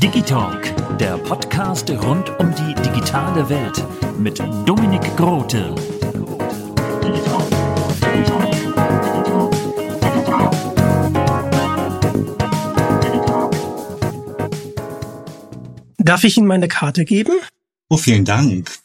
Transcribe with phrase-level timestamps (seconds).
[0.00, 3.84] Digitalk, der Podcast rund um die digitale Welt
[4.18, 5.74] mit Dominik Grote.
[15.98, 17.32] Darf ich Ihnen meine Karte geben?
[17.88, 18.78] Oh, vielen Dank.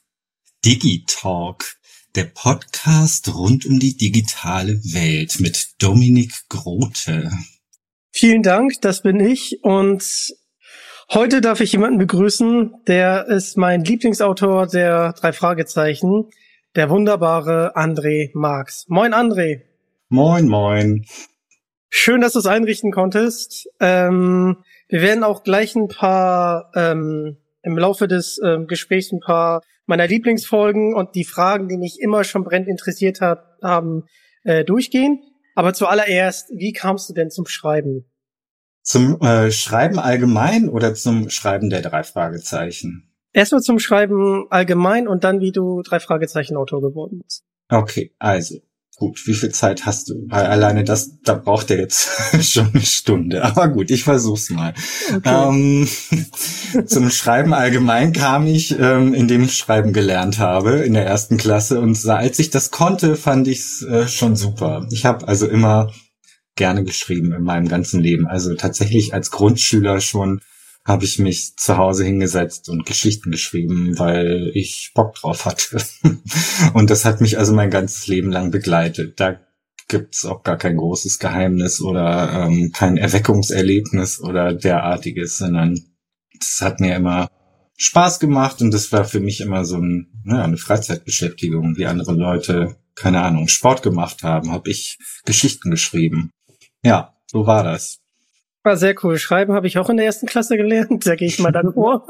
[0.66, 1.78] Digitalk,
[2.16, 7.30] der Podcast rund um die digitale Welt mit Dominik Grote.
[8.12, 9.64] Vielen Dank, das bin ich.
[9.64, 10.34] Und
[11.12, 16.30] heute darf ich jemanden begrüßen, der ist mein Lieblingsautor der drei Fragezeichen,
[16.76, 18.86] der wunderbare André Marx.
[18.88, 19.62] Moin, André.
[20.10, 21.06] Moin, moin.
[21.90, 23.70] Schön, dass du es einrichten konntest.
[23.80, 29.62] Ähm, wir werden auch gleich ein paar ähm, im Laufe des ähm, Gesprächs ein paar
[29.86, 34.04] meiner Lieblingsfolgen und die Fragen, die mich immer schon brennend interessiert hat, haben,
[34.44, 35.20] äh, durchgehen.
[35.60, 38.10] Aber zuallererst, wie kamst du denn zum Schreiben?
[38.82, 43.14] Zum äh, Schreiben allgemein oder zum Schreiben der drei Fragezeichen?
[43.34, 47.44] Erstmal zum Schreiben allgemein und dann, wie du drei Fragezeichen Autor geworden bist.
[47.68, 48.56] Okay, also
[49.00, 50.26] gut, wie viel Zeit hast du?
[50.28, 52.10] Weil alleine das, da braucht er jetzt
[52.42, 53.44] schon eine Stunde.
[53.44, 54.74] Aber gut, ich versuch's mal.
[55.24, 55.88] Ähm,
[56.86, 61.80] zum Schreiben allgemein kam ich, ähm, indem ich Schreiben gelernt habe in der ersten Klasse.
[61.80, 64.86] Und als ich das konnte, fand ich's äh, schon super.
[64.92, 65.92] Ich habe also immer
[66.56, 68.28] gerne geschrieben in meinem ganzen Leben.
[68.28, 70.42] Also tatsächlich als Grundschüler schon
[70.90, 75.78] habe ich mich zu Hause hingesetzt und Geschichten geschrieben, weil ich Bock drauf hatte.
[76.74, 79.20] und das hat mich also mein ganzes Leben lang begleitet.
[79.20, 79.40] Da
[79.88, 85.80] gibt's auch gar kein großes Geheimnis oder ähm, kein Erweckungserlebnis oder derartiges, sondern
[86.40, 87.30] das hat mir immer
[87.78, 92.14] Spaß gemacht und das war für mich immer so ein, ja, eine Freizeitbeschäftigung, wie andere
[92.14, 96.32] Leute, keine Ahnung, Sport gemacht haben, habe ich Geschichten geschrieben.
[96.84, 98.00] Ja, so war das.
[98.64, 99.18] War sehr cool.
[99.18, 101.06] Schreiben habe ich auch in der ersten Klasse gelernt.
[101.10, 102.06] Da gehe ich mal dann vor.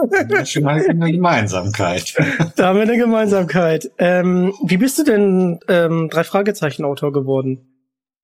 [0.46, 2.16] Schon mal eine Gemeinsamkeit.
[2.56, 3.92] da haben wir eine Gemeinsamkeit.
[3.98, 7.70] Ähm, wie bist du denn ähm, drei Fragezeichen Autor geworden?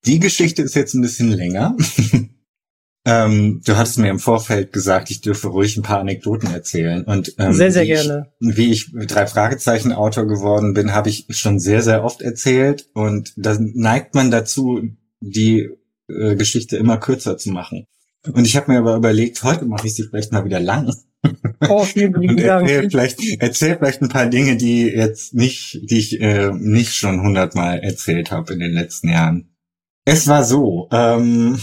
[0.04, 1.76] Die Geschichte ist jetzt ein bisschen länger.
[3.06, 7.04] ähm, du hattest mir im Vorfeld gesagt, ich dürfe ruhig ein paar Anekdoten erzählen.
[7.04, 8.32] Und ähm, sehr, sehr wie gerne.
[8.40, 12.88] Ich, wie ich drei Fragezeichen Autor geworden bin, habe ich schon sehr, sehr oft erzählt.
[12.92, 14.82] Und da neigt man dazu,
[15.20, 15.70] die
[16.08, 17.86] äh, Geschichte immer kürzer zu machen.
[18.32, 20.92] Und ich habe mir aber überlegt, heute mache ich sie vielleicht mal wieder lang.
[21.68, 22.68] Oh, vielen lieben Dank.
[22.68, 27.20] erzähl vielleicht, erzähl vielleicht ein paar Dinge, die jetzt nicht, die ich äh, nicht schon
[27.20, 29.48] hundertmal erzählt habe in den letzten Jahren.
[30.04, 31.58] Es war so, ähm,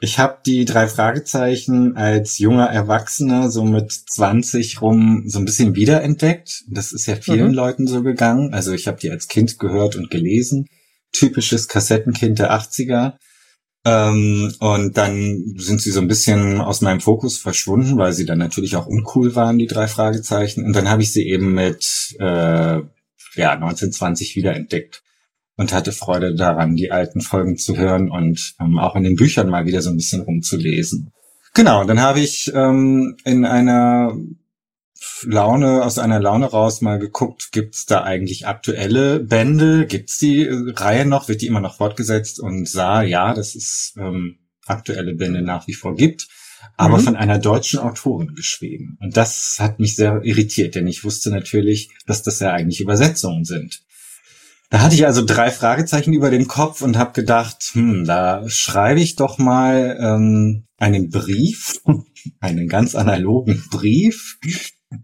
[0.00, 5.74] ich habe die drei Fragezeichen als junger Erwachsener so mit 20 rum so ein bisschen
[5.74, 6.62] wiederentdeckt.
[6.68, 7.54] Das ist ja vielen Mhm.
[7.54, 8.54] Leuten so gegangen.
[8.54, 10.66] Also ich habe die als Kind gehört und gelesen.
[11.12, 13.14] Typisches Kassettenkind der 80er.
[13.84, 18.38] Ähm, und dann sind sie so ein bisschen aus meinem Fokus verschwunden, weil sie dann
[18.38, 20.64] natürlich auch uncool waren, die drei Fragezeichen.
[20.64, 22.80] Und dann habe ich sie eben mit äh,
[23.34, 25.02] ja, 1920 wiederentdeckt
[25.56, 29.48] und hatte Freude daran, die alten Folgen zu hören und ähm, auch in den Büchern
[29.48, 31.12] mal wieder so ein bisschen rumzulesen.
[31.54, 34.16] Genau, dann habe ich ähm, in einer
[35.24, 39.86] Laune, aus einer Laune raus mal geguckt, gibt's da eigentlich aktuelle Bände?
[39.86, 41.28] Gibt's die äh, Reihe noch?
[41.28, 42.40] Wird die immer noch fortgesetzt?
[42.40, 46.28] Und sah, ja, dass es ähm, aktuelle Bände nach wie vor gibt,
[46.76, 47.02] aber Mhm.
[47.02, 48.98] von einer deutschen Autorin geschrieben.
[49.00, 53.44] Und das hat mich sehr irritiert, denn ich wusste natürlich, dass das ja eigentlich Übersetzungen
[53.44, 53.82] sind.
[54.70, 59.00] Da hatte ich also drei Fragezeichen über dem Kopf und habe gedacht, hm, da schreibe
[59.00, 61.80] ich doch mal ähm, einen Brief,
[62.40, 64.38] einen ganz analogen Brief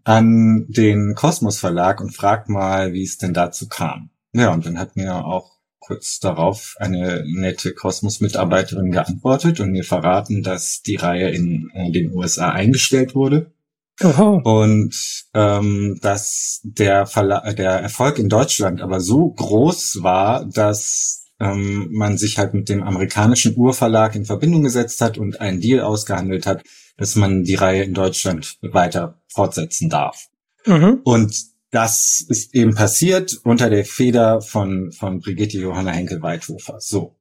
[0.05, 4.11] an den Kosmos Verlag und frag mal, wie es denn dazu kam.
[4.33, 10.43] Ja, und dann hat mir auch kurz darauf eine nette Kosmos-Mitarbeiterin geantwortet und mir verraten,
[10.43, 13.53] dass die Reihe in, in den USA eingestellt wurde.
[14.01, 14.41] Aha.
[14.43, 21.89] Und ähm, dass der, Verla der Erfolg in Deutschland aber so groß war, dass ähm,
[21.93, 26.47] man sich halt mit dem amerikanischen Urverlag in Verbindung gesetzt hat und einen Deal ausgehandelt
[26.47, 26.63] hat,
[26.97, 30.29] dass man die Reihe in Deutschland weiter fortsetzen darf.
[30.67, 31.01] Mhm.
[31.05, 31.35] Und
[31.71, 36.77] das ist eben passiert unter der Feder von, von Brigitte Johanna Henkel-Weithofer.
[36.79, 37.17] So.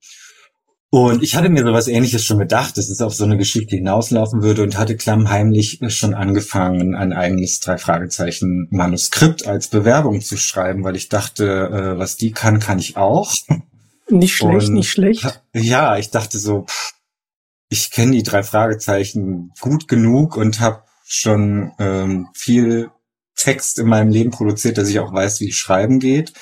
[0.92, 4.44] Und ich hatte mir sowas ähnliches schon gedacht, dass es auf so eine Geschichte hinauslaufen
[4.44, 10.84] würde und hatte klammheimlich schon angefangen, ein eigenes drei Fragezeichen Manuskript als Bewerbung zu schreiben,
[10.84, 13.34] weil ich dachte, äh, was die kann, kann ich auch.
[14.10, 15.42] Nicht schlecht, Und nicht schlecht.
[15.56, 16.93] Ja, ich dachte so, pff,
[17.70, 22.90] ich kenne die drei Fragezeichen gut genug und habe schon ähm, viel
[23.36, 26.34] Text in meinem Leben produziert, dass ich auch weiß, wie Schreiben geht.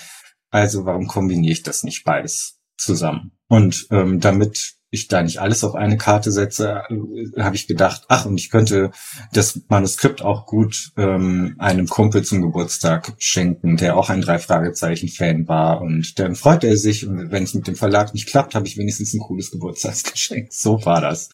[0.50, 3.32] Also warum kombiniere ich das nicht beides zusammen?
[3.48, 8.04] Und ähm, damit ich da nicht alles auf eine Karte setze, äh, habe ich gedacht,
[8.10, 8.92] ach, und ich könnte
[9.32, 15.82] das Manuskript auch gut ähm, einem Kumpel zum Geburtstag schenken, der auch ein Drei-Fragezeichen-Fan war.
[15.82, 17.08] Und dann freut er sich.
[17.08, 20.50] Und wenn es mit dem Verlag nicht klappt, habe ich wenigstens ein cooles Geburtstagsgeschenk.
[20.62, 21.30] So war das.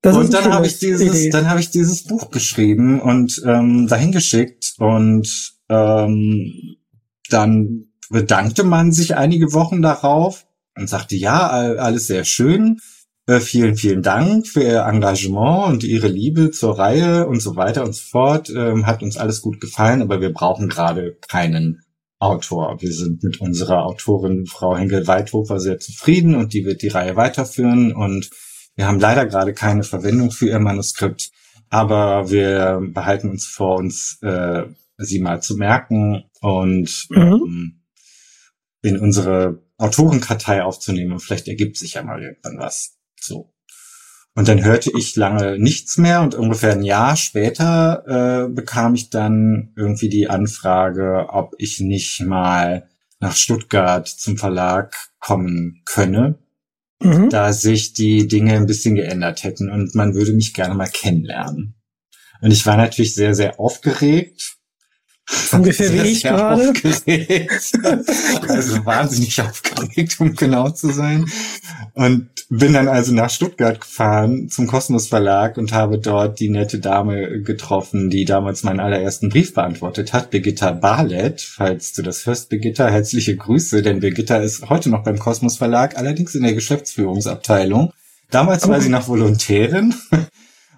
[0.00, 1.30] Das und dann habe ich dieses, Idee.
[1.30, 6.76] dann habe ich dieses Buch geschrieben und ähm, dahin geschickt und ähm,
[7.28, 10.45] dann bedankte man sich einige Wochen darauf
[10.76, 12.78] und sagte, ja, all- alles sehr schön.
[13.28, 17.84] Äh, vielen, vielen Dank für Ihr Engagement und Ihre Liebe zur Reihe und so weiter
[17.84, 18.50] und so fort.
[18.50, 21.82] Ähm, hat uns alles gut gefallen, aber wir brauchen gerade keinen
[22.20, 22.76] Autor.
[22.80, 27.92] Wir sind mit unserer Autorin Frau Henkel-Weithofer sehr zufrieden und die wird die Reihe weiterführen
[27.92, 28.30] und
[28.76, 31.30] wir haben leider gerade keine Verwendung für ihr Manuskript,
[31.68, 34.62] aber wir behalten uns vor, uns äh,
[34.98, 37.18] sie mal zu merken und Mhm.
[37.18, 37.80] ähm,
[38.82, 41.12] in unsere Autorenkartei aufzunehmen.
[41.12, 42.96] Und vielleicht ergibt sich ja mal irgendwann was.
[43.20, 43.52] So.
[44.34, 49.08] Und dann hörte ich lange nichts mehr und ungefähr ein Jahr später äh, bekam ich
[49.08, 52.88] dann irgendwie die Anfrage, ob ich nicht mal
[53.18, 56.38] nach Stuttgart zum Verlag kommen könne
[57.02, 57.28] Mhm.
[57.28, 61.74] da sich die Dinge ein bisschen geändert hätten und man würde mich gerne mal kennenlernen.
[62.40, 64.56] Und ich war natürlich sehr, sehr aufgeregt.
[65.52, 66.70] Ungefähr wie ich gerade.
[66.70, 67.72] Aufgeregt.
[68.48, 71.26] Also wahnsinnig aufgeregt, um genau zu sein.
[71.94, 76.78] Und bin dann also nach Stuttgart gefahren zum Kosmos Verlag und habe dort die nette
[76.78, 81.40] Dame getroffen, die damals meinen allerersten Brief beantwortet hat, Birgitta Barlett.
[81.40, 85.96] Falls du das hörst, Birgitta, herzliche Grüße, denn Birgitta ist heute noch beim Kosmos Verlag,
[85.98, 87.92] allerdings in der Geschäftsführungsabteilung.
[88.30, 89.94] Damals war sie noch Volontärin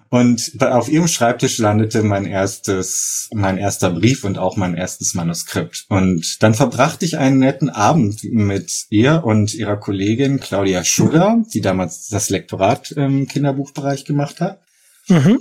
[0.09, 5.85] und auf ihrem Schreibtisch landete mein erstes, mein erster Brief und auch mein erstes Manuskript.
[5.89, 11.61] Und dann verbrachte ich einen netten Abend mit ihr und ihrer Kollegin Claudia Schuller, die
[11.61, 14.61] damals das Lektorat im Kinderbuchbereich gemacht hat.
[15.07, 15.39] Mhm.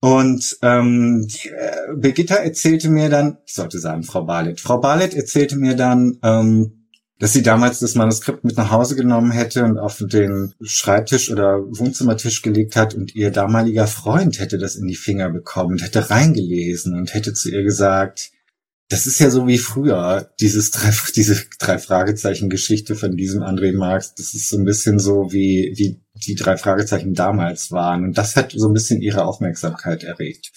[0.00, 5.14] Und ähm, die, äh, Birgitta erzählte mir dann, ich sollte sagen Frau Barlett, Frau Barlett
[5.14, 6.75] erzählte mir dann, ähm,
[7.18, 11.58] dass sie damals das Manuskript mit nach Hause genommen hätte und auf den Schreibtisch oder
[11.60, 16.10] Wohnzimmertisch gelegt hat und ihr damaliger Freund hätte das in die Finger bekommen und hätte
[16.10, 18.32] reingelesen und hätte zu ihr gesagt,
[18.88, 23.76] das ist ja so wie früher, dieses drei, diese drei Fragezeichen Geschichte von diesem André
[23.76, 28.04] Marx, das ist so ein bisschen so wie, wie die drei Fragezeichen damals waren.
[28.04, 30.52] Und das hat so ein bisschen ihre Aufmerksamkeit erregt.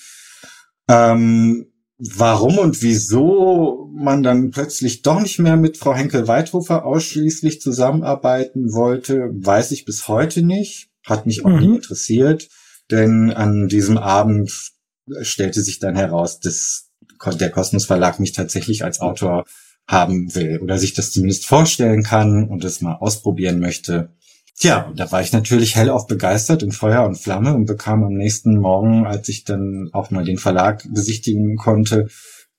[0.88, 1.68] Ähm,
[2.00, 9.30] warum und wieso man dann plötzlich doch nicht mehr mit Frau Henkel-Weithofer ausschließlich zusammenarbeiten wollte,
[9.34, 10.90] weiß ich bis heute nicht.
[11.06, 11.60] Hat mich auch Mhm.
[11.60, 12.48] nie interessiert,
[12.90, 14.72] denn an diesem Abend
[15.22, 16.90] stellte sich dann heraus, dass
[17.40, 19.44] der Kosmos Verlag mich tatsächlich als Autor
[19.88, 24.14] haben will oder sich das zumindest vorstellen kann und es mal ausprobieren möchte.
[24.60, 28.14] Tja, und da war ich natürlich hellauf begeistert in Feuer und Flamme und bekam am
[28.14, 32.10] nächsten Morgen, als ich dann auch mal den Verlag besichtigen konnte,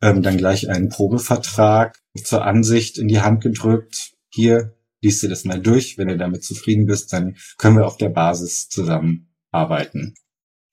[0.01, 4.13] ähm, dann gleich einen Probevertrag zur Ansicht in die Hand gedrückt.
[4.33, 5.99] Hier, liest dir das mal durch.
[5.99, 10.15] Wenn du damit zufrieden bist, dann können wir auf der Basis zusammenarbeiten.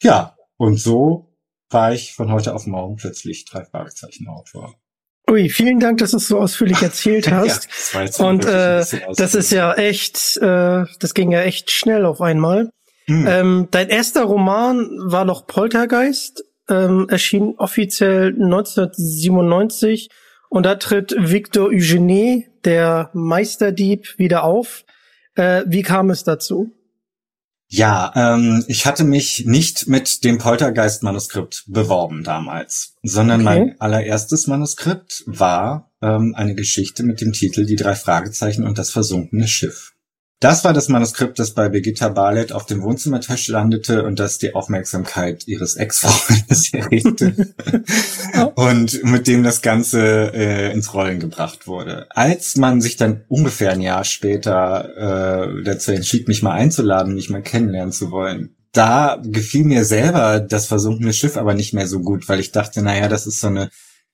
[0.02, 1.36] Ja, und so
[1.70, 4.76] war ich von heute auf morgen plötzlich drei Fragezeichen Autor.
[5.30, 7.68] Ui, vielen Dank, dass du es so ausführlich erzählt hast.
[7.68, 8.84] das war jetzt Und äh,
[9.16, 12.70] das ist ja echt, äh, das ging ja echt schnell auf einmal.
[13.08, 13.28] Hm.
[13.28, 20.10] Ähm, dein erster Roman war noch Poltergeist, ähm, erschien offiziell 1997
[20.50, 24.84] und da tritt Victor Eugenie, der Meisterdieb, wieder auf.
[25.36, 26.72] Äh, wie kam es dazu?
[27.70, 33.60] Ja, ähm, ich hatte mich nicht mit dem Poltergeist-Manuskript beworben damals, sondern Okay.
[33.60, 38.90] mein allererstes Manuskript war ähm, eine Geschichte mit dem Titel Die drei Fragezeichen und das
[38.90, 39.94] versunkene Schiff.
[40.40, 44.54] Das war das Manuskript, das bei Birgitta Barlett auf dem Wohnzimmertisch landete und das die
[44.54, 47.56] Aufmerksamkeit ihres Ex-Freundes erregte
[48.56, 52.06] und mit dem das Ganze äh, ins Rollen gebracht wurde.
[52.12, 57.32] Als man sich dann ungefähr ein Jahr später äh, dazu entschied, mich mal einzuladen, mich
[57.32, 62.02] mal kennenlernen zu wollen, da gefiel mir selber das versunkene Schiff aber nicht mehr so
[62.02, 63.72] gut, weil ich dachte, naja, das ist so eine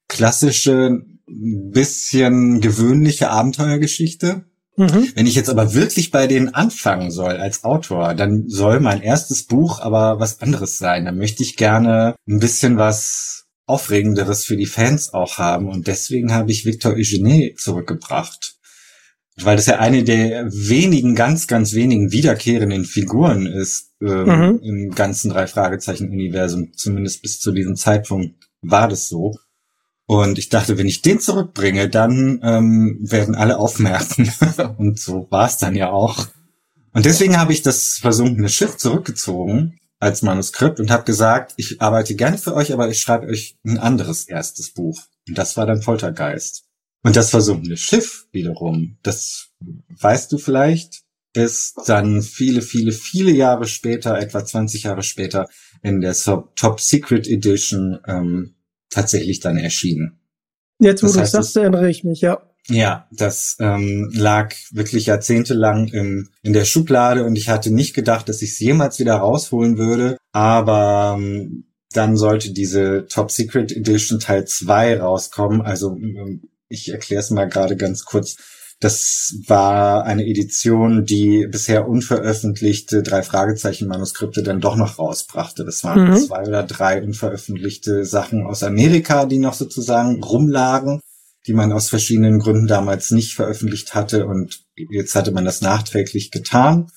[0.07, 4.45] klassische, bisschen gewöhnliche Abenteuergeschichte.
[4.75, 5.09] Mhm.
[5.15, 9.45] Wenn ich jetzt aber wirklich bei denen anfangen soll als Autor, dann soll mein erstes
[9.45, 11.05] Buch aber was anderes sein.
[11.05, 15.69] Dann möchte ich gerne ein bisschen was Aufregenderes für die Fans auch haben.
[15.69, 18.55] Und deswegen habe ich Victor Eugenie zurückgebracht.
[19.41, 24.59] Weil das ja eine der wenigen, ganz, ganz wenigen wiederkehrenden Figuren ist ähm, Mhm.
[24.63, 26.73] im ganzen Drei-Fragezeichen-Universum.
[26.75, 29.35] Zumindest bis zu diesem Zeitpunkt war das so.
[30.05, 34.31] Und ich dachte, wenn ich den zurückbringe, dann ähm, werden alle aufmerken.
[34.77, 36.27] und so war es dann ja auch.
[36.93, 42.15] Und deswegen habe ich das versunkene Schiff zurückgezogen als Manuskript und habe gesagt, ich arbeite
[42.15, 45.01] gerne für euch, aber ich schreibe euch ein anderes erstes Buch.
[45.27, 46.65] Und das war dann Poltergeist.
[47.03, 49.49] Und das versunkene Schiff wiederum, das
[49.99, 55.47] weißt du vielleicht, ist dann viele, viele, viele Jahre später, etwa 20 Jahre später,
[55.81, 56.15] in der
[56.55, 58.55] Top Secret Edition ähm,
[58.93, 60.19] tatsächlich dann erschienen.
[60.79, 62.41] Jetzt, wo Das du heißt, sagst, erinnere ich mich, ja.
[62.69, 68.29] Ja, das ähm, lag wirklich jahrzehntelang im, in der Schublade und ich hatte nicht gedacht,
[68.29, 70.17] dass ich es jemals wieder rausholen würde.
[70.31, 75.61] Aber ähm, dann sollte diese Top Secret Edition Teil 2 rauskommen.
[75.61, 78.37] Also ähm, ich erkläre es mal gerade ganz kurz.
[78.83, 85.63] Das war eine Edition, die bisher unveröffentlichte drei Fragezeichen Manuskripte dann doch noch rausbrachte.
[85.63, 86.17] Das waren Mhm.
[86.17, 90.99] zwei oder drei unveröffentlichte Sachen aus Amerika, die noch sozusagen rumlagen
[91.47, 96.31] die man aus verschiedenen Gründen damals nicht veröffentlicht hatte und jetzt hatte man das nachträglich
[96.31, 96.87] getan.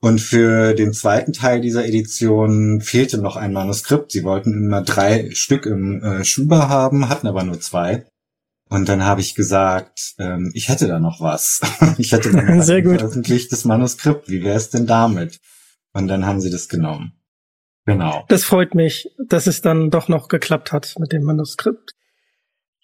[0.00, 4.12] Und für den zweiten Teil dieser Edition fehlte noch ein Manuskript.
[4.12, 8.06] Sie wollten immer drei Stück im äh, Schuber haben, hatten aber nur zwei.
[8.70, 11.60] Und dann habe ich gesagt, ähm, ich hätte da noch was.
[11.98, 13.00] ich hätte da noch ein Sehr gut.
[13.00, 14.28] veröffentlichtes Manuskript.
[14.30, 15.40] Wie wäre es denn damit?
[15.92, 17.12] Und dann haben sie das genommen.
[17.84, 18.24] Genau.
[18.28, 21.92] Das freut mich, dass es dann doch noch geklappt hat mit dem Manuskript.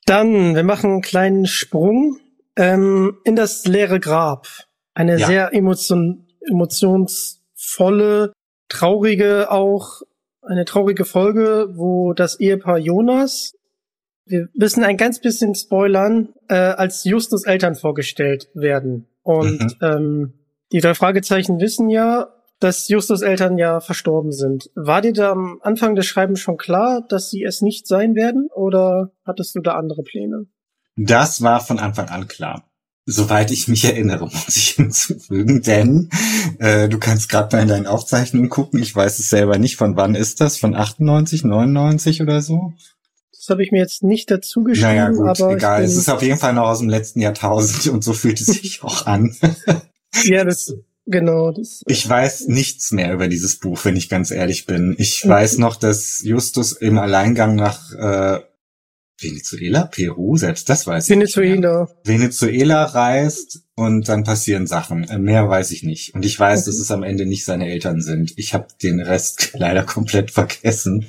[0.06, 2.18] Dann, wir machen einen kleinen Sprung
[2.56, 4.48] ähm, in das leere Grab.
[4.94, 5.26] Eine Ja.
[5.26, 8.32] sehr emotion emotionsvolle,
[8.68, 10.02] traurige auch,
[10.42, 13.55] eine traurige Folge, wo das Ehepaar Jonas,
[14.26, 19.06] wir wissen ein ganz bisschen spoilern, äh, als Justus Eltern vorgestellt werden.
[19.22, 19.74] Und Mhm.
[19.82, 20.32] ähm,
[20.72, 22.28] die drei Fragezeichen wissen ja,
[22.58, 24.70] dass Justus Eltern ja verstorben sind.
[24.74, 28.48] War dir da am Anfang des Schreibens schon klar, dass sie es nicht sein werden?
[28.54, 30.46] Oder hattest du da andere Pläne?
[30.96, 32.64] Das war von Anfang an klar.
[33.04, 36.08] Soweit ich mich erinnere, muss ich hinzufügen, denn
[36.58, 38.80] äh, du kannst gerade mal in deinen Aufzeichnungen gucken.
[38.82, 39.76] Ich weiß es selber nicht.
[39.76, 40.56] Von wann ist das?
[40.56, 42.72] Von 98, 99 oder so?
[43.46, 45.84] Das habe ich mir jetzt nicht dazu geschrieben, naja, gut, aber egal.
[45.84, 48.46] ich Es ist auf jeden Fall noch aus dem letzten Jahrtausend und so fühlt es
[48.48, 49.36] sich auch an.
[50.24, 50.74] ja, das
[51.04, 54.96] genau, das Ich weiß nichts mehr über dieses Buch, wenn ich ganz ehrlich bin.
[54.98, 58.40] Ich weiß noch, dass Justus im Alleingang nach äh,
[59.20, 61.44] Venezuela, Peru, selbst das weiß ich nicht mehr.
[61.44, 61.88] Venezuela.
[62.02, 65.04] Venezuela reist und dann passieren Sachen.
[65.04, 66.16] Äh, Mehr weiß ich nicht.
[66.16, 68.32] Und ich weiß, dass es am Ende nicht seine Eltern sind.
[68.38, 71.06] Ich habe den Rest leider komplett vergessen.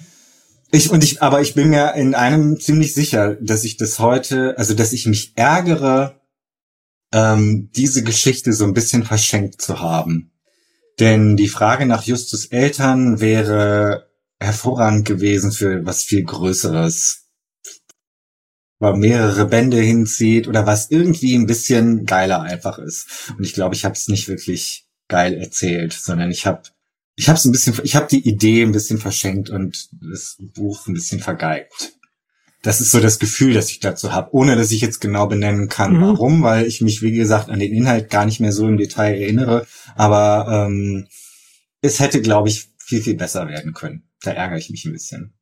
[0.72, 4.58] Ich und ich, aber ich bin mir in einem ziemlich sicher, dass ich das heute,
[4.58, 6.22] also dass ich mich ärgere,
[7.14, 10.32] ähm, diese Geschichte so ein bisschen verschenkt zu haben.
[11.00, 14.10] Denn die Frage nach Justus Eltern wäre
[14.40, 17.28] hervorragend gewesen für was viel Größeres
[18.80, 23.32] über mehrere Bände hinzieht oder was irgendwie ein bisschen geiler einfach ist.
[23.38, 26.64] Und ich glaube, ich habe es nicht wirklich geil erzählt, sondern ich habe
[27.20, 30.88] ich habe es ein bisschen ich habe die Idee ein bisschen verschenkt und das Buch
[30.88, 31.94] ein bisschen vergeigt.
[32.64, 35.68] Das ist so das Gefühl, das ich dazu habe, ohne dass ich jetzt genau benennen
[35.68, 36.02] kann, Mhm.
[36.02, 39.14] warum, weil ich mich wie gesagt an den Inhalt gar nicht mehr so im Detail
[39.20, 41.08] erinnere, aber ähm,
[41.82, 44.04] es hätte glaube ich viel viel besser werden können.
[44.22, 45.34] Da ärgere ich mich ein bisschen.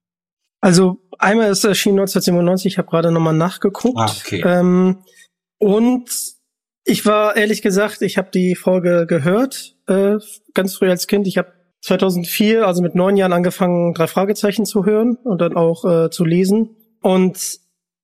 [0.62, 3.98] Also einmal ist es erschienen 1997, ich habe gerade nochmal nachgeguckt.
[4.00, 4.42] Ah, okay.
[4.46, 5.04] ähm,
[5.58, 6.10] und
[6.84, 10.16] ich war ehrlich gesagt, ich habe die Folge gehört, äh,
[10.54, 11.28] ganz früh als Kind.
[11.28, 11.54] Ich habe
[11.86, 16.26] 2004, also mit neun Jahren angefangen, drei Fragezeichen zu hören und dann auch äh, zu
[16.26, 16.76] lesen.
[17.00, 17.60] Und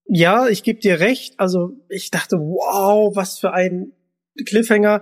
[0.06, 1.40] ja, ich gebe dir recht.
[1.40, 3.94] Also ich dachte, wow, was für ein
[4.46, 5.02] Cliffhanger.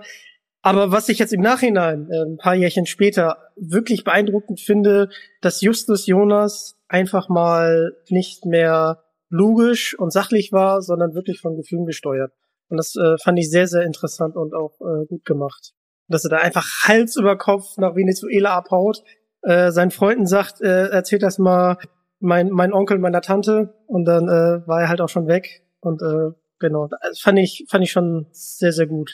[0.62, 5.10] Aber was ich jetzt im Nachhinein, äh, ein paar Jährchen später, wirklich beeindruckend finde,
[5.42, 11.84] dass Justus Jonas einfach mal nicht mehr logisch und sachlich war, sondern wirklich von Gefühlen
[11.84, 12.32] gesteuert.
[12.70, 15.74] Und das äh, fand ich sehr, sehr interessant und auch äh, gut gemacht.
[16.10, 19.02] Dass er da einfach Hals über Kopf nach Venezuela abhaut,
[19.42, 21.78] äh, seinen Freunden sagt, äh, erzählt das mal
[22.18, 25.62] mein, mein Onkel meiner Tante und dann äh, war er halt auch schon weg.
[25.80, 29.10] Und äh, genau, das fand ich, fand ich schon sehr, sehr gut.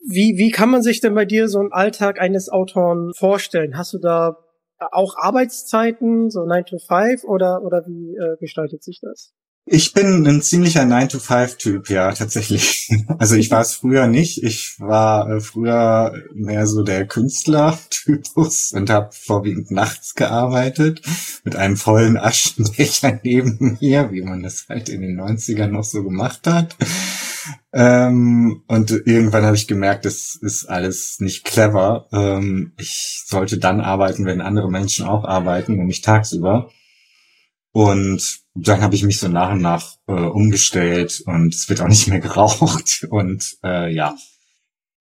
[0.00, 3.76] Wie, wie kann man sich denn bei dir so einen Alltag eines Autoren vorstellen?
[3.76, 4.38] Hast du da
[4.78, 9.34] auch Arbeitszeiten, so 9 to 5 oder, oder wie äh, gestaltet sich das?
[9.70, 12.88] Ich bin ein ziemlicher 9-to-5-Typ, ja, tatsächlich.
[13.18, 14.42] Also ich war es früher nicht.
[14.42, 21.02] Ich war äh, früher mehr so der Künstler-Typus und habe vorwiegend nachts gearbeitet
[21.44, 26.02] mit einem vollen Aschenbecher neben mir, wie man das halt in den 90ern noch so
[26.02, 26.76] gemacht hat.
[27.74, 32.08] Ähm, und irgendwann habe ich gemerkt, das ist alles nicht clever.
[32.12, 36.70] Ähm, ich sollte dann arbeiten, wenn andere Menschen auch arbeiten, nämlich tagsüber.
[37.72, 41.88] Und dann habe ich mich so nach und nach äh, umgestellt und es wird auch
[41.88, 43.06] nicht mehr geraucht.
[43.10, 44.16] Und äh, ja,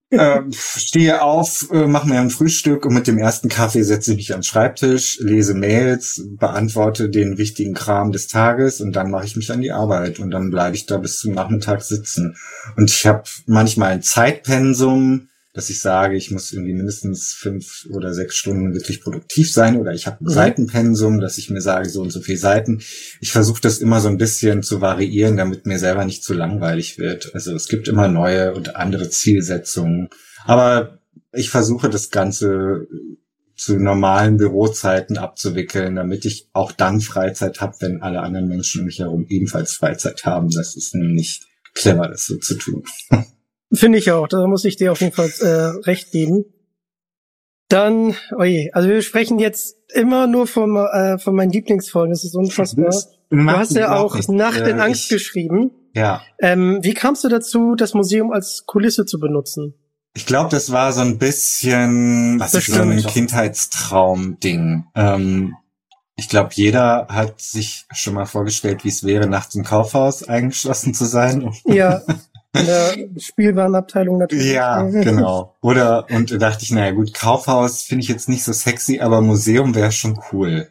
[0.10, 4.18] äh, stehe auf, äh, mache mir ein Frühstück und mit dem ersten Kaffee setze ich
[4.18, 9.26] mich an den Schreibtisch, lese Mails, beantworte den wichtigen Kram des Tages und dann mache
[9.26, 12.38] ich mich an die Arbeit und dann bleibe ich da bis zum Nachmittag sitzen.
[12.78, 18.14] Und ich habe manchmal ein Zeitpensum, dass ich sage, ich muss irgendwie mindestens fünf oder
[18.14, 20.30] sechs Stunden wirklich produktiv sein oder ich habe ein mhm.
[20.30, 22.84] Seitenpensum, dass ich mir sage, so und so viele Seiten.
[23.22, 27.00] Ich versuche das immer so ein bisschen zu variieren, damit mir selber nicht zu langweilig
[27.00, 27.34] wird.
[27.34, 30.10] Also es gibt immer neue und andere Zielsetzungen.
[30.46, 31.00] Aber
[31.34, 32.88] ich versuche das Ganze
[33.56, 38.86] zu normalen Bürozeiten abzuwickeln, damit ich auch dann Freizeit habe, wenn alle anderen Menschen um
[38.86, 40.52] mich herum ebenfalls Freizeit haben.
[40.52, 41.42] Das ist nämlich
[41.74, 42.84] clever, das so zu tun.
[43.74, 46.46] Finde ich auch, da muss ich dir auf jeden Fall äh, recht geben.
[47.70, 52.36] Dann, oje, also wir sprechen jetzt immer nur von, äh, von meinen Lieblingsfolgen, das ist
[52.36, 52.94] unfassbar.
[53.30, 55.72] Du hast ja auch Nacht in Angst ich, geschrieben.
[55.94, 56.22] Ja.
[56.40, 59.74] Ähm, wie kamst du dazu, das Museum als Kulisse zu benutzen?
[60.14, 64.86] Ich glaube, das war so ein bisschen, was ist so ein Kindheitstraum-Ding.
[64.96, 65.56] Ähm,
[66.16, 70.96] ich glaube, jeder hat sich schon mal vorgestellt, wie es wäre, nachts im Kaufhaus eingeschlossen
[70.96, 71.54] zu sein.
[71.66, 72.02] Ja.
[72.60, 74.54] in der Spielwarenabteilung natürlich.
[74.54, 75.56] Ja, genau.
[75.62, 79.22] Oder, und da dachte ich, naja gut, Kaufhaus finde ich jetzt nicht so sexy, aber
[79.22, 80.70] Museum wäre schon cool.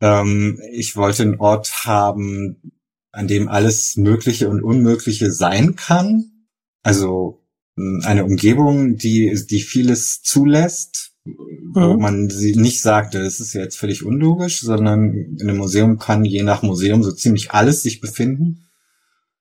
[0.00, 2.72] Ähm, ich wollte einen Ort haben,
[3.12, 6.46] an dem alles Mögliche und Unmögliche sein kann.
[6.82, 7.42] Also
[7.76, 12.00] hm, eine Umgebung, die, die vieles zulässt, wo mhm.
[12.00, 16.42] man sie nicht sagte, das ist jetzt völlig unlogisch, sondern in einem Museum kann je
[16.42, 18.68] nach Museum so ziemlich alles sich befinden.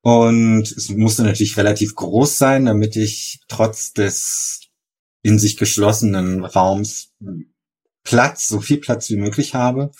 [0.02, 4.62] Und es musste natürlich relativ groß sein, damit ich trotz des
[5.24, 7.14] in sich geschlossenen Raums
[8.04, 9.92] Platz, so viel Platz wie möglich habe.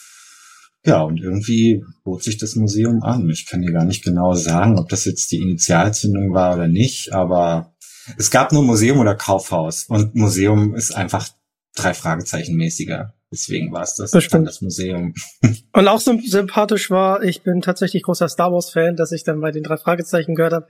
[0.84, 3.30] Ja, und irgendwie bot sich das Museum an.
[3.30, 7.14] Ich kann dir gar nicht genau sagen, ob das jetzt die Initialzündung war oder nicht,
[7.14, 7.76] aber
[8.18, 11.30] es gab nur Museum oder Kaufhaus und Museum ist einfach
[11.76, 13.14] drei Fragezeichen mäßiger.
[13.32, 14.48] Deswegen war es das, Bestimmt.
[14.48, 15.14] das Museum.
[15.74, 19.40] Und auch so sympathisch war, ich bin tatsächlich großer Star Wars Fan, dass ich dann
[19.40, 20.68] bei den drei Fragezeichen gehört habe,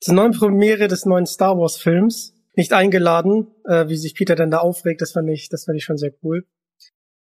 [0.00, 4.50] zur neuen Premiere des neuen Star Wars Films nicht eingeladen, äh, wie sich Peter dann
[4.50, 6.46] da aufregt, das fand ich, das fand ich schon sehr cool.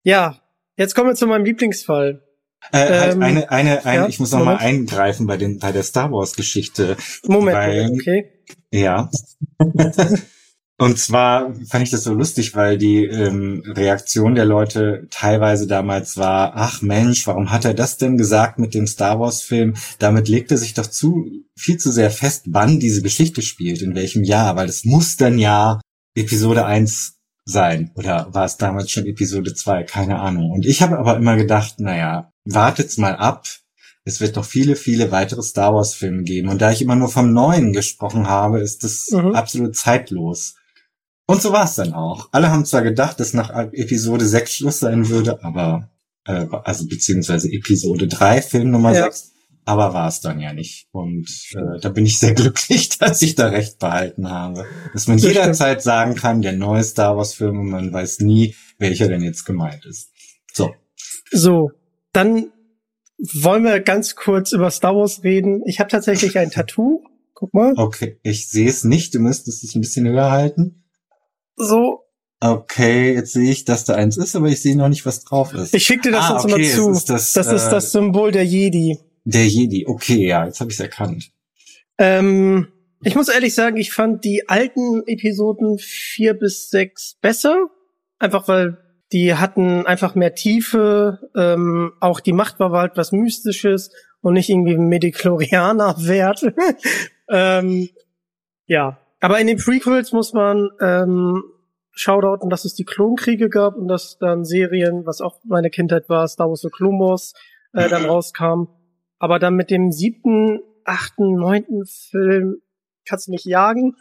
[0.03, 0.40] Ja,
[0.77, 2.23] jetzt kommen wir zu meinem Lieblingsfall.
[2.73, 4.61] Äh, halt ähm, eine, eine, eine ja, ich muss noch Moment.
[4.61, 6.97] mal eingreifen bei den, bei der Star Wars Geschichte.
[7.25, 8.33] Moment, weil, okay.
[8.70, 9.11] Ja.
[10.77, 16.17] Und zwar fand ich das so lustig, weil die ähm, Reaktion der Leute teilweise damals
[16.17, 19.75] war, ach Mensch, warum hat er das denn gesagt mit dem Star Wars-Film?
[20.01, 23.95] Damit legt er sich doch zu viel zu sehr fest, wann diese Geschichte spielt, in
[23.95, 25.81] welchem Jahr, weil es muss dann ja
[26.17, 27.93] Episode 1 sein.
[27.95, 29.85] Oder war es damals schon Episode 2?
[29.85, 30.51] Keine Ahnung.
[30.51, 33.47] Und ich habe aber immer gedacht, naja, wartet's mal ab.
[34.03, 36.49] Es wird noch viele, viele weitere Star Wars-Filme geben.
[36.49, 39.37] Und da ich immer nur vom Neuen gesprochen habe, ist das mhm.
[39.37, 40.57] absolut zeitlos.
[41.27, 42.29] Und so war es dann auch.
[42.33, 45.91] Alle haben zwar gedacht, dass nach Episode 6 Schluss sein würde, aber,
[46.27, 49.05] äh, also beziehungsweise Episode 3, Film Nummer ja.
[49.05, 49.33] 6,
[49.65, 50.89] aber war es dann ja nicht.
[50.93, 54.67] Und äh, da bin ich sehr glücklich, dass ich da recht behalten habe.
[54.93, 59.23] Dass man jederzeit sagen kann, der neue Star Wars-Film und man weiß nie, welcher denn
[59.23, 60.11] jetzt gemeint ist.
[60.53, 60.75] So.
[61.31, 61.71] So,
[62.13, 62.53] dann
[63.19, 65.63] wollen wir ganz kurz über Star Wars reden.
[65.65, 67.03] Ich habe tatsächlich ein Tattoo.
[67.33, 67.73] Guck mal.
[67.77, 69.15] Okay, ich sehe es nicht.
[69.15, 70.84] Du müsstest es ein bisschen höher halten
[71.57, 72.01] so.
[72.40, 75.55] Okay, jetzt sehe ich, dass da eins ist, aber ich sehe noch nicht, was drauf
[75.55, 75.75] ist.
[75.75, 76.90] Ich schicke dir das ah, jetzt okay, mal zu.
[76.90, 78.99] Ist das, das ist das äh, Symbol der Jedi.
[79.25, 81.31] Der Jedi, okay, ja, jetzt habe ich es erkannt.
[81.97, 82.69] Ähm,
[83.07, 87.69] Ich muss ehrlich sagen, ich fand die alten Episoden vier bis sechs besser.
[88.19, 88.79] Einfach weil
[89.12, 91.31] die hatten einfach mehr Tiefe.
[91.37, 93.90] Ähm, auch die Macht war halt was Mystisches
[94.23, 96.55] und nicht irgendwie Mediklorianer-Wert.
[97.29, 97.90] ähm,
[98.67, 98.99] ja.
[99.25, 101.43] Aber in den Prequels muss man ähm,
[101.93, 106.29] shoutouten, dass es die Klonkriege gab und dass dann Serien, was auch meine Kindheit war,
[106.29, 107.33] Star Wars The Clone Wars,
[107.73, 108.65] äh, dann rauskam.
[109.19, 112.57] Aber dann mit dem siebten, achten, neunten Film
[113.09, 113.97] kannst du mich jagen.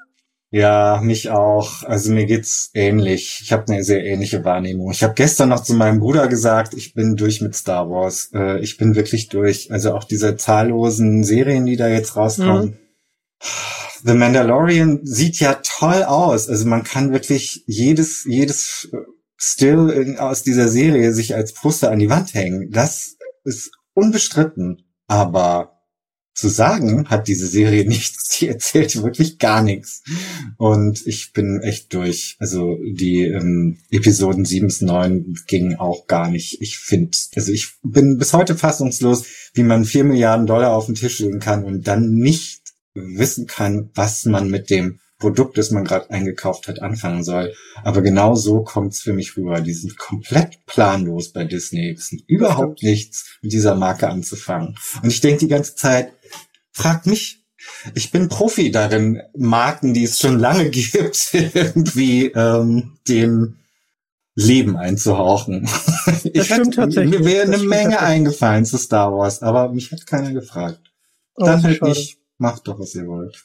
[0.49, 1.83] Ja, mich auch.
[1.83, 3.39] Also mir geht's ähnlich.
[3.43, 4.91] Ich habe eine sehr ähnliche Wahrnehmung.
[4.91, 8.29] Ich habe gestern noch zu meinem Bruder gesagt, ich bin durch mit Star Wars.
[8.33, 9.71] Äh, ich bin wirklich durch.
[9.71, 12.71] Also auch diese zahllosen Serien, die da jetzt rauskommen.
[12.71, 12.77] Mhm.
[14.05, 16.49] The Mandalorian sieht ja toll aus.
[16.49, 18.89] Also man kann wirklich jedes jedes
[19.37, 22.69] Still aus dieser Serie sich als Poster an die Wand hängen.
[22.71, 24.83] Das ist unbestritten.
[25.07, 25.73] Aber
[26.33, 28.37] zu sagen hat diese Serie nichts.
[28.37, 30.03] Sie erzählt wirklich gar nichts.
[30.57, 32.37] Und ich bin echt durch.
[32.39, 36.61] Also die ähm, Episoden 7 bis 9 gingen auch gar nicht.
[36.61, 40.95] Ich finde, also ich bin bis heute fassungslos, wie man vier Milliarden Dollar auf den
[40.95, 42.62] Tisch legen kann und dann nicht
[42.93, 47.53] wissen kann, was man mit dem Produkt, das man gerade eingekauft hat, anfangen soll.
[47.83, 49.61] Aber genau so kommt's für mich rüber.
[49.61, 51.91] Die sind komplett planlos bei Disney.
[51.91, 54.75] Es sind überhaupt nichts mit dieser Marke anzufangen.
[55.01, 56.11] Und ich denke die ganze Zeit,
[56.71, 57.39] fragt mich.
[57.95, 63.59] Ich bin Profi darin, Marken, die es schon lange gibt, irgendwie ähm, dem
[64.35, 65.69] Leben einzuhauchen.
[66.05, 67.19] Das ich stimmt hätte, tatsächlich.
[67.19, 70.81] Mir wäre eine Menge eingefallen zu Star Wars, aber mich hat keiner gefragt.
[71.35, 73.41] Oh, Dann halt nicht, macht doch, was ihr wollt.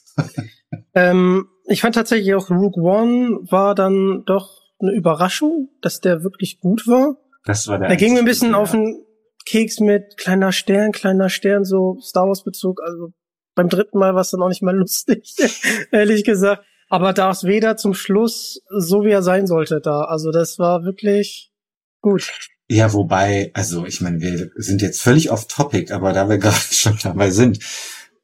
[0.94, 6.58] ähm, ich fand tatsächlich auch Rook One war dann doch eine Überraschung, dass der wirklich
[6.60, 7.16] gut war.
[7.44, 7.88] Das war der.
[7.88, 8.56] Da ging mir ein bisschen ja.
[8.58, 9.02] auf den
[9.46, 12.82] Keks mit kleiner Stern, kleiner Stern, so Star Wars Bezug.
[12.84, 13.12] Also
[13.54, 15.34] beim dritten Mal war es dann auch nicht mal lustig,
[15.92, 16.64] ehrlich gesagt.
[16.90, 20.02] Aber Darth Vader zum Schluss, so wie er sein sollte da.
[20.02, 21.52] Also das war wirklich
[22.00, 22.30] gut.
[22.70, 26.56] Ja, wobei, also ich meine, wir sind jetzt völlig off topic, aber da wir gerade
[26.56, 27.60] schon dabei sind,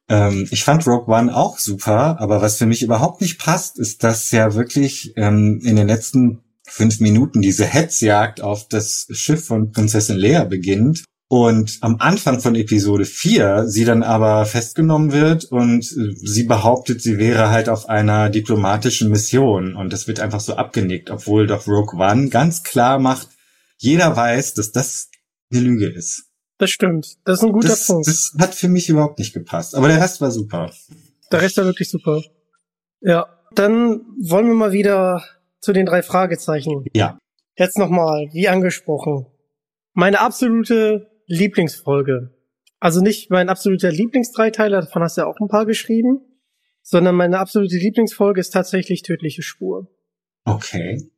[0.09, 4.05] ähm, ich fand Rogue One auch super, aber was für mich überhaupt nicht passt, ist,
[4.05, 9.73] dass ja wirklich ähm, in den letzten fünf Minuten diese Hetzjagd auf das Schiff von
[9.73, 15.85] Prinzessin Leia beginnt und am Anfang von Episode 4 sie dann aber festgenommen wird und
[15.85, 21.11] sie behauptet, sie wäre halt auf einer diplomatischen Mission und das wird einfach so abgenickt,
[21.11, 23.29] obwohl doch Rogue One ganz klar macht,
[23.79, 25.09] jeder weiß, dass das
[25.51, 26.31] eine Lüge ist.
[26.65, 27.19] Das stimmt.
[27.27, 28.07] Das ist ein guter das, Punkt.
[28.07, 29.75] Das hat für mich überhaupt nicht gepasst.
[29.75, 30.71] Aber der Rest war super.
[31.31, 32.23] Der Rest war wirklich super.
[33.03, 33.27] Ja.
[33.55, 35.23] Dann wollen wir mal wieder
[35.61, 36.87] zu den drei Fragezeichen.
[36.95, 37.19] Ja.
[37.59, 39.27] Jetzt nochmal, wie angesprochen.
[39.93, 42.35] Meine absolute Lieblingsfolge.
[42.81, 46.21] Also nicht mein absoluter Lieblingsdreiteiler, davon hast du ja auch ein paar geschrieben,
[46.81, 49.91] sondern meine absolute Lieblingsfolge ist tatsächlich Tödliche Spur.
[50.47, 51.11] Okay.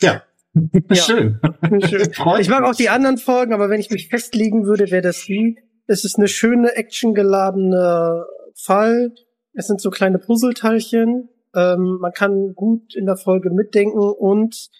[0.00, 0.94] Ja, ja.
[0.94, 1.40] Schön.
[1.88, 2.10] Schön.
[2.40, 5.58] Ich mag auch die anderen Folgen, aber wenn ich mich festlegen würde, wäre das die.
[5.86, 9.12] Es ist eine schöne, actiongeladene Fall.
[9.54, 11.28] Es sind so kleine Puzzleteilchen.
[11.54, 14.70] Ähm, man kann gut in der Folge mitdenken und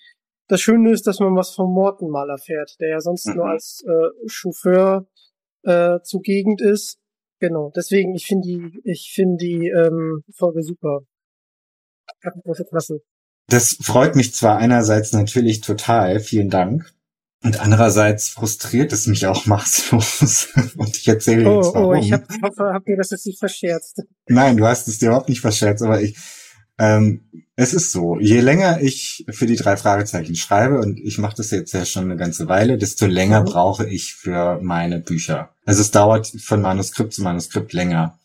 [0.48, 3.36] das Schöne ist, dass man was vom Morten mal erfährt, der ja sonst mhm.
[3.36, 5.06] nur als äh, Chauffeur
[5.64, 6.98] äh, zugegend ist.
[7.40, 7.72] Genau.
[7.74, 11.00] Deswegen, ich finde die, ich finde die ähm, Folge super.
[12.44, 13.00] Große Klasse.
[13.52, 16.90] Das freut mich zwar einerseits natürlich total, vielen Dank.
[17.44, 20.48] Und andererseits frustriert es mich auch maßlos.
[20.78, 21.90] Und ich erzähle oh, jetzt warum.
[21.90, 24.04] Oh, ich hab, hoffe, hab mir das jetzt nicht verscherzt.
[24.26, 26.16] Nein, du hast es dir überhaupt nicht verscherzt, aber ich,
[26.78, 31.36] ähm, es ist so, je länger ich für die drei Fragezeichen schreibe, und ich mache
[31.36, 33.44] das jetzt ja schon eine ganze Weile, desto länger mhm.
[33.44, 35.50] brauche ich für meine Bücher.
[35.66, 38.18] Also es dauert von Manuskript zu Manuskript länger.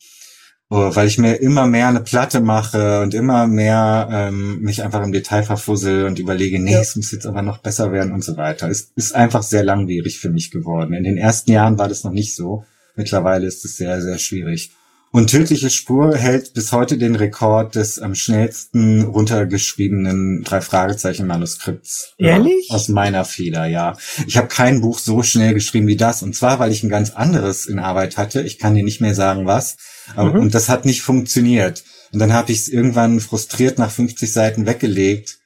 [0.70, 5.14] Weil ich mir immer mehr eine Platte mache und immer mehr ähm, mich einfach im
[5.14, 6.82] Detail verfussel und überlege, nee, ja.
[6.82, 8.70] es muss jetzt aber noch besser werden und so weiter.
[8.70, 10.94] Es ist einfach sehr langwierig für mich geworden.
[10.94, 12.66] In den ersten Jahren war das noch nicht so.
[12.96, 14.72] Mittlerweile ist es sehr, sehr schwierig.
[15.12, 22.14] Und Tödliche Spur hält bis heute den Rekord des am schnellsten runtergeschriebenen drei Fragezeichen Manuskripts.
[22.18, 22.68] Ehrlich?
[22.70, 23.96] Ja, aus meiner Feder, ja.
[24.28, 26.24] Ich habe kein Buch so schnell geschrieben wie das.
[26.24, 28.42] Und zwar, weil ich ein ganz anderes in Arbeit hatte.
[28.42, 29.78] Ich kann dir nicht mehr sagen, was.
[30.16, 30.40] Mhm.
[30.40, 31.84] Und das hat nicht funktioniert.
[32.14, 35.40] Und dann habe ich es irgendwann frustriert nach 50 Seiten weggelegt,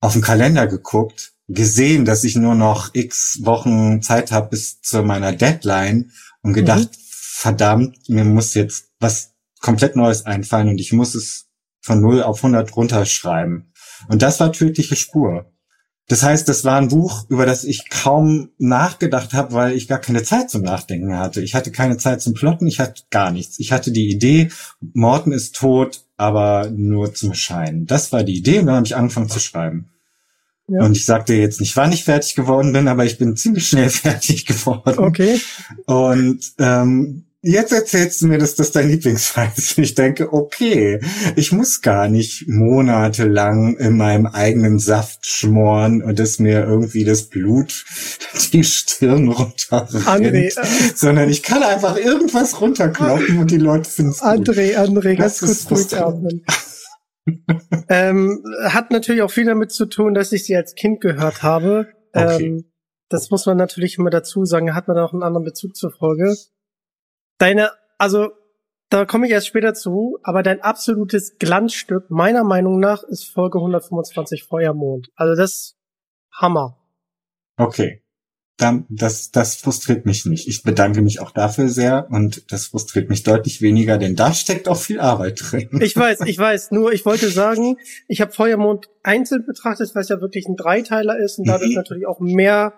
[0.00, 5.02] auf den Kalender geguckt, gesehen, dass ich nur noch x Wochen Zeit habe bis zu
[5.02, 7.02] meiner Deadline und gedacht, mhm.
[7.10, 11.46] verdammt, mir muss jetzt was komplett Neues einfallen und ich muss es
[11.80, 13.72] von 0 auf 100 runterschreiben.
[14.08, 15.50] Und das war tödliche Spur.
[16.08, 19.98] Das heißt, das war ein Buch, über das ich kaum nachgedacht habe, weil ich gar
[19.98, 21.42] keine Zeit zum Nachdenken hatte.
[21.42, 23.58] Ich hatte keine Zeit zum Plotten, ich hatte gar nichts.
[23.58, 24.50] Ich hatte die Idee,
[24.94, 27.84] Morten ist tot, aber nur zum Schein.
[27.84, 29.90] Das war die Idee und dann habe ich angefangen zu schreiben.
[30.66, 30.82] Ja.
[30.82, 33.90] Und ich sagte jetzt nicht, wann ich fertig geworden bin, aber ich bin ziemlich schnell
[33.90, 34.98] fertig geworden.
[34.98, 35.40] Okay.
[35.84, 39.78] Und ähm, jetzt erzählst du mir, dass das dein Lieblingsfall ist.
[39.78, 41.00] Und ich denke, okay,
[41.36, 47.28] ich muss gar nicht monatelang in meinem eigenen Saft schmoren und es mir irgendwie das
[47.28, 47.84] Blut
[48.52, 54.12] die Stirn runterrennt, André, äh, sondern ich kann einfach irgendwas runterkloppen und die Leute finden
[54.12, 54.28] es gut.
[54.28, 56.22] André, André, ganz kurz frustrierend.
[56.22, 56.44] durchatmen.
[57.88, 61.88] ähm, hat natürlich auch viel damit zu tun, dass ich sie als Kind gehört habe.
[62.12, 62.46] Okay.
[62.46, 62.64] Ähm,
[63.10, 66.34] das muss man natürlich immer dazu sagen, hat man auch einen anderen Bezug zur Folge.
[67.38, 68.30] Deine, also,
[68.90, 73.58] da komme ich erst später zu, aber dein absolutes Glanzstück, meiner Meinung nach, ist Folge
[73.58, 75.10] 125 Feuermond.
[75.14, 75.76] Also das
[76.32, 76.78] Hammer.
[77.56, 78.02] Okay.
[78.56, 80.48] Dann, das, das frustriert mich nicht.
[80.48, 84.66] Ich bedanke mich auch dafür sehr und das frustriert mich deutlich weniger, denn da steckt
[84.66, 85.68] auch viel Arbeit drin.
[85.80, 86.70] Ich weiß, ich weiß.
[86.72, 87.76] Nur ich wollte sagen,
[88.08, 91.76] ich habe Feuermond einzeln betrachtet, weil es ja wirklich ein Dreiteiler ist und dadurch Mhm.
[91.76, 92.72] natürlich auch mehr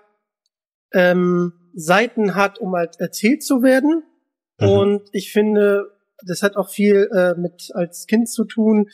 [0.92, 4.02] ähm, Seiten hat, um halt erzählt zu werden.
[4.60, 4.68] Mhm.
[4.68, 5.90] Und ich finde,
[6.26, 8.88] das hat auch viel äh, mit als Kind zu tun,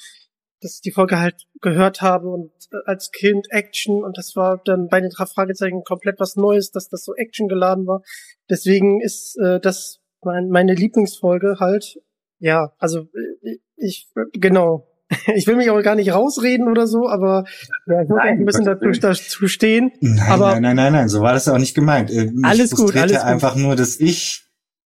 [0.61, 4.61] dass ich die Folge halt gehört habe und äh, als Kind Action und das war
[4.65, 8.03] dann bei den drei Fragezeichen komplett was Neues, dass das so Action geladen war.
[8.49, 11.99] Deswegen ist äh, das mein, meine Lieblingsfolge halt.
[12.39, 13.01] Ja, also
[13.43, 14.89] äh, ich genau.
[15.37, 17.45] Ich will mich auch gar nicht rausreden oder so, aber
[17.87, 19.93] ja, ich muss Nein, ein bisschen dazu, dazu stehen.
[20.01, 22.11] Nein, Aber- nein, nein, nein, nein, so war das auch nicht gemeint.
[22.11, 23.21] Äh, mich Alles gut, alles gut.
[23.25, 24.46] einfach nur, dass ich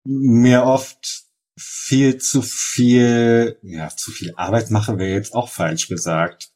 [0.07, 1.25] mir oft
[1.59, 6.51] viel zu viel, ja, zu viel Arbeit mache, wäre jetzt auch falsch gesagt.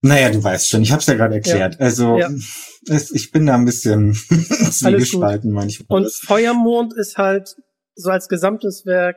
[0.00, 1.80] Naja, du weißt schon, ich habe es ja gerade erklärt.
[1.80, 2.30] Also Ja.
[2.88, 4.14] Es, ich bin da ein bisschen
[4.70, 6.02] zwiegespalten manchmal.
[6.02, 7.56] Und Feuermond ist halt
[7.94, 9.16] so als gesamtes Werk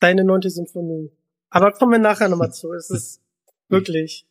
[0.00, 1.10] deine neunte Symphonie.
[1.50, 2.72] Aber kommen wir nachher nochmal zu.
[2.72, 3.20] Es ist
[3.68, 4.26] wirklich.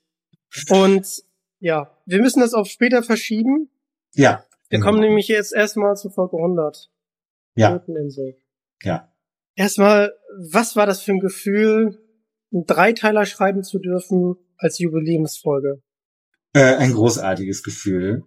[0.70, 1.24] Und
[1.60, 3.70] ja, wir müssen das auf später verschieben.
[4.14, 4.44] ja.
[4.70, 4.90] Wir genau.
[4.90, 6.90] kommen nämlich jetzt erstmal zu Folge 100.
[7.56, 7.82] Ja,
[8.84, 9.12] ja.
[9.56, 10.14] Erstmal,
[10.52, 11.98] was war das für ein Gefühl,
[12.54, 15.82] einen Dreiteiler schreiben zu dürfen als Jubiläumsfolge?
[16.54, 18.24] Äh, ein großartiges Gefühl,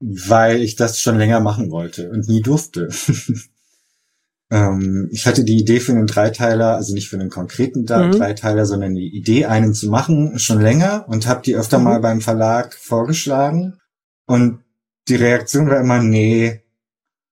[0.00, 2.88] weil ich das schon länger machen wollte und nie durfte.
[4.50, 8.12] ähm, ich hatte die Idee für einen Dreiteiler, also nicht für einen konkreten Mhm.
[8.12, 11.84] Dreiteiler, sondern die Idee, einen zu machen, schon länger und habe die öfter Mhm.
[11.84, 13.78] mal beim Verlag vorgeschlagen.
[14.26, 14.64] Und
[15.08, 16.63] die Reaktion war immer, nee,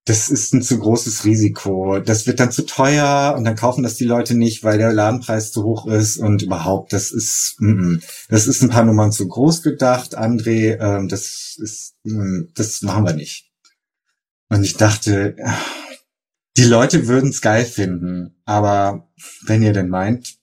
[0.05, 1.99] das ist ein zu großes Risiko.
[1.99, 5.51] Das wird dann zu teuer und dann kaufen das die Leute nicht, weil der Ladenpreis
[5.51, 8.01] zu hoch ist und überhaupt, das ist, mm, mm.
[8.27, 13.05] das ist ein paar Nummern zu groß gedacht, André, ähm, das ist, mm, das machen
[13.05, 13.49] wir nicht.
[14.49, 15.57] Und ich dachte, ah,
[16.57, 19.09] die Leute würden es geil finden, aber
[19.45, 20.37] wenn ihr denn meint,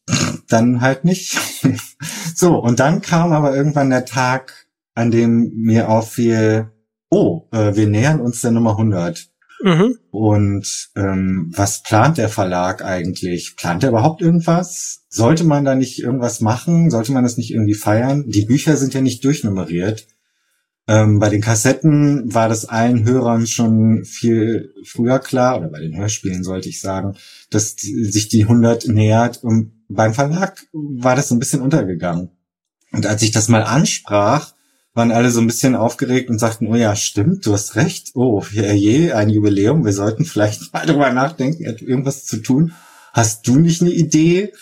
[0.48, 1.38] dann halt nicht.
[2.34, 6.72] so, und dann kam aber irgendwann der Tag, an dem mir auffiel,
[7.10, 9.29] oh, äh, wir nähern uns der Nummer 100.
[9.62, 9.98] Mhm.
[10.10, 13.56] Und ähm, was plant der Verlag eigentlich?
[13.56, 15.02] Plant er überhaupt irgendwas?
[15.08, 16.90] Sollte man da nicht irgendwas machen?
[16.90, 18.24] Sollte man das nicht irgendwie feiern?
[18.26, 20.06] Die Bücher sind ja nicht durchnummeriert.
[20.88, 25.96] Ähm, bei den Kassetten war das allen Hörern schon viel früher klar, oder bei den
[25.96, 27.16] Hörspielen sollte ich sagen,
[27.50, 29.44] dass die, sich die 100 nähert.
[29.44, 32.30] Und beim Verlag war das so ein bisschen untergegangen.
[32.92, 34.52] Und als ich das mal ansprach,
[34.94, 38.10] waren alle so ein bisschen aufgeregt und sagten, oh ja, stimmt, du hast recht.
[38.14, 42.72] Oh, je, je ein Jubiläum, wir sollten vielleicht mal drüber nachdenken, irgendwas zu tun.
[43.12, 44.52] Hast du nicht eine Idee?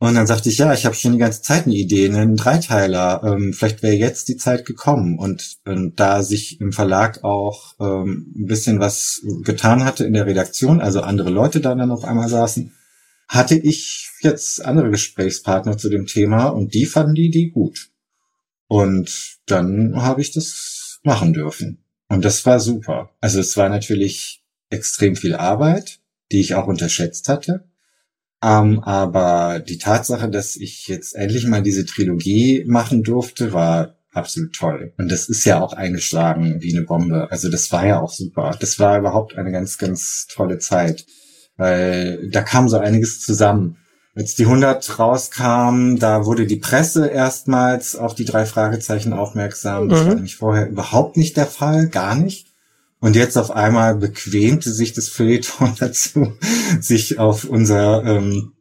[0.00, 3.20] Und dann sagte ich, ja, ich habe schon die ganze Zeit eine Idee, einen Dreiteiler.
[3.24, 5.18] Ähm, vielleicht wäre jetzt die Zeit gekommen.
[5.18, 10.26] Und ähm, da sich im Verlag auch ähm, ein bisschen was getan hatte in der
[10.26, 12.72] Redaktion, also andere Leute da dann auf einmal saßen,
[13.26, 17.90] hatte ich jetzt andere Gesprächspartner zu dem Thema und die fanden die Idee gut.
[18.68, 21.84] Und dann habe ich das machen dürfen.
[22.08, 23.10] Und das war super.
[23.20, 26.00] Also es war natürlich extrem viel Arbeit,
[26.30, 27.64] die ich auch unterschätzt hatte.
[28.42, 34.54] Ähm, aber die Tatsache, dass ich jetzt endlich mal diese Trilogie machen durfte, war absolut
[34.54, 34.92] toll.
[34.98, 37.30] Und das ist ja auch eingeschlagen wie eine Bombe.
[37.30, 38.56] Also das war ja auch super.
[38.60, 41.06] Das war überhaupt eine ganz, ganz tolle Zeit.
[41.56, 43.78] Weil da kam so einiges zusammen.
[44.18, 49.88] Als die 100 rauskam, da wurde die Presse erstmals auf die drei Fragezeichen aufmerksam.
[49.88, 50.06] Das Mhm.
[50.06, 52.48] war nämlich vorher überhaupt nicht der Fall, gar nicht.
[52.98, 56.32] Und jetzt auf einmal bequemte sich das Feuilleton dazu,
[56.80, 58.54] sich auf unser ähm,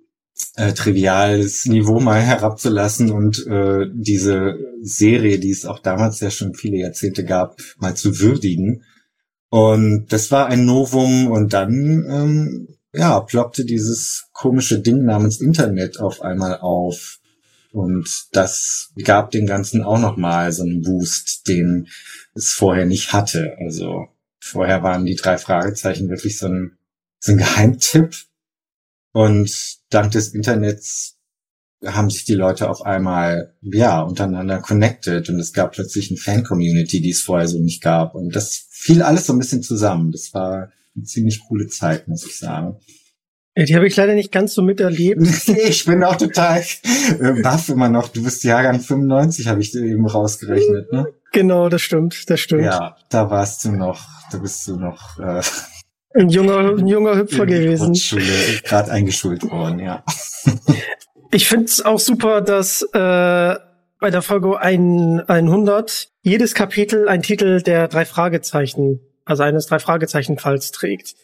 [0.57, 6.53] äh, triviales Niveau mal herabzulassen und äh, diese Serie, die es auch damals ja schon
[6.53, 8.83] viele Jahrzehnte gab, mal zu würdigen.
[9.49, 15.99] Und das war ein Novum und dann ähm, ja, ploppte dieses komische Ding namens Internet
[15.99, 17.19] auf einmal auf.
[17.71, 21.87] Und das gab dem Ganzen auch nochmal so einen Boost, den
[22.33, 23.55] es vorher nicht hatte.
[23.59, 24.07] Also
[24.39, 26.77] vorher waren die drei Fragezeichen wirklich so ein,
[27.19, 28.15] so ein Geheimtipp.
[29.11, 31.17] Und dank des Internets
[31.85, 37.01] haben sich die Leute auf einmal, ja, untereinander connected und es gab plötzlich eine Fan-Community,
[37.01, 38.15] die es vorher so nicht gab.
[38.15, 40.11] Und das fiel alles so ein bisschen zusammen.
[40.11, 42.77] Das war eine ziemlich coole Zeit, muss ich sagen.
[43.55, 45.21] Ja, die habe ich leider nicht ganz so miterlebt.
[45.47, 46.63] ich bin auch total
[47.19, 48.09] äh, baff immer noch.
[48.09, 51.07] Du bist Jahrgang 95, habe ich dir eben rausgerechnet, ne?
[51.31, 52.63] Genau, das stimmt, das stimmt.
[52.63, 55.41] Ja, da warst du noch, da bist du noch äh,
[56.13, 57.93] ein junger, ein junger Hüpfer gewesen.
[58.63, 60.03] Gerade eingeschult worden, ja.
[61.29, 63.55] Ich finde es auch super, dass äh,
[63.99, 70.71] bei der Folge 100 jedes Kapitel ein Titel der drei Fragezeichen, also eines drei Fragezeichen-Falls
[70.71, 71.15] trägt.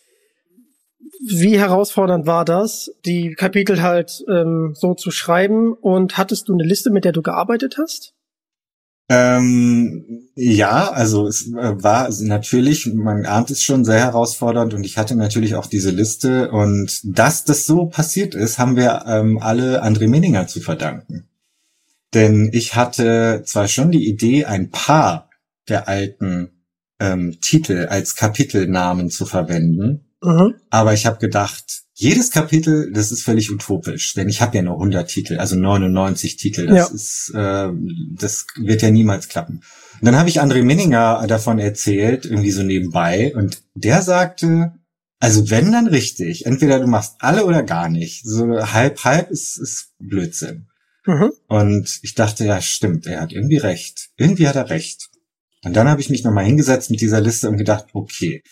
[1.25, 5.73] Wie herausfordernd war das, die Kapitel halt ähm, so zu schreiben?
[5.73, 8.13] Und hattest du eine Liste, mit der du gearbeitet hast?
[9.09, 14.97] Ähm, ja, also es äh, war natürlich, man ahnt es schon sehr herausfordernd und ich
[14.97, 19.83] hatte natürlich auch diese Liste und dass das so passiert ist, haben wir ähm, alle
[19.83, 21.27] André Meninger zu verdanken.
[22.13, 25.29] Denn ich hatte zwar schon die Idee, ein paar
[25.67, 26.52] der alten
[27.03, 30.55] ähm, Titel als Kapitelnamen zu verwenden, mhm.
[30.69, 34.73] aber ich habe gedacht, jedes Kapitel, das ist völlig utopisch, denn ich habe ja nur
[34.73, 36.65] 100 Titel, also 99 Titel.
[36.65, 36.95] Das ja.
[36.95, 37.69] ist, äh,
[38.17, 39.61] das wird ja niemals klappen.
[39.99, 44.73] Und dann habe ich André Minninger davon erzählt, irgendwie so nebenbei, und der sagte,
[45.19, 48.25] also wenn dann richtig, entweder du machst alle oder gar nicht.
[48.25, 50.67] So halb halb ist, ist Blödsinn.
[51.05, 51.31] Mhm.
[51.47, 54.09] Und ich dachte, ja, stimmt, er hat irgendwie recht.
[54.17, 55.09] Irgendwie hat er recht.
[55.63, 58.43] Und dann habe ich mich nochmal hingesetzt mit dieser Liste und gedacht, okay,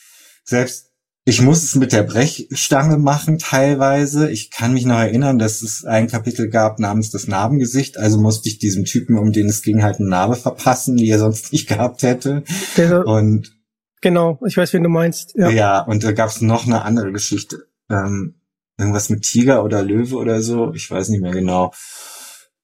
[0.43, 0.91] selbst
[1.23, 4.31] ich muss es mit der Brechstange machen teilweise.
[4.31, 7.97] Ich kann mich noch erinnern, dass es ein Kapitel gab namens das Narbengesicht.
[7.97, 11.19] Also musste ich diesem Typen, um den es ging, halt eine Narbe verpassen, die er
[11.19, 12.43] sonst nicht gehabt hätte.
[12.75, 13.55] Der, und
[14.01, 15.35] genau, ich weiß, wen du meinst.
[15.35, 17.67] Ja, ja und da gab es noch eine andere Geschichte.
[17.87, 18.41] Ähm,
[18.79, 20.73] irgendwas mit Tiger oder Löwe oder so.
[20.73, 21.71] Ich weiß nicht mehr genau.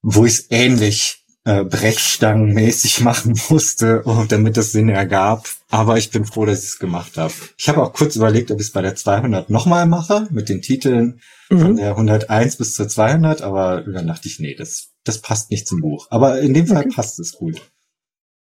[0.01, 1.16] Wo ich es ähnlich
[1.47, 5.47] äh, Brechstangenmäßig machen musste, oh, damit das Sinn ergab.
[5.69, 7.33] Aber ich bin froh, dass ich es gemacht habe.
[7.57, 10.61] Ich habe auch kurz überlegt, ob ich es bei der 200 nochmal mache, mit den
[10.61, 11.59] Titeln mhm.
[11.59, 15.67] von der 101 bis zur 200, aber dann dachte ich, nee, das, das passt nicht
[15.67, 16.07] zum Buch.
[16.09, 16.93] Aber in dem Fall okay.
[16.93, 17.61] passt es gut.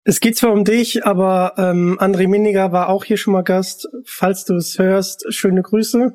[0.07, 3.89] Es geht zwar um dich, aber ähm, André Miniger war auch hier schon mal Gast.
[4.05, 6.15] Falls du es hörst, schöne Grüße.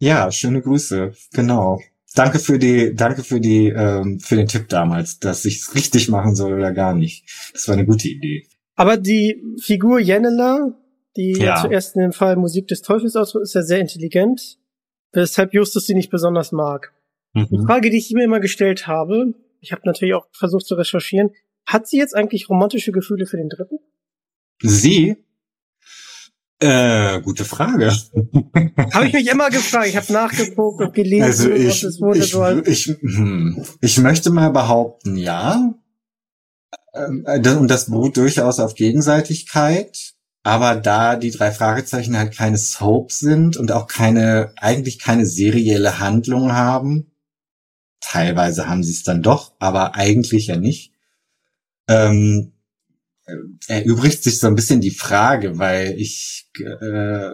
[0.00, 1.80] Ja, schöne Grüße, genau.
[2.18, 6.08] Danke für die, danke für die, ähm, für den Tipp damals, dass ich es richtig
[6.08, 7.24] machen soll oder gar nicht.
[7.52, 8.44] Das war eine gute Idee.
[8.74, 10.76] Aber die Figur Jenela,
[11.16, 11.62] die ja.
[11.62, 14.58] zuerst in dem Fall Musik des Teufels ausdrückt, ist ja sehr intelligent,
[15.12, 16.92] weshalb Justus sie nicht besonders mag.
[17.34, 17.46] Mhm.
[17.52, 21.30] Die Frage, die ich mir immer gestellt habe, ich habe natürlich auch versucht zu recherchieren,
[21.66, 23.78] hat sie jetzt eigentlich romantische Gefühle für den Dritten?
[24.60, 25.18] Sie?
[26.60, 27.92] Äh, gute Frage.
[28.92, 29.88] habe ich mich immer gefragt.
[29.88, 32.18] Ich habe nachgeguckt und gelesen, also ich, was es wurde.
[32.18, 35.74] Ich, so als ich, hm, ich möchte mal behaupten, ja.
[36.94, 40.14] Ähm, äh, und das beruht durchaus auf Gegenseitigkeit.
[40.42, 45.98] Aber da die drei Fragezeichen halt keine Soap sind und auch keine, eigentlich keine serielle
[45.98, 47.12] Handlung haben,
[48.00, 50.92] teilweise haben sie es dann doch, aber eigentlich ja nicht,
[51.88, 52.52] ähm,
[53.66, 57.30] erübrigt sich so ein bisschen die Frage, weil ich äh,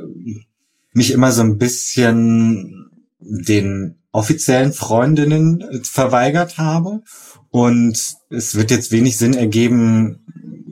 [0.92, 7.02] mich immer so ein bisschen den offiziellen Freundinnen äh, verweigert habe.
[7.50, 10.24] Und es wird jetzt wenig Sinn ergeben,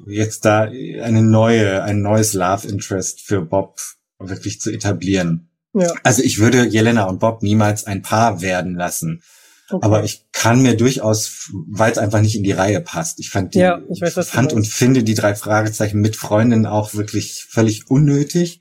[0.06, 3.78] jetzt da eine neue, ein neues Love Interest für Bob
[4.18, 5.48] wirklich zu etablieren.
[5.74, 5.92] Ja.
[6.02, 9.22] Also ich würde Jelena und Bob niemals ein Paar werden lassen.
[9.72, 9.84] Okay.
[9.84, 13.20] Aber ich kann mir durchaus, weil es einfach nicht in die Reihe passt.
[13.20, 16.94] Ich fand die, ja, ich weiß, fand und finde die drei Fragezeichen mit Freundinnen auch
[16.94, 18.60] wirklich völlig unnötig.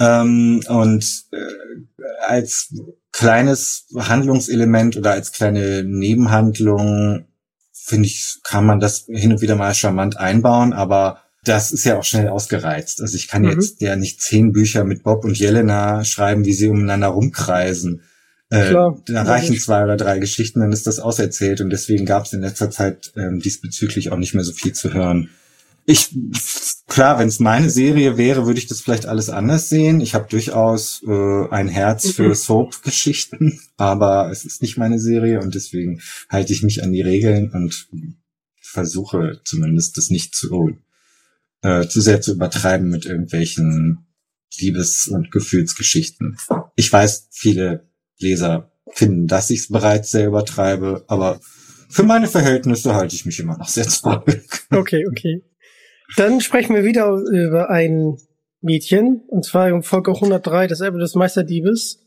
[0.00, 2.74] Ähm, und äh, als
[3.12, 7.26] kleines Handlungselement oder als kleine Nebenhandlung
[7.72, 11.98] finde ich, kann man das hin und wieder mal charmant einbauen, aber das ist ja
[11.98, 13.00] auch schnell ausgereizt.
[13.00, 13.50] Also ich kann mhm.
[13.50, 18.02] jetzt ja nicht zehn Bücher mit Bob und Jelena schreiben, wie sie umeinander rumkreisen.
[18.50, 22.24] Äh, Klar, da reichen zwei oder drei Geschichten, dann ist das auserzählt und deswegen gab
[22.24, 25.30] es in letzter Zeit ähm, diesbezüglich auch nicht mehr so viel zu hören.
[25.84, 26.14] Ich
[26.86, 30.00] klar, wenn es meine Serie wäre, würde ich das vielleicht alles anders sehen.
[30.00, 32.34] Ich habe durchaus äh, ein Herz für mhm.
[32.34, 37.52] Soap-Geschichten, aber es ist nicht meine Serie und deswegen halte ich mich an die Regeln
[37.52, 37.88] und
[38.60, 40.76] versuche zumindest das nicht zu
[41.62, 44.06] äh, zu sehr zu übertreiben mit irgendwelchen
[44.58, 46.36] Liebes- und Gefühlsgeschichten.
[46.76, 47.87] Ich weiß, viele
[48.18, 51.40] Leser finden, dass ich es bereits sehr übertreibe, aber
[51.90, 54.26] für meine Verhältnisse halte ich mich immer noch sehr zurück.
[54.70, 55.42] Okay, okay.
[56.16, 58.16] Dann sprechen wir wieder über ein
[58.60, 62.00] Mädchen, und zwar um Folge 103, das Erbe des Meisterdiebes,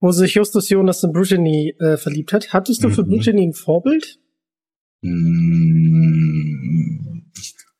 [0.00, 2.52] wo sich Justus Jonas in Brittany äh, verliebt hat.
[2.52, 3.08] Hattest du für Mhm.
[3.10, 4.18] Brittany ein Vorbild?
[5.92, 7.30] Hm,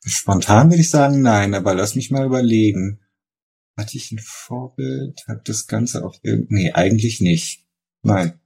[0.05, 2.99] Spontan würde ich sagen, nein, aber lass mich mal überlegen.
[3.77, 5.19] Hatte ich ein Vorbild?
[5.27, 7.62] Hat das Ganze auch irgendwie, nee, eigentlich nicht.
[8.03, 8.39] Nein.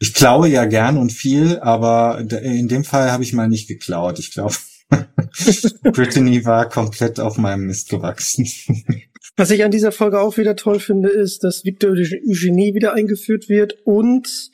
[0.00, 4.18] Ich klaue ja gern und viel, aber in dem Fall habe ich mal nicht geklaut.
[4.18, 4.54] Ich glaube,
[5.82, 8.46] Brittany war komplett auf meinem Mist gewachsen.
[9.36, 13.48] Was ich an dieser Folge auch wieder toll finde, ist, dass Victor Eugenie wieder eingeführt
[13.48, 14.50] wird und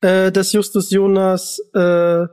[0.00, 2.26] äh, dass Justus Jonas äh,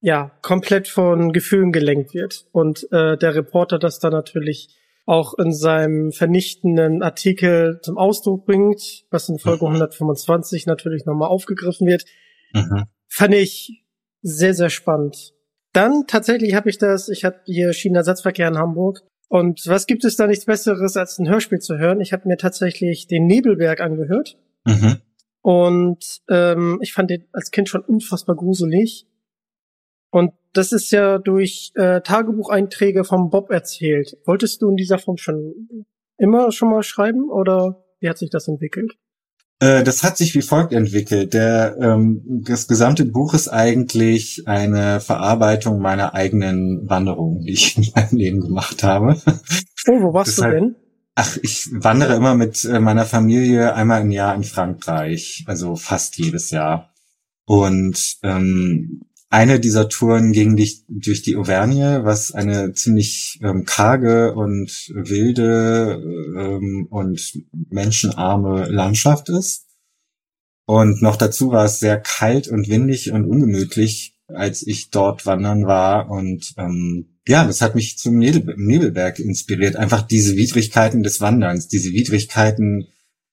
[0.00, 4.68] ja komplett von Gefühlen gelenkt wird und äh, der Reporter das dann natürlich
[5.08, 11.86] auch in seinem vernichtenden Artikel zum Ausdruck bringt, was in Folge 125 natürlich nochmal aufgegriffen
[11.86, 12.04] wird.
[12.52, 12.84] Mhm.
[13.08, 13.86] Fand ich
[14.20, 15.32] sehr, sehr spannend.
[15.72, 19.00] Dann tatsächlich habe ich das, ich habe hier Schienenersatzverkehr in Hamburg.
[19.28, 22.02] Und was gibt es da nichts Besseres, als ein Hörspiel zu hören?
[22.02, 24.36] Ich habe mir tatsächlich den Nebelberg angehört.
[24.66, 24.98] Mhm.
[25.40, 29.06] Und ähm, ich fand den als Kind schon unfassbar gruselig.
[30.10, 34.16] Und das ist ja durch äh, Tagebucheinträge vom Bob erzählt.
[34.24, 35.54] Wolltest du in dieser Form schon
[36.16, 38.92] immer schon mal schreiben oder wie hat sich das entwickelt?
[39.60, 41.34] Äh, Das hat sich wie folgt entwickelt.
[41.34, 47.86] Der, ähm, das gesamte Buch ist eigentlich eine Verarbeitung meiner eigenen Wanderung, die ich in
[47.94, 49.16] meinem Leben gemacht habe.
[49.88, 50.76] Oh, wo warst du Deshalb- denn?
[51.20, 56.16] Ach, ich wandere immer mit äh, meiner Familie einmal im Jahr in Frankreich, also fast
[56.16, 56.94] jedes Jahr.
[57.44, 64.34] Und ähm, eine dieser Touren ging durch, durch die Auvergne, was eine ziemlich ähm, karge
[64.34, 66.02] und wilde
[66.36, 69.66] ähm, und menschenarme Landschaft ist.
[70.66, 75.66] Und noch dazu war es sehr kalt und windig und ungemütlich, als ich dort wandern
[75.66, 76.10] war.
[76.10, 79.76] Und ähm, ja, das hat mich zum Nebel Nebelberg inspiriert.
[79.76, 82.88] Einfach diese Widrigkeiten des Wanderns, diese Widrigkeiten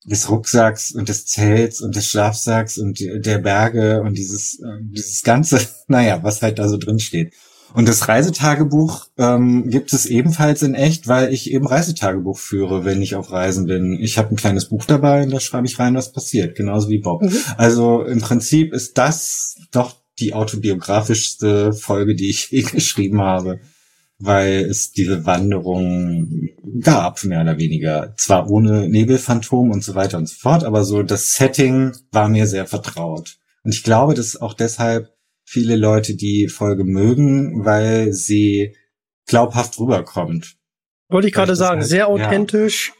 [0.06, 5.22] des Rucksacks und des Zelts und des Schlafsacks und der Berge und dieses, äh, dieses
[5.22, 7.34] ganze, naja, was halt da so drin steht.
[7.74, 13.02] Und das Reisetagebuch ähm, gibt es ebenfalls in echt, weil ich eben Reisetagebuch führe, wenn
[13.02, 13.98] ich auf Reisen bin.
[14.00, 17.00] Ich habe ein kleines Buch dabei und da schreibe ich rein, was passiert, genauso wie
[17.00, 17.22] Bob.
[17.22, 17.36] Mhm.
[17.56, 23.60] Also im Prinzip ist das doch die autobiografischste Folge, die ich je geschrieben habe,
[24.18, 26.48] weil es diese Wanderung
[26.80, 28.14] gab, mehr oder weniger.
[28.16, 32.46] Zwar ohne Nebelphantom und so weiter und so fort, aber so das Setting war mir
[32.46, 33.36] sehr vertraut.
[33.62, 35.10] Und ich glaube, dass auch deshalb
[35.44, 38.76] viele Leute die Folge mögen, weil sie
[39.26, 40.56] glaubhaft rüberkommt.
[41.08, 42.06] Wollte ich gerade sagen, halt- sehr ja.
[42.06, 42.92] authentisch.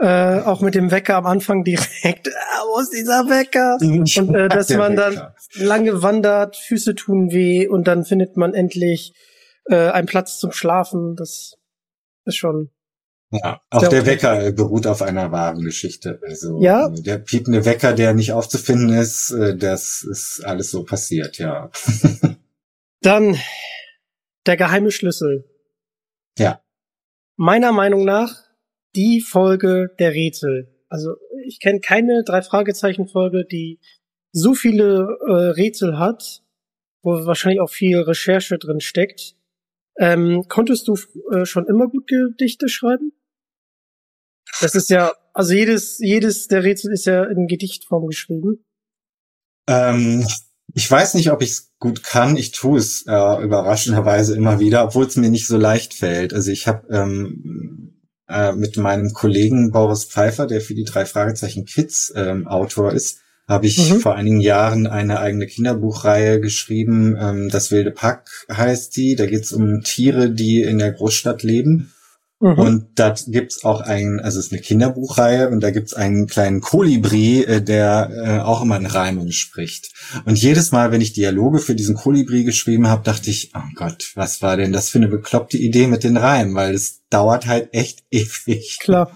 [0.00, 2.28] Äh, auch mit dem Wecker am Anfang direkt.
[2.50, 3.78] Ah, wo ist dieser Wecker?
[3.80, 9.12] Und äh, dass man dann lange wandert, Füße tun weh und dann findet man endlich
[9.68, 11.16] äh, einen Platz zum Schlafen.
[11.16, 11.56] Das
[12.24, 12.70] ist schon.
[13.30, 14.06] Ja, auch der.
[14.06, 16.18] Wecker beruht auf einer wahren Geschichte.
[16.26, 16.88] Also Ja.
[16.88, 21.70] äh, der piepende Wecker, der nicht aufzufinden ist, äh, das ist alles so passiert, ja.
[23.02, 23.36] Dann
[24.46, 25.44] der geheime Schlüssel.
[26.38, 26.62] Ja.
[27.36, 28.34] Meiner Meinung nach
[28.96, 30.74] die Folge der Rätsel.
[30.88, 31.10] Also
[31.46, 33.78] ich kenne keine drei Fragezeichen Folge, die
[34.32, 36.42] so viele äh, Rätsel hat,
[37.02, 39.36] wo wahrscheinlich auch viel Recherche drin steckt.
[39.98, 40.96] Ähm, konntest du
[41.32, 43.12] äh, schon immer gut Gedichte schreiben?
[44.60, 48.64] Das ist ja, also jedes, jedes der Rätsel ist ja in Gedichtform geschrieben.
[49.68, 50.26] Ähm,
[50.74, 52.36] ich weiß nicht, ob ich es gut kann.
[52.36, 56.32] Ich tue es äh, überraschenderweise immer wieder, obwohl es mir nicht so leicht fällt.
[56.32, 61.64] Also ich habe ähm, äh, mit meinem Kollegen Boris Pfeiffer, der für die drei Fragezeichen
[61.64, 64.00] Kids ähm, Autor ist, habe ich Mhm.
[64.00, 67.16] vor einigen Jahren eine eigene Kinderbuchreihe geschrieben.
[67.18, 69.16] Ähm, das wilde Pack heißt die.
[69.16, 71.92] Da geht es um Tiere, die in der Großstadt leben.
[72.40, 72.58] Mhm.
[72.58, 76.60] Und da gibt's auch ein, also es ist eine Kinderbuchreihe und da gibt's einen kleinen
[76.60, 79.90] Kolibri, äh, der äh, auch immer in Reimen spricht.
[80.24, 84.12] Und jedes Mal, wenn ich Dialoge für diesen Kolibri geschrieben habe, dachte ich, oh Gott,
[84.14, 86.54] was war denn das für eine bekloppte Idee mit den Reimen?
[86.54, 88.78] Weil es dauert halt echt ewig.
[88.80, 89.10] Klar.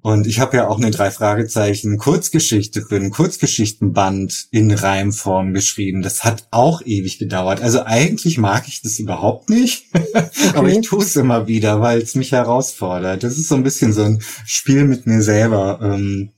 [0.00, 6.02] Und ich habe ja auch eine drei Fragezeichen Kurzgeschichte für einen Kurzgeschichtenband in Reimform geschrieben.
[6.02, 7.60] Das hat auch ewig gedauert.
[7.60, 9.86] Also eigentlich mag ich das überhaupt nicht,
[10.54, 13.22] aber ich tue es immer wieder, weil es mich herausfordert.
[13.22, 16.30] Das ist so ein bisschen so ein Spiel mit mir selber, ähm,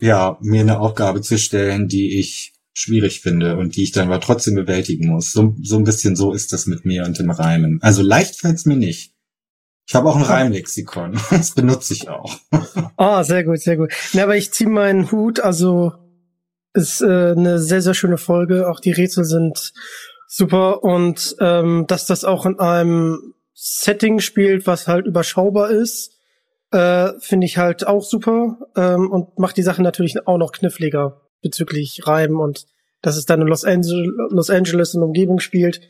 [0.00, 4.20] ja, mir eine Aufgabe zu stellen, die ich schwierig finde und die ich dann aber
[4.20, 5.32] trotzdem bewältigen muss.
[5.32, 7.78] So, so ein bisschen so ist das mit mir und dem Reimen.
[7.82, 9.12] Also leicht fällt's mir nicht.
[9.90, 11.18] Ich habe auch ein Reimlexikon.
[11.30, 12.36] Das benutze ich auch.
[12.96, 13.92] Ah, sehr gut, sehr gut.
[14.12, 15.94] Na, aber ich ziehe meinen Hut, also
[16.74, 18.70] ist äh, eine sehr, sehr schöne Folge.
[18.70, 19.72] Auch die Rätsel sind
[20.28, 26.12] super und ähm, dass das auch in einem Setting spielt, was halt überschaubar ist,
[26.70, 31.22] äh, finde ich halt auch super ähm, und macht die Sache natürlich auch noch kniffliger
[31.42, 32.66] bezüglich Reiben und
[33.02, 35.80] dass es dann in Los, Angeles, Los Angeles in Umgebung spielt.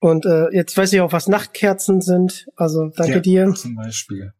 [0.00, 2.46] Und äh, jetzt weiß ich auch, was Nachtkerzen sind.
[2.54, 3.54] Also danke ja, dir.
[3.54, 4.32] Zum Beispiel.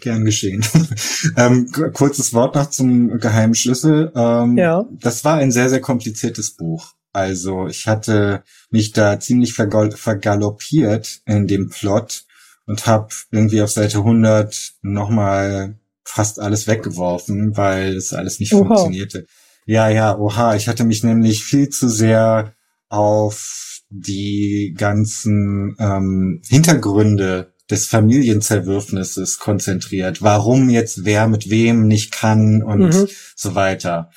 [0.00, 0.64] Gern geschehen.
[1.36, 4.10] ähm, kurzes Wort noch zum geheimen Schlüssel.
[4.14, 4.86] Ähm, ja.
[4.90, 6.94] Das war ein sehr, sehr kompliziertes Buch.
[7.12, 12.24] Also ich hatte mich da ziemlich vergaloppiert in dem Plot
[12.66, 18.66] und habe irgendwie auf Seite 100 nochmal fast alles weggeworfen, weil es alles nicht oha.
[18.66, 19.26] funktionierte.
[19.66, 20.56] Ja, ja, oha.
[20.56, 22.54] Ich hatte mich nämlich viel zu sehr
[22.88, 30.22] auf die ganzen ähm, Hintergründe des Familienzerwürfnisses konzentriert.
[30.22, 33.08] Warum jetzt wer mit wem nicht kann und mhm.
[33.36, 34.10] so weiter.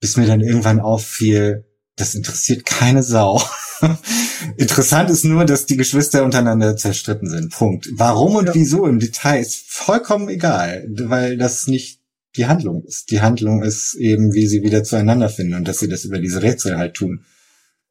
[0.00, 1.64] Bis mir dann irgendwann auffiel,
[1.96, 3.42] das interessiert keine Sau.
[4.56, 7.52] Interessant ist nur, dass die Geschwister untereinander zerstritten sind.
[7.52, 7.88] Punkt.
[7.94, 8.54] Warum und ja.
[8.54, 12.00] wieso im Detail ist vollkommen egal, weil das nicht
[12.36, 13.10] die Handlung ist.
[13.10, 16.42] Die Handlung ist eben, wie sie wieder zueinander finden und dass sie das über diese
[16.42, 17.24] Rätsel halt tun.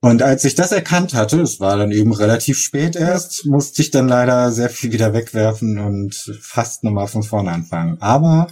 [0.06, 3.90] Und als ich das erkannt hatte, es war dann eben relativ spät erst, musste ich
[3.90, 7.98] dann leider sehr viel wieder wegwerfen und fast nochmal von vorne anfangen.
[8.02, 8.48] Aber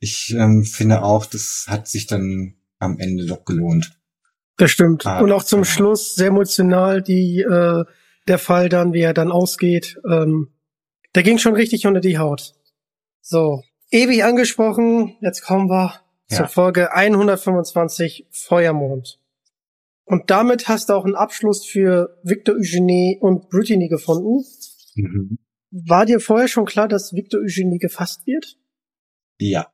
[0.00, 3.92] ich ähm, finde auch, das hat sich dann am Ende doch gelohnt.
[4.56, 5.06] Das stimmt.
[5.06, 5.72] Ah, und auch zum genau.
[5.72, 7.84] Schluss sehr emotional die äh,
[8.26, 9.96] der Fall dann, wie er dann ausgeht.
[10.10, 10.48] Ähm,
[11.14, 12.54] der ging schon richtig unter die Haut.
[13.20, 13.62] So,
[13.92, 15.14] ewig angesprochen.
[15.20, 16.36] Jetzt kommen wir ja.
[16.36, 19.19] zur Folge 125 Feuermond.
[20.10, 24.44] Und damit hast du auch einen Abschluss für Victor Eugenie und Brittany gefunden.
[24.96, 25.38] Mhm.
[25.70, 28.56] War dir vorher schon klar, dass Victor Eugenie gefasst wird?
[29.38, 29.68] Ja.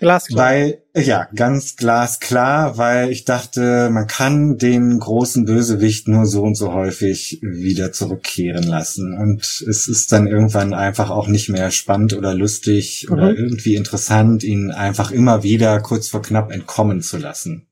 [0.00, 0.44] Glasklar.
[0.44, 6.56] Weil, ja, ganz glasklar, weil ich dachte, man kann den großen Bösewicht nur so und
[6.56, 9.16] so häufig wieder zurückkehren lassen.
[9.16, 13.12] Und es ist dann irgendwann einfach auch nicht mehr spannend oder lustig mhm.
[13.12, 17.67] oder irgendwie interessant, ihn einfach immer wieder kurz vor knapp entkommen zu lassen.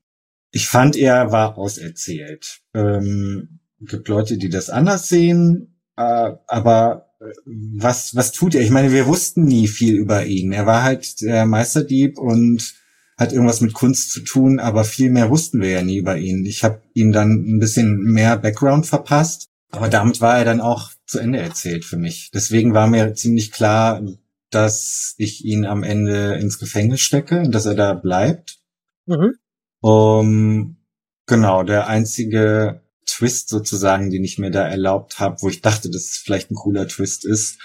[0.57, 2.61] Ich fand, er war auserzählt.
[2.73, 7.11] Ähm, gibt Leute, die das anders sehen, äh, aber
[7.45, 8.61] was, was tut er?
[8.61, 10.51] Ich meine, wir wussten nie viel über ihn.
[10.51, 12.73] Er war halt der Meisterdieb und
[13.19, 16.43] hat irgendwas mit Kunst zu tun, aber viel mehr wussten wir ja nie über ihn.
[16.43, 20.89] Ich habe ihm dann ein bisschen mehr Background verpasst, aber damit war er dann auch
[21.05, 22.31] zu Ende erzählt für mich.
[22.33, 24.01] Deswegen war mir ziemlich klar,
[24.49, 28.57] dass ich ihn am Ende ins Gefängnis stecke und dass er da bleibt.
[29.05, 29.35] Mhm.
[29.81, 30.77] Um,
[31.25, 36.03] genau, der einzige Twist sozusagen, den ich mir da erlaubt habe, wo ich dachte, dass
[36.03, 37.57] es vielleicht ein cooler Twist ist,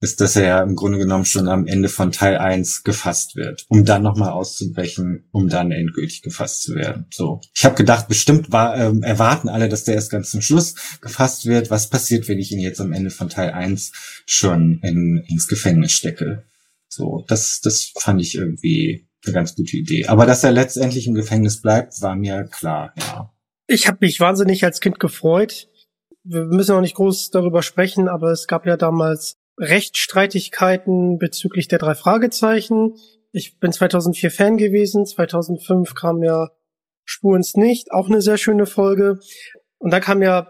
[0.00, 3.64] ist, dass er ja im Grunde genommen schon am Ende von Teil 1 gefasst wird,
[3.68, 7.06] um dann nochmal auszubrechen, um dann endgültig gefasst zu werden.
[7.10, 7.40] So.
[7.54, 11.46] Ich habe gedacht, bestimmt war, ähm, erwarten alle, dass der erst ganz zum Schluss gefasst
[11.46, 11.70] wird.
[11.70, 13.92] Was passiert, wenn ich ihn jetzt am Ende von Teil 1
[14.26, 16.44] schon in, ins Gefängnis stecke?
[16.88, 20.06] So, das, das fand ich irgendwie eine ganz gute Idee.
[20.06, 23.32] Aber dass er letztendlich im Gefängnis bleibt, war mir klar, ja.
[23.68, 25.68] Ich habe mich wahnsinnig als Kind gefreut.
[26.22, 31.78] Wir müssen auch nicht groß darüber sprechen, aber es gab ja damals Rechtsstreitigkeiten bezüglich der
[31.78, 32.94] drei Fragezeichen.
[33.32, 35.04] Ich bin 2004 Fan gewesen.
[35.04, 36.50] 2005 kam ja
[37.04, 39.18] Spur ins Nicht, auch eine sehr schöne Folge.
[39.78, 40.48] Und dann kam ja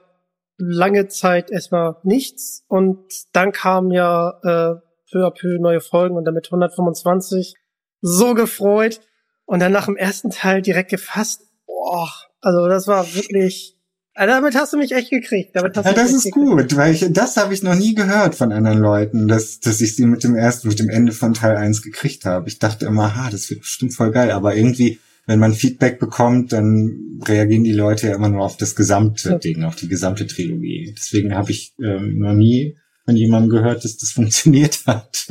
[0.58, 2.98] lange Zeit erstmal nichts und
[3.32, 7.54] dann kam ja äh, peu à peu neue Folgen und damit 125
[8.00, 9.00] so gefreut
[9.44, 11.42] und dann nach dem ersten Teil direkt gefasst.
[11.66, 13.76] Boah, also das war wirklich.
[14.14, 15.54] Also damit hast du mich echt gekriegt.
[15.54, 16.46] Damit hast ja, das ist gekriegt.
[16.46, 19.94] gut, weil ich, das habe ich noch nie gehört von anderen Leuten, dass, dass ich
[19.94, 22.48] sie mit dem ersten, mit dem Ende von Teil 1 gekriegt habe.
[22.48, 26.54] Ich dachte immer, ha, das wird bestimmt voll geil, aber irgendwie, wenn man Feedback bekommt,
[26.54, 29.38] dann reagieren die Leute ja immer nur auf das gesamte ja.
[29.38, 30.94] Ding, auf die gesamte Trilogie.
[30.96, 35.26] Deswegen habe ich ähm, noch nie von jemandem gehört, dass das funktioniert hat.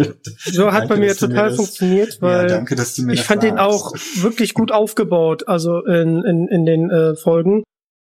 [0.45, 2.75] So hat bei mir total mir funktioniert, weil ja, danke,
[3.11, 7.63] ich fand den auch wirklich gut aufgebaut, also in, in, in den äh, Folgen.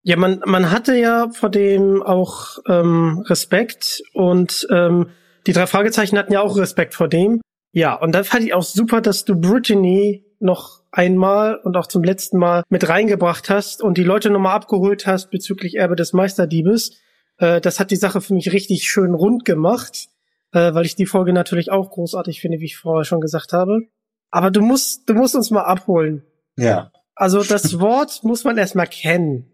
[0.04, 5.08] Ja, man, man hatte ja vor dem auch ähm, Respekt und ähm,
[5.48, 7.40] die drei Fragezeichen hatten ja auch Respekt vor dem.
[7.72, 12.04] Ja, und dann fand ich auch super, dass du Brittany noch einmal und auch zum
[12.04, 17.00] letzten Mal mit reingebracht hast und die Leute nochmal abgeholt hast bezüglich Erbe des Meisterdiebes.
[17.38, 20.08] Äh, das hat die Sache für mich richtig schön rund gemacht,
[20.52, 23.82] äh, weil ich die Folge natürlich auch großartig finde, wie ich vorher schon gesagt habe.
[24.30, 26.24] Aber du musst, du musst uns mal abholen.
[26.56, 26.92] Ja.
[27.14, 29.50] Also das Wort muss man erstmal kennen.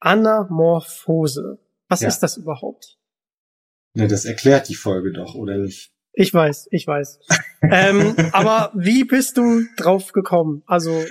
[0.00, 1.58] Anamorphose.
[1.88, 2.08] Was ja.
[2.08, 2.98] ist das überhaupt?
[3.94, 5.92] Ne, das erklärt die Folge doch, oder nicht?
[6.12, 7.20] Ich weiß, ich weiß.
[7.70, 10.62] ähm, aber wie bist du drauf gekommen?
[10.66, 11.04] Also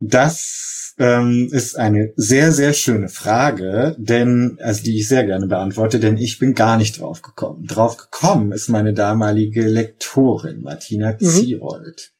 [0.00, 6.00] Das ähm, ist eine sehr, sehr schöne Frage, denn, also die ich sehr gerne beantworte,
[6.00, 7.66] denn ich bin gar nicht drauf gekommen.
[7.66, 11.26] Drauf gekommen ist meine damalige Lektorin, Martina mhm.
[11.26, 12.12] Zierold.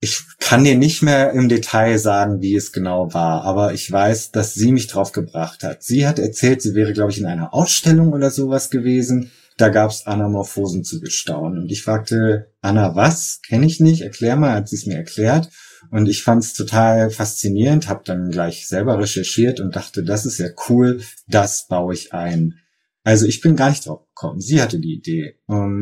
[0.00, 4.32] Ich kann dir nicht mehr im Detail sagen, wie es genau war, aber ich weiß,
[4.32, 5.84] dass sie mich drauf gebracht hat.
[5.84, 9.30] Sie hat erzählt, sie wäre, glaube ich, in einer Ausstellung oder sowas gewesen.
[9.58, 11.62] Da gab es Anamorphosen zu bestaunen.
[11.62, 13.40] Und ich fragte, Anna, was?
[13.46, 14.00] Kenne ich nicht?
[14.00, 15.50] Erklär mal, hat sie es mir erklärt.
[15.90, 20.38] Und ich fand es total faszinierend, habe dann gleich selber recherchiert und dachte, das ist
[20.38, 22.54] ja cool, das baue ich ein.
[23.04, 24.40] Also ich bin gar nicht drauf gekommen.
[24.40, 25.36] Sie hatte die Idee.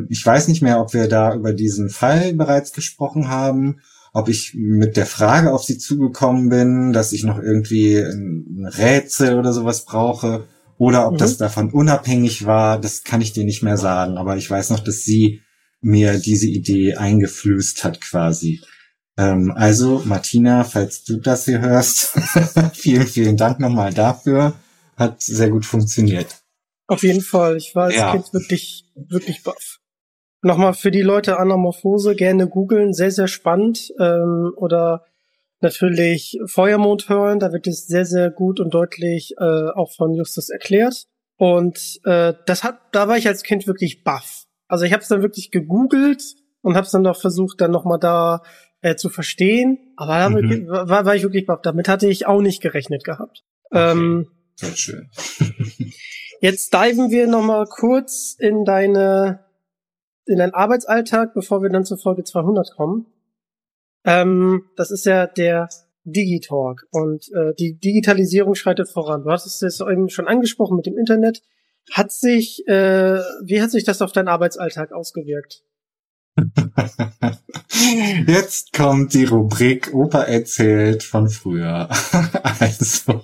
[0.09, 3.81] Ich weiß nicht mehr, ob wir da über diesen Fall bereits gesprochen haben
[4.13, 9.39] ob ich mit der Frage auf sie zugekommen bin, dass ich noch irgendwie ein Rätsel
[9.39, 10.49] oder sowas brauche,
[10.79, 11.19] oder ob mhm.
[11.19, 14.17] das davon unabhängig war, das kann ich dir nicht mehr sagen.
[14.17, 15.43] Aber ich weiß noch, dass sie
[15.83, 18.63] mir diese Idee eingeflößt hat quasi.
[19.21, 22.07] Ähm, also Martina, falls du das hier hörst,
[22.73, 24.55] vielen, vielen Dank nochmal dafür.
[24.97, 26.43] Hat sehr gut funktioniert.
[26.87, 27.57] Auf jeden Fall.
[27.57, 28.13] Ich war als ja.
[28.13, 29.79] Kind wirklich, wirklich baff.
[30.43, 33.93] Nochmal für die Leute Anamorphose gerne googeln, sehr, sehr spannend.
[34.01, 35.05] Ähm, oder
[35.61, 40.49] natürlich Feuermond hören, da wird es sehr, sehr gut und deutlich äh, auch von Justus
[40.49, 41.05] erklärt.
[41.37, 44.45] Und äh, das hat, da war ich als Kind wirklich baff.
[44.67, 46.23] Also ich habe es dann wirklich gegoogelt
[46.63, 48.43] und habe es dann noch versucht, dann nochmal da
[48.83, 49.79] äh, zu verstehen.
[49.97, 50.69] Aber damit mhm.
[50.69, 51.61] war, war ich wirklich baff.
[51.63, 53.45] Damit hatte ich auch nicht gerechnet gehabt.
[53.71, 53.93] Okay.
[53.93, 55.11] Ähm, Sehr schön.
[56.41, 59.45] jetzt diven wir nochmal kurz in deine
[60.27, 63.07] in deinen Arbeitsalltag, bevor wir dann zur Folge 200 kommen.
[64.05, 65.69] Ähm, das ist ja der
[66.05, 69.23] Digitalk und äh, die Digitalisierung schreitet voran.
[69.25, 71.43] Du hast es jetzt eben schon angesprochen mit dem Internet.
[71.93, 75.65] Hat sich, äh, wie hat sich das auf deinen Arbeitsalltag ausgewirkt?
[78.27, 81.89] Jetzt kommt die Rubrik Opa erzählt von früher.
[82.61, 83.23] also.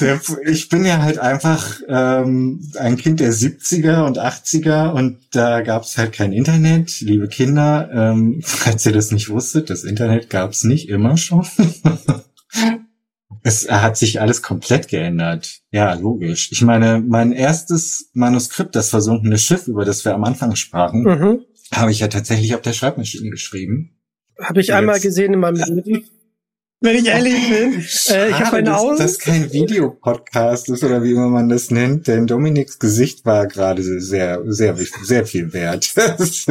[0.00, 5.60] Der, ich bin ja halt einfach ähm, ein Kind der 70er und 80er und da
[5.60, 7.00] gab es halt kein Internet.
[7.00, 11.46] Liebe Kinder, ähm, falls ihr das nicht wusstet, das Internet gab es nicht immer schon.
[13.42, 15.60] Es hat sich alles komplett geändert.
[15.70, 16.50] Ja, logisch.
[16.52, 21.40] Ich meine, mein erstes Manuskript, das versunkene Schiff, über das wir am Anfang sprachen, mhm.
[21.72, 23.98] habe ich ja tatsächlich auf der Schreibmaschine geschrieben.
[24.40, 26.04] Habe ich einmal gesehen in meinem Leben
[26.82, 27.74] wenn ich ehrlich bin.
[28.08, 28.98] Äh, ich habe eine Aus.
[28.98, 33.46] Dass das kein Videopodcast ist oder wie immer man das nennt, denn Dominiks Gesicht war
[33.46, 35.94] gerade sehr, sehr, sehr viel wert.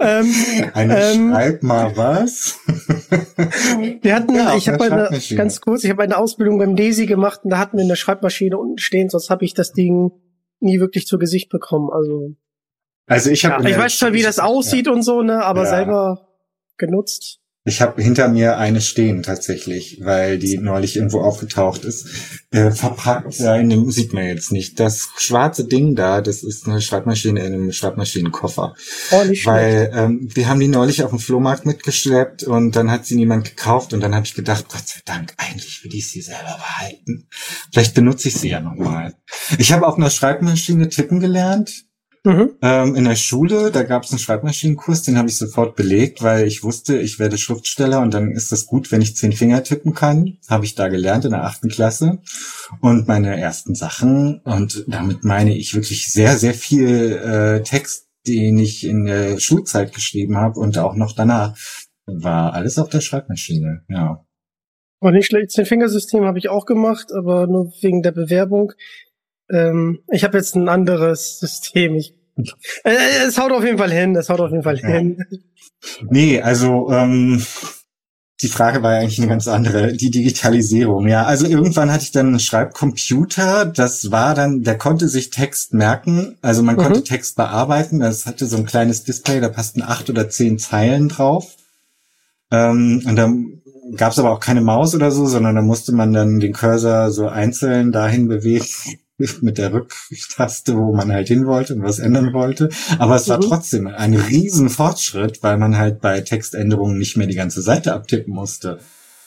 [0.00, 0.34] ähm,
[0.72, 2.58] eine ähm, Schreib mal was.
[4.00, 7.40] wir hatten, ja, ich habe eine, ganz kurz, ich habe eine Ausbildung beim Desi gemacht
[7.44, 10.12] und da hatten wir eine Schreibmaschine unten stehen, sonst habe ich das Ding
[10.60, 11.90] nie wirklich zu Gesicht bekommen.
[11.92, 12.34] Also,
[13.06, 14.92] also ich habe, ja, ich weiß schon, wie das aussieht ja.
[14.92, 16.28] und so, ne, aber selber
[16.78, 17.37] genutzt.
[17.68, 22.08] Ich habe hinter mir eine stehen tatsächlich, weil die neulich irgendwo aufgetaucht ist.
[22.50, 24.80] Äh, verpackt, dem sieht man jetzt nicht.
[24.80, 28.74] Das schwarze Ding da, das ist eine Schreibmaschine in einem Schreibmaschinenkoffer.
[29.10, 33.04] Oh, nicht weil ähm, wir haben die neulich auf dem Flohmarkt mitgeschleppt und dann hat
[33.04, 36.22] sie niemand gekauft und dann habe ich gedacht, Gott sei Dank, eigentlich will ich sie
[36.22, 37.28] selber behalten.
[37.70, 39.14] Vielleicht benutze ich sie ja nochmal.
[39.58, 41.84] Ich habe auf einer Schreibmaschine tippen gelernt
[42.24, 42.56] Mhm.
[42.62, 46.46] Ähm, in der Schule, da gab es einen Schreibmaschinenkurs, den habe ich sofort belegt, weil
[46.46, 49.94] ich wusste, ich werde Schriftsteller und dann ist das gut, wenn ich zehn Finger tippen
[49.94, 50.38] kann.
[50.48, 52.18] Habe ich da gelernt in der achten Klasse.
[52.80, 58.58] Und meine ersten Sachen, und damit meine ich wirklich sehr, sehr viel äh, Text, den
[58.58, 61.56] ich in der Schulzeit geschrieben habe und auch noch danach,
[62.06, 64.24] war alles auf der Schreibmaschine, ja.
[65.00, 68.72] Und nicht schlecht, Zehn-Fingersystem habe ich auch gemacht, aber nur wegen der Bewerbung.
[69.50, 71.94] Ähm, ich habe jetzt ein anderes System.
[71.94, 72.14] Ich
[72.84, 75.24] äh, es haut auf jeden Fall hin, es haut auf jeden Fall hin.
[76.08, 77.44] Nee, also ähm,
[78.40, 81.08] die Frage war ja eigentlich eine ganz andere, die Digitalisierung.
[81.08, 85.74] Ja, also irgendwann hatte ich dann einen Schreibcomputer, das war dann, der konnte sich Text
[85.74, 86.80] merken, also man mhm.
[86.80, 91.08] konnte Text bearbeiten, das hatte so ein kleines Display, da passten acht oder zehn Zeilen
[91.08, 91.56] drauf.
[92.50, 93.60] Ähm, und dann
[93.96, 97.10] gab es aber auch keine Maus oder so, sondern da musste man dann den Cursor
[97.10, 98.66] so einzeln dahin bewegen,
[99.40, 102.68] mit der Rücktaste, wo man halt hin wollte und was ändern wollte.
[102.98, 103.42] Aber es war mhm.
[103.42, 108.32] trotzdem ein riesen Fortschritt, weil man halt bei Textänderungen nicht mehr die ganze Seite abtippen
[108.32, 108.78] musste.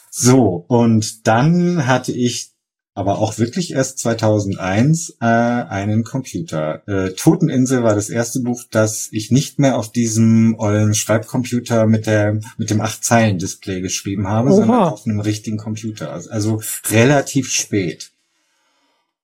[0.10, 2.52] So, und dann hatte ich
[2.94, 6.86] aber auch wirklich erst 2001 äh, einen Computer.
[6.88, 12.06] Äh, Toteninsel war das erste Buch, das ich nicht mehr auf diesem ollen Schreibcomputer mit
[12.06, 14.56] der mit dem acht Zeilen Display geschrieben habe, Oha.
[14.58, 16.12] sondern auf einem richtigen Computer.
[16.12, 18.12] Also relativ spät.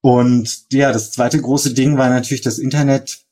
[0.08, 3.26] Und ja, das zweite große Ding war natürlich das Internet.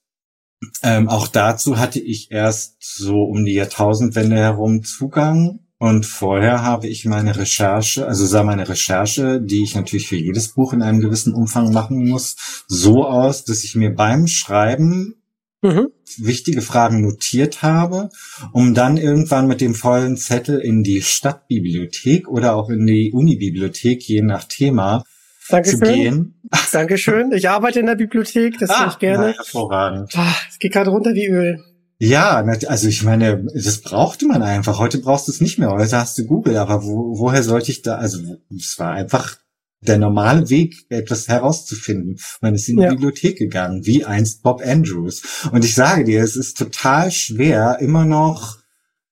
[0.84, 5.62] Ähm, auch dazu hatte ich erst so um die Jahrtausendwende herum Zugang.
[5.78, 10.50] Und vorher habe ich meine Recherche, also sah meine Recherche, die ich natürlich für jedes
[10.50, 15.16] Buch in einem gewissen Umfang machen muss, so aus, dass ich mir beim Schreiben
[15.62, 15.88] mhm.
[16.18, 18.10] wichtige Fragen notiert habe,
[18.52, 24.04] um dann irgendwann mit dem vollen Zettel in die Stadtbibliothek oder auch in die Unibibliothek,
[24.04, 25.06] je nach Thema,
[25.50, 25.80] Dankeschön.
[25.80, 26.41] zu gehen.
[26.72, 27.32] Dankeschön.
[27.32, 29.28] Ich arbeite in der Bibliothek, das ah, ich gerne.
[29.28, 30.12] Na, hervorragend.
[30.16, 31.64] Ah, es geht gerade runter wie Öl.
[31.98, 34.80] Ja, also ich meine, das brauchte man einfach.
[34.80, 35.70] Heute brauchst du es nicht mehr.
[35.70, 37.96] Heute hast du Google, aber wo, woher sollte ich da?
[37.96, 38.20] Also
[38.54, 39.38] es war einfach
[39.82, 42.18] der normale Weg, etwas herauszufinden.
[42.41, 42.89] Man ist in die ja.
[42.89, 45.48] Bibliothek gegangen, wie einst Bob Andrews.
[45.52, 48.58] Und ich sage dir, es ist total schwer, immer noch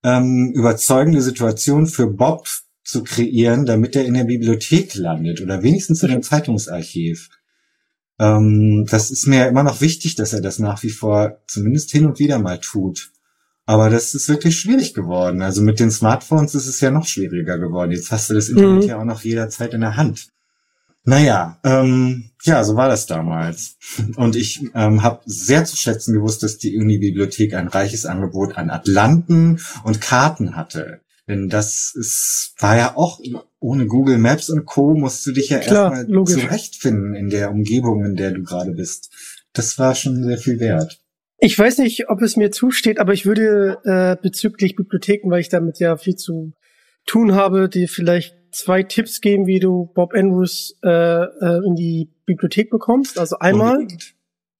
[0.03, 2.47] ähm, überzeugende Situationen für Bob
[2.84, 7.29] zu kreieren, damit er in der Bibliothek landet oder wenigstens in einem Zeitungsarchiv.
[8.19, 12.05] Ähm, das ist mir immer noch wichtig, dass er das nach wie vor zumindest hin
[12.05, 13.11] und wieder mal tut.
[13.65, 15.41] Aber das ist wirklich schwierig geworden.
[15.41, 17.91] Also mit den Smartphones ist es ja noch schwieriger geworden.
[17.91, 18.89] Jetzt hast du das Internet mhm.
[18.89, 20.27] ja auch noch jederzeit in der Hand.
[21.05, 23.77] Naja, ähm, ja, so war das damals.
[24.15, 28.69] Und ich ähm, habe sehr zu schätzen gewusst, dass die Uni-Bibliothek ein reiches Angebot an
[28.69, 31.01] Atlanten und Karten hatte.
[31.28, 33.21] Denn das ist, war ja auch
[33.59, 34.93] ohne Google Maps und Co.
[34.93, 39.09] musst du dich ja erstmal zurechtfinden in der Umgebung, in der du gerade bist.
[39.53, 40.99] Das war schon sehr viel wert.
[41.38, 45.49] Ich weiß nicht, ob es mir zusteht, aber ich würde äh, bezüglich Bibliotheken, weil ich
[45.49, 46.53] damit ja viel zu
[47.05, 52.11] tun habe, dir vielleicht zwei Tipps geben, wie du Bob Andrews äh, äh, in die
[52.26, 53.17] Bibliothek bekommst.
[53.17, 53.88] Also einmal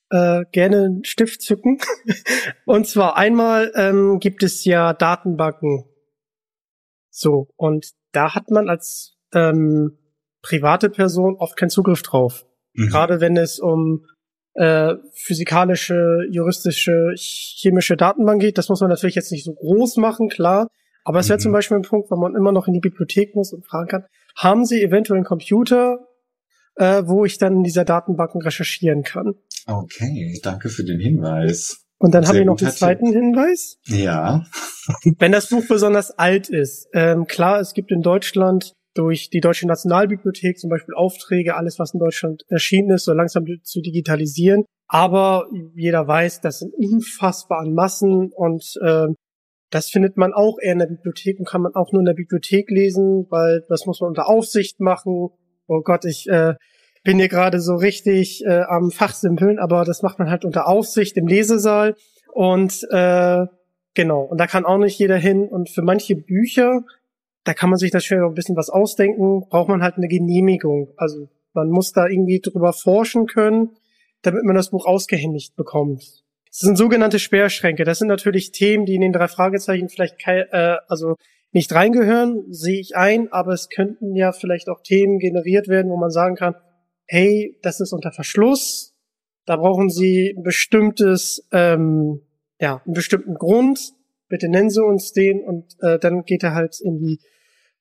[0.10, 1.80] äh, gerne einen Stift zücken.
[2.66, 5.86] und zwar einmal ähm, gibt es ja Datenbanken
[7.16, 10.00] so, und da hat man als ähm,
[10.42, 12.46] private Person oft keinen Zugriff drauf.
[12.74, 12.88] Mhm.
[12.90, 14.06] Gerade wenn es um
[14.56, 18.58] äh, physikalische, juristische, chemische Datenbank geht.
[18.58, 20.68] Das muss man natürlich jetzt nicht so groß machen, klar.
[21.04, 21.44] Aber es wäre mhm.
[21.44, 24.06] zum Beispiel ein Punkt, wo man immer noch in die Bibliothek muss und fragen kann,
[24.36, 26.00] haben Sie eventuell einen Computer,
[26.76, 29.36] äh, wo ich dann in dieser Datenbanken recherchieren kann?
[29.68, 31.83] Okay, danke für den Hinweis.
[32.04, 33.78] Und dann haben wir noch den zweiten Hinweis.
[33.86, 34.46] Ja.
[35.20, 36.90] Wenn das Buch besonders alt ist.
[36.92, 41.94] Ähm, klar, es gibt in Deutschland durch die Deutsche Nationalbibliothek zum Beispiel Aufträge, alles, was
[41.94, 44.66] in Deutschland erschienen ist, so langsam zu digitalisieren.
[44.90, 49.08] Aber jeder weiß, das sind unfassbar an Massen und äh,
[49.70, 52.16] das findet man auch eher in der Bibliothek und kann man auch nur in der
[52.16, 55.30] Bibliothek lesen, weil das muss man unter Aufsicht machen.
[55.68, 56.56] Oh Gott, ich äh,
[57.04, 61.18] bin hier gerade so richtig äh, am Fachsimpeln, aber das macht man halt unter Aufsicht
[61.18, 61.96] im Lesesaal
[62.34, 63.46] und äh,
[63.94, 66.82] genau, und da kann auch nicht jeder hin und für manche Bücher,
[67.44, 70.94] da kann man sich natürlich ein bisschen was ausdenken, braucht man halt eine Genehmigung.
[70.96, 73.72] Also man muss da irgendwie drüber forschen können,
[74.22, 76.24] damit man das Buch ausgehändigt bekommt.
[76.50, 77.84] Das sind sogenannte Sperrschränke.
[77.84, 81.16] Das sind natürlich Themen, die in den drei Fragezeichen vielleicht äh, also
[81.52, 85.98] nicht reingehören, sehe ich ein, aber es könnten ja vielleicht auch Themen generiert werden, wo
[85.98, 86.56] man sagen kann,
[87.06, 88.94] hey, das ist unter Verschluss,
[89.46, 92.22] da brauchen Sie ein bestimmtes, ähm,
[92.60, 93.94] ja, einen bestimmten Grund,
[94.30, 97.20] bitte nennen Sie uns den und äh, dann geht er halt in die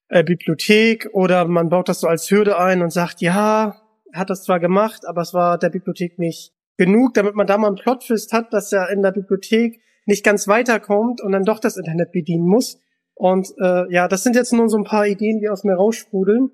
[0.08, 3.80] äh, Bibliothek oder man baut das so als Hürde ein und sagt, ja,
[4.12, 7.68] hat das zwar gemacht, aber es war der Bibliothek nicht genug, damit man da mal
[7.68, 11.76] einen Plotfist hat, dass er in der Bibliothek nicht ganz weiterkommt und dann doch das
[11.76, 12.78] Internet bedienen muss.
[13.14, 16.50] Und äh, ja, das sind jetzt nur so ein paar Ideen, die aus mir raussprudeln.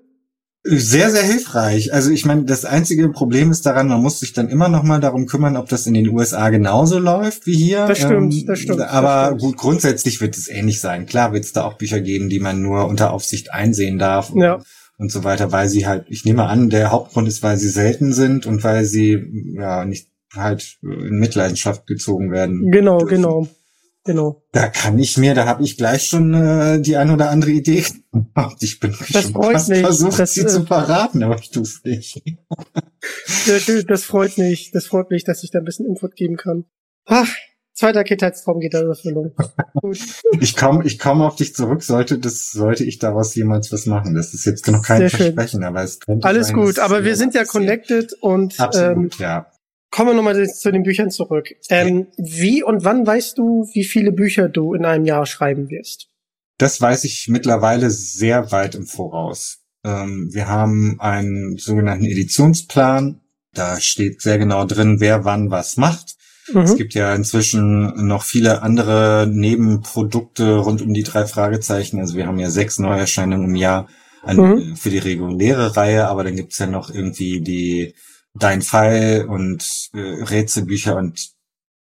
[0.63, 1.93] Sehr, sehr hilfreich.
[1.93, 4.99] Also ich meine, das einzige Problem ist daran, man muss sich dann immer noch mal
[4.99, 7.87] darum kümmern, ob das in den USA genauso läuft wie hier.
[7.87, 8.81] Das stimmt, ähm, das stimmt.
[8.81, 9.41] Aber das stimmt.
[9.41, 11.05] gut, grundsätzlich wird es ähnlich sein.
[11.05, 14.41] Klar wird es da auch Bücher geben, die man nur unter Aufsicht einsehen darf und,
[14.41, 14.59] ja.
[14.97, 18.11] und so weiter, weil sie halt, ich nehme an, der Hauptgrund ist, weil sie selten
[18.11, 22.69] sind und weil sie ja nicht halt in Mitleidenschaft gezogen werden.
[22.69, 23.15] Genau, dürfen.
[23.15, 23.47] genau.
[24.09, 24.41] Genau.
[24.53, 27.85] Da kann ich mir, da habe ich gleich schon äh, die ein oder andere Idee.
[28.59, 29.81] Ich bin das schon fast mich.
[29.81, 32.19] versucht, das, sie äh, zu verraten, aber ich tue es nicht.
[33.87, 34.71] das freut mich.
[34.71, 36.65] Das freut mich, dass ich da ein bisschen Input geben kann.
[37.05, 37.29] Ach,
[37.75, 39.35] zweiter Kindheitstraum geht da in Erfüllung.
[40.41, 44.15] ich komme ich komm auf dich zurück, sollte das, sollte ich daraus jemals was machen.
[44.15, 45.63] Das ist jetzt noch kein Sehr Versprechen, schön.
[45.65, 49.51] aber es könnte Alles sein, gut, aber wir sind ja connected und Absolut, ähm, ja.
[49.91, 51.49] Kommen wir nochmal zu den Büchern zurück.
[51.69, 56.09] Ähm, wie und wann weißt du, wie viele Bücher du in einem Jahr schreiben wirst?
[56.57, 59.59] Das weiß ich mittlerweile sehr weit im Voraus.
[59.83, 63.21] Ähm, wir haben einen sogenannten Editionsplan.
[63.53, 66.17] Da steht sehr genau drin, wer wann was macht.
[66.53, 66.61] Mhm.
[66.61, 71.99] Es gibt ja inzwischen noch viele andere Nebenprodukte rund um die drei Fragezeichen.
[71.99, 73.87] Also wir haben ja sechs Neuerscheinungen im Jahr
[74.21, 74.75] an, mhm.
[74.75, 77.95] für die reguläre Reihe, aber dann gibt's ja noch irgendwie die
[78.35, 79.63] Dein Fall und
[79.93, 81.29] äh, Rätselbücher und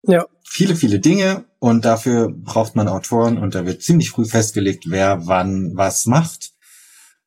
[0.06, 0.26] Ja.
[0.46, 5.26] Viele, viele Dinge und dafür braucht man Autoren und da wird ziemlich früh festgelegt, wer
[5.26, 6.52] wann was macht.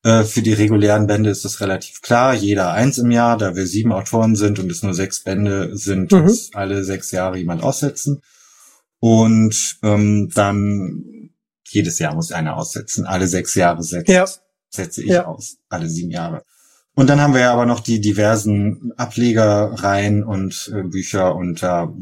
[0.04, 2.36] Äh, für die regulären Bände ist das relativ klar.
[2.36, 6.12] Jeder eins im Jahr, da wir sieben Autoren sind und es nur sechs Bände sind,
[6.12, 6.22] Mhm.
[6.22, 8.22] muss alle sechs Jahre jemand aussetzen.
[9.00, 11.32] Und ähm, dann
[11.68, 13.06] jedes Jahr muss einer aussetzen.
[13.06, 14.26] Alle sechs Jahre setzt, Ja.
[14.70, 15.26] setze ich Ja.
[15.26, 15.58] aus.
[15.70, 16.44] Alle sieben Jahre.
[16.98, 21.94] Und dann haben wir ja aber noch die diversen Ablegereien und äh, Bücher und da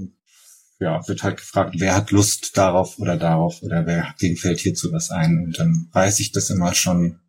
[0.79, 4.93] ja, wird halt gefragt, wer hat Lust darauf oder darauf oder wer, wem fällt hierzu
[4.93, 5.43] was ein.
[5.43, 7.19] Und dann weiß ich das immer schon.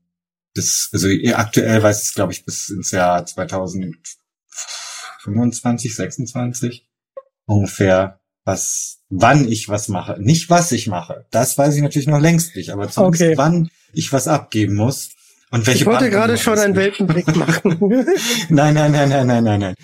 [0.54, 6.88] Das, also aktuell weiß ich es, glaube ich, bis ins Jahr 2025, 26
[7.46, 10.18] ungefähr, was, wann ich was mache.
[10.20, 11.26] Nicht was ich mache.
[11.32, 13.36] Das weiß ich natürlich noch längst nicht, aber zumindest Okay.
[13.36, 15.15] wann ich was abgeben muss.
[15.57, 16.98] Und welche Ich wollte gerade schon einen wird.
[17.00, 17.78] Welpenblick machen.
[18.48, 19.74] Nein, nein, nein, nein, nein, nein, nein.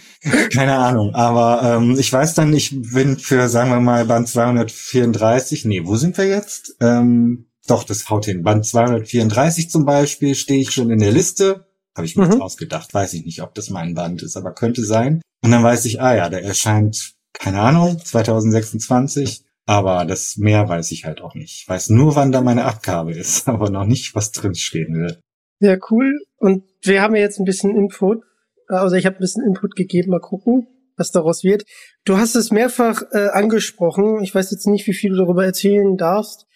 [0.53, 1.15] Keine Ahnung.
[1.15, 5.65] Aber ähm, ich weiß dann, ich bin für, sagen wir mal, Band 234.
[5.65, 6.77] Nee, wo sind wir jetzt?
[6.81, 8.43] Ähm, doch, das haut hin.
[8.43, 11.67] Band 234 zum Beispiel stehe ich schon in der Liste.
[11.97, 12.33] Habe ich mir Mhm.
[12.33, 12.93] jetzt ausgedacht.
[12.95, 15.23] Weiß ich nicht, ob das mein Band ist, aber könnte sein.
[15.43, 19.45] Und dann weiß ich, ah ja, der erscheint, keine Ahnung, 2026.
[19.67, 21.61] Aber das mehr weiß ich halt auch nicht.
[21.63, 25.21] Ich weiß nur, wann da meine Abgabe ist, aber noch nicht, was drin stehen wird.
[25.63, 26.19] Ja, cool.
[26.39, 28.25] Und wir haben ja jetzt ein bisschen Input.
[28.67, 30.11] Also ich habe ein bisschen Input gegeben.
[30.11, 31.63] Mal gucken, was daraus wird.
[32.05, 34.25] Du hast es mehrfach äh, angesprochen.
[34.25, 36.47] Ich weiß jetzt nicht, wie viel du darüber erzählen darfst.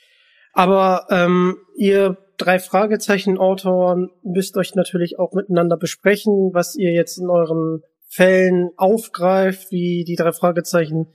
[0.53, 7.31] Aber ähm, ihr drei Fragezeichen-Autoren müsst euch natürlich auch miteinander besprechen, was ihr jetzt in
[7.31, 11.13] euren Fällen aufgreift, wie die drei Fragezeichen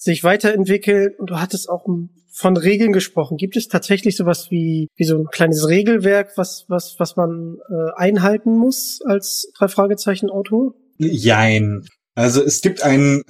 [0.00, 1.10] sich weiterentwickeln.
[1.18, 1.86] Und du hattest auch
[2.32, 3.36] von Regeln gesprochen.
[3.36, 7.92] Gibt es tatsächlich sowas wie, wie so ein kleines Regelwerk, was, was, was man äh,
[7.96, 10.74] einhalten muss als drei Fragezeichen-Autor?
[10.98, 11.86] Jein.
[12.14, 13.22] Also es gibt ein,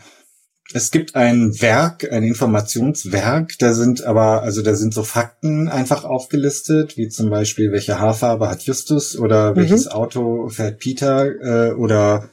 [0.72, 6.04] es gibt ein Werk, ein Informationswerk, da sind aber, also da sind so Fakten einfach
[6.04, 9.56] aufgelistet, wie zum Beispiel, welche Haarfarbe hat Justus oder Mhm.
[9.56, 11.26] welches Auto fährt Peter
[11.70, 12.30] äh, oder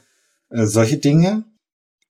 [0.50, 1.44] äh, solche Dinge.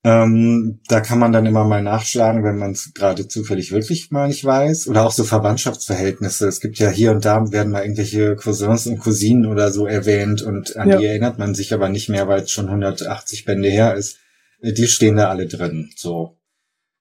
[0.05, 4.29] Ähm, da kann man dann immer mal nachschlagen, wenn man es gerade zufällig wirklich mal
[4.29, 4.87] nicht weiß.
[4.89, 6.47] Oder auch so Verwandtschaftsverhältnisse.
[6.47, 10.43] Es gibt ja hier und da werden mal irgendwelche Cousins und Cousinen oder so erwähnt
[10.43, 10.99] und an Ja.
[10.99, 14.19] die erinnert man sich aber nicht mehr, weil es schon 180 Bände her ist.
[14.63, 15.91] Äh, Die stehen da alle drin.
[15.97, 16.37] So.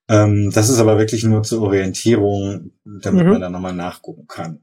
[0.08, 2.72] Ähm, das ist aber wirklich nur zur Orientierung,
[3.02, 3.30] damit Mhm.
[3.32, 4.60] man da nochmal nachgucken kann.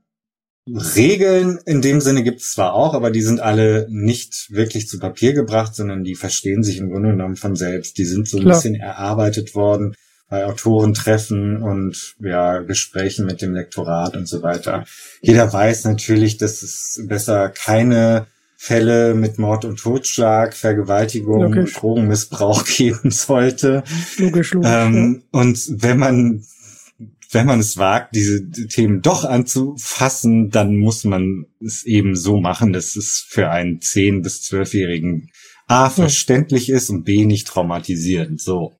[0.67, 4.99] Regeln in dem Sinne gibt es zwar auch, aber die sind alle nicht wirklich zu
[4.99, 7.97] Papier gebracht, sondern die verstehen sich im Grunde genommen von selbst.
[7.97, 8.55] Die sind so ein Klar.
[8.55, 9.95] bisschen erarbeitet worden
[10.27, 14.85] bei Autorentreffen und ja, Gesprächen mit dem Lektorat und so weiter.
[15.21, 18.25] Jeder weiß natürlich, dass es besser keine
[18.57, 23.83] Fälle mit Mord und Totschlag, Vergewaltigung und Drogenmissbrauch geben sollte.
[24.17, 24.69] Logisch, logisch.
[24.71, 26.43] Ähm, und wenn man,
[27.35, 32.71] wenn man es wagt, diese Themen doch anzufassen, dann muss man es eben so machen,
[32.71, 35.29] dass es für einen 10- bis 12-Jährigen
[35.67, 38.73] A, verständlich ist und B, nicht traumatisierend, so.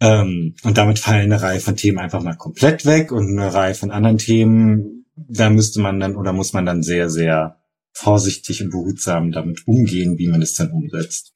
[0.00, 3.74] Ähm, und damit fallen eine Reihe von Themen einfach mal komplett weg und eine Reihe
[3.74, 7.56] von anderen Themen, da müsste man dann oder muss man dann sehr, sehr
[7.92, 11.32] vorsichtig und behutsam damit umgehen, wie man es dann umsetzt.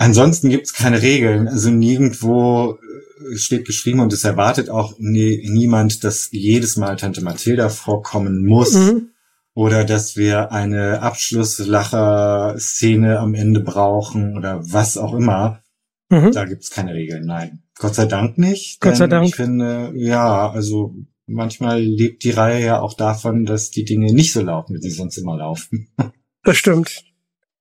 [0.00, 1.46] Ansonsten gibt es keine Regeln.
[1.46, 2.78] Also nirgendwo
[3.32, 8.46] äh, steht geschrieben und es erwartet auch nie, niemand, dass jedes Mal Tante Mathilda vorkommen
[8.46, 9.10] muss Mhm.
[9.54, 15.62] oder dass wir eine Abschlusslacher-Szene am Ende brauchen oder was auch immer.
[16.08, 16.32] Mhm.
[16.32, 17.62] Da gibt's keine Regeln, nein.
[17.78, 18.80] Gott sei Dank nicht.
[18.80, 19.28] Gott sei Dank.
[19.28, 20.94] Ich finde, ja, also
[21.26, 24.90] manchmal lebt die Reihe ja auch davon, dass die Dinge nicht so laufen, wie sie
[24.90, 25.88] sonst immer laufen.
[26.42, 27.04] Das stimmt.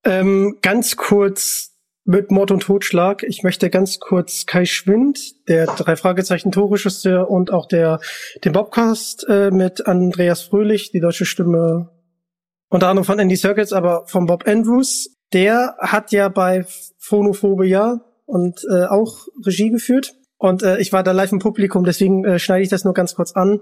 [0.06, 1.69] Ähm, ganz kurz
[2.10, 3.22] mit Mord und Totschlag.
[3.22, 8.00] Ich möchte ganz kurz Kai Schwind, der drei Fragezeichen Torregisseur und auch der
[8.44, 11.92] den Bobcast äh, mit Andreas Fröhlich, die deutsche Stimme
[12.68, 15.16] unter anderem von Andy Circus, aber von Bob Andrews.
[15.34, 16.66] Der hat ja bei
[16.98, 20.16] Phonophobia und äh, auch Regie geführt.
[20.40, 23.14] Und äh, ich war da live im Publikum, deswegen äh, schneide ich das nur ganz
[23.14, 23.62] kurz an.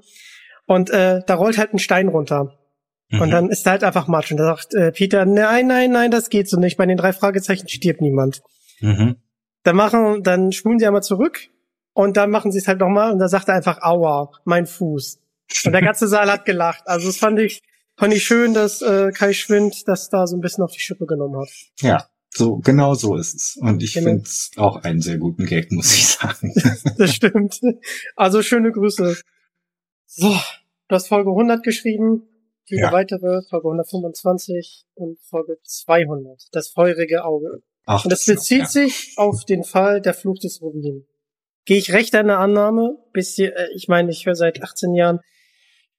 [0.65, 2.57] Und äh, da rollt halt ein Stein runter.
[3.11, 3.31] Und Mhm.
[3.31, 4.31] dann ist da halt einfach Matsch.
[4.31, 6.77] Und da sagt äh, Peter, nein, nein, nein, das geht so nicht.
[6.77, 8.41] Bei den drei Fragezeichen stirbt niemand.
[8.81, 9.15] Mhm.
[9.63, 11.39] Dann machen, dann spulen sie einmal zurück
[11.93, 15.19] und dann machen sie es halt nochmal und dann sagt er einfach, aua, mein Fuß.
[15.65, 16.83] Und der ganze Saal hat gelacht.
[16.85, 17.61] Also das fand ich,
[17.97, 21.05] fand ich schön, dass äh, Kai Schwind das da so ein bisschen auf die Schippe
[21.05, 21.49] genommen hat.
[21.79, 23.57] Ja, so genau so ist es.
[23.61, 24.09] Und ich Genau.
[24.09, 26.53] finde es auch einen sehr guten Gag, muss ich sagen.
[26.97, 27.59] Das stimmt.
[28.17, 29.15] Also schöne Grüße.
[30.05, 32.23] So, du hast Folge 100 geschrieben,
[32.68, 32.91] viele Ja.
[32.91, 37.61] weitere, Folge 125 und Folge 200, das feurige Auge.
[37.86, 38.65] Ach, Und das bezieht ja.
[38.68, 41.05] sich auf den Fall der Fluch des Rubin.
[41.65, 44.93] gehe ich recht an der Annahme, bis hier, äh, ich meine, ich höre seit 18
[44.93, 45.20] Jahren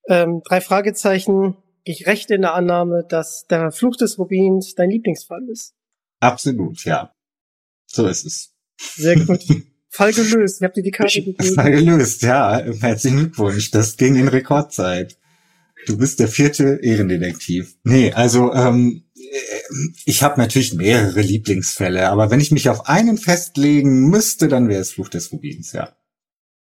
[0.07, 4.89] ähm, drei Fragezeichen, gehe ich recht in der Annahme, dass der Fluch des Rubins dein
[4.89, 5.75] Lieblingsfall ist.
[6.21, 7.13] Absolut, ja.
[7.85, 8.55] So ist es.
[8.79, 9.43] Sehr gut.
[9.89, 10.57] Fall gelöst.
[10.59, 11.53] Ich habe dir die Karte gegeben.
[11.55, 12.59] Fall gelöst, ja.
[12.79, 13.69] Herzlichen Glückwunsch.
[13.71, 15.17] Das ging in Rekordzeit.
[15.85, 17.75] Du bist der vierte Ehrendetektiv.
[17.83, 19.03] Nee, also ähm,
[20.05, 24.81] ich habe natürlich mehrere Lieblingsfälle, aber wenn ich mich auf einen festlegen müsste, dann wäre
[24.81, 25.95] es Fluch des Rubins, ja.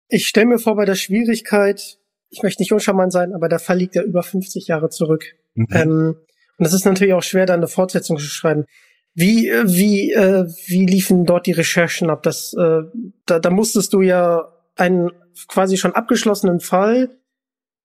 [0.08, 2.00] Ich stelle mir vor, bei der Schwierigkeit,
[2.30, 5.24] ich möchte nicht uncharmant sein, aber der Fall liegt ja über 50 Jahre zurück.
[5.56, 5.68] Mhm.
[5.72, 6.16] Ähm,
[6.58, 8.66] und es ist natürlich auch schwer, da eine Fortsetzung zu schreiben.
[9.14, 12.24] Wie, äh, wie, äh, wie liefen dort die Recherchen ab?
[12.24, 12.82] Das, äh,
[13.26, 15.12] da, da musstest du ja einen
[15.48, 17.10] quasi schon abgeschlossenen Fall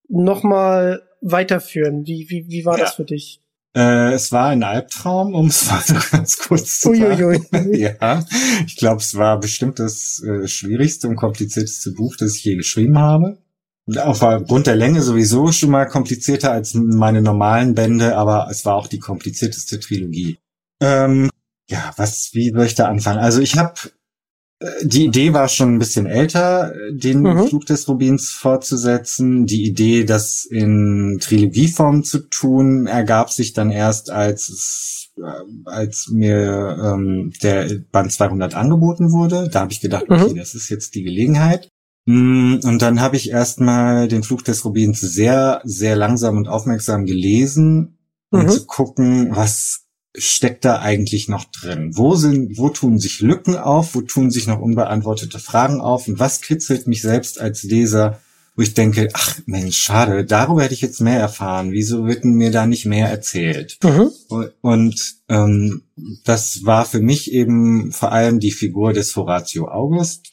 [0.09, 2.07] nochmal weiterführen.
[2.07, 2.85] Wie, wie, wie war ja.
[2.85, 3.41] das für dich?
[3.77, 7.47] Äh, es war ein Albtraum, um es mal so ganz kurz zu sagen.
[7.75, 8.25] ja,
[8.67, 12.99] ich glaube, es war bestimmt das äh, schwierigste und komplizierteste Buch, das ich je geschrieben
[12.99, 13.39] habe.
[13.99, 18.89] Aufgrund der Länge sowieso schon mal komplizierter als meine normalen Bände, aber es war auch
[18.89, 20.39] die komplizierteste Trilogie.
[20.81, 21.31] Ähm,
[21.69, 23.21] ja, was, wie soll ich da anfangen?
[23.21, 23.75] Also ich habe
[24.83, 27.47] die Idee war schon ein bisschen älter, den mhm.
[27.49, 29.45] Flug des Rubins fortzusetzen.
[29.45, 36.09] Die Idee, das in Trilogieform zu tun, ergab sich dann erst, als es, äh, als
[36.11, 39.51] mir ähm, der Band 200 angeboten wurde.
[39.53, 40.37] Da habe ich gedacht, okay, mhm.
[40.37, 41.69] das ist jetzt die Gelegenheit.
[42.07, 47.05] Mm, und dann habe ich erstmal den Flug des Rubins sehr, sehr langsam und aufmerksam
[47.05, 47.99] gelesen,
[48.31, 48.49] um mhm.
[48.49, 49.86] zu gucken, was
[50.19, 51.93] steckt da eigentlich noch drin?
[51.95, 53.95] Wo sind, wo tun sich Lücken auf?
[53.95, 56.09] Wo tun sich noch unbeantwortete Fragen auf?
[56.09, 58.21] Und was kitzelt mich selbst als Leser,
[58.57, 61.73] wo ich denke, ach Mensch, schade, darüber hätte ich jetzt mehr erfahren.
[61.73, 63.79] Wieso wird mir da nicht mehr erzählt?
[63.83, 64.11] Mhm.
[64.63, 65.83] Und ähm,
[66.25, 70.33] das war für mich eben vor allem die Figur des Horatio August,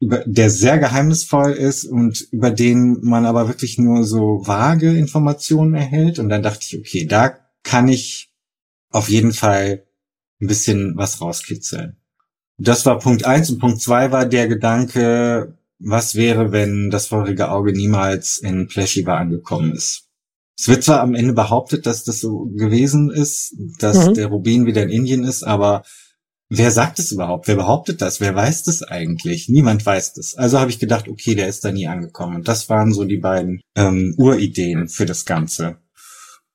[0.00, 6.18] der sehr geheimnisvoll ist und über den man aber wirklich nur so vage Informationen erhält.
[6.18, 8.29] Und dann dachte ich, okay, da kann ich
[8.90, 9.86] auf jeden Fall
[10.40, 11.96] ein bisschen was rauskitzeln.
[12.58, 17.50] Das war Punkt eins und Punkt zwei war der Gedanke, was wäre, wenn das vorige
[17.50, 20.08] Auge niemals in Pleshiva angekommen ist.
[20.58, 24.14] Es wird zwar am Ende behauptet, dass das so gewesen ist, dass mhm.
[24.14, 25.84] der Rubin wieder in Indien ist, aber
[26.50, 27.48] wer sagt es überhaupt?
[27.48, 28.20] Wer behauptet das?
[28.20, 29.48] Wer weiß das eigentlich?
[29.48, 30.34] Niemand weiß das.
[30.34, 32.36] Also habe ich gedacht, okay, der ist da nie angekommen.
[32.36, 35.78] Und das waren so die beiden ähm, Urideen für das Ganze.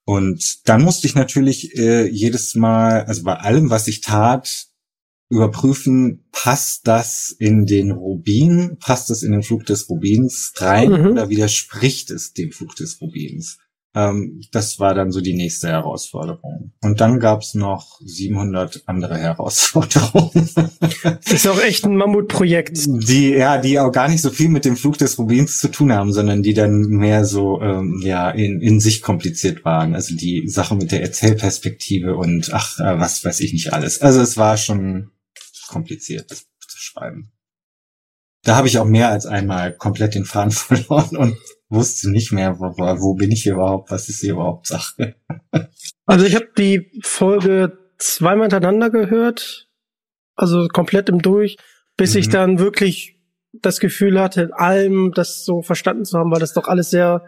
[0.06, 4.68] Und dann musste ich natürlich äh, jedes Mal, also bei allem, was ich tat,
[5.28, 11.06] überprüfen, passt das in den Rubin, passt das in den Flug des Rubins rein mhm.
[11.08, 13.58] oder widerspricht es dem Flug des Rubins?
[13.96, 16.72] Ähm, das war dann so die nächste Herausforderung.
[16.82, 20.50] Und dann gab's noch 700 andere Herausforderungen.
[21.02, 22.76] das ist auch echt ein Mammutprojekt.
[22.86, 25.92] Die, ja, die auch gar nicht so viel mit dem Flug des Rubins zu tun
[25.92, 29.94] haben, sondern die dann mehr so, ähm, ja, in, in sich kompliziert waren.
[29.94, 34.02] Also die Sache mit der Erzählperspektive und ach, äh, was weiß ich nicht alles.
[34.02, 35.10] Also es war schon
[35.68, 37.32] kompliziert, das zu schreiben.
[38.42, 41.38] Da habe ich auch mehr als einmal komplett den Faden verloren und
[41.68, 45.16] wusste nicht mehr, wo, wo bin ich überhaupt, was ist hier überhaupt Sache.
[46.06, 49.68] Also ich habe die Folge zweimal hintereinander gehört,
[50.36, 51.56] also komplett im Durch,
[51.96, 52.20] bis mhm.
[52.20, 53.18] ich dann wirklich
[53.52, 57.22] das Gefühl hatte, allem das so verstanden zu haben, weil das doch alles sehr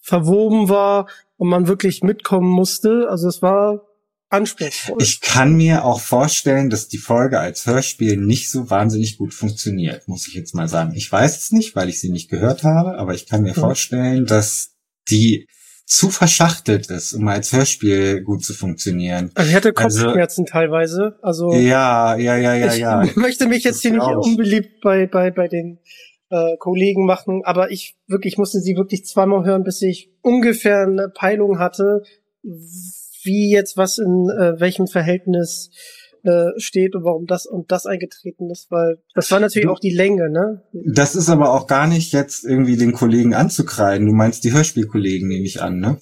[0.00, 3.06] verwoben war und man wirklich mitkommen musste.
[3.08, 3.86] Also es war
[4.30, 5.02] anspruchsvoll.
[5.02, 10.08] Ich kann mir auch vorstellen, dass die Folge als Hörspiel nicht so wahnsinnig gut funktioniert,
[10.08, 10.94] muss ich jetzt mal sagen.
[10.94, 13.62] Ich weiß es nicht, weil ich sie nicht gehört habe, aber ich kann mir hm.
[13.62, 14.76] vorstellen, dass
[15.10, 15.46] die
[15.90, 19.32] zu verschachtelt ist, um als Hörspiel gut zu funktionieren.
[19.34, 21.18] Also ich hatte also Kopfschmerzen also, teilweise.
[21.20, 23.02] Also ja, ja, ja, ja, ja.
[23.02, 24.24] Ich möchte mich jetzt hier nicht auch.
[24.24, 25.80] unbeliebt bei bei bei den
[26.28, 30.82] äh, Kollegen machen, aber ich wirklich ich musste sie wirklich zweimal hören, bis ich ungefähr
[30.82, 32.04] eine Peilung hatte,
[33.24, 35.70] wie jetzt was in äh, welchem Verhältnis
[36.22, 39.94] äh, steht und warum das und das eingetreten ist, weil das war natürlich auch die
[39.94, 40.62] Länge, ne?
[40.72, 44.06] Das ist aber auch gar nicht jetzt irgendwie den Kollegen anzukreiden.
[44.06, 45.98] Du meinst die Hörspielkollegen, nehme ich an, ne?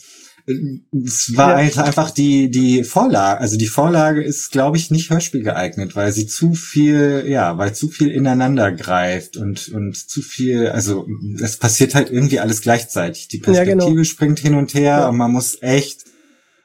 [1.05, 1.85] Es war ja.
[1.85, 6.27] einfach die, die Vorlage, also die Vorlage ist, glaube ich, nicht Hörspiel geeignet, weil sie
[6.27, 11.07] zu viel, ja, weil zu viel ineinander greift und, und zu viel, also
[11.41, 13.29] es passiert halt irgendwie alles gleichzeitig.
[13.29, 14.05] Die Perspektive ja, genau.
[14.05, 15.09] springt hin und her ja.
[15.11, 16.08] und man muss echt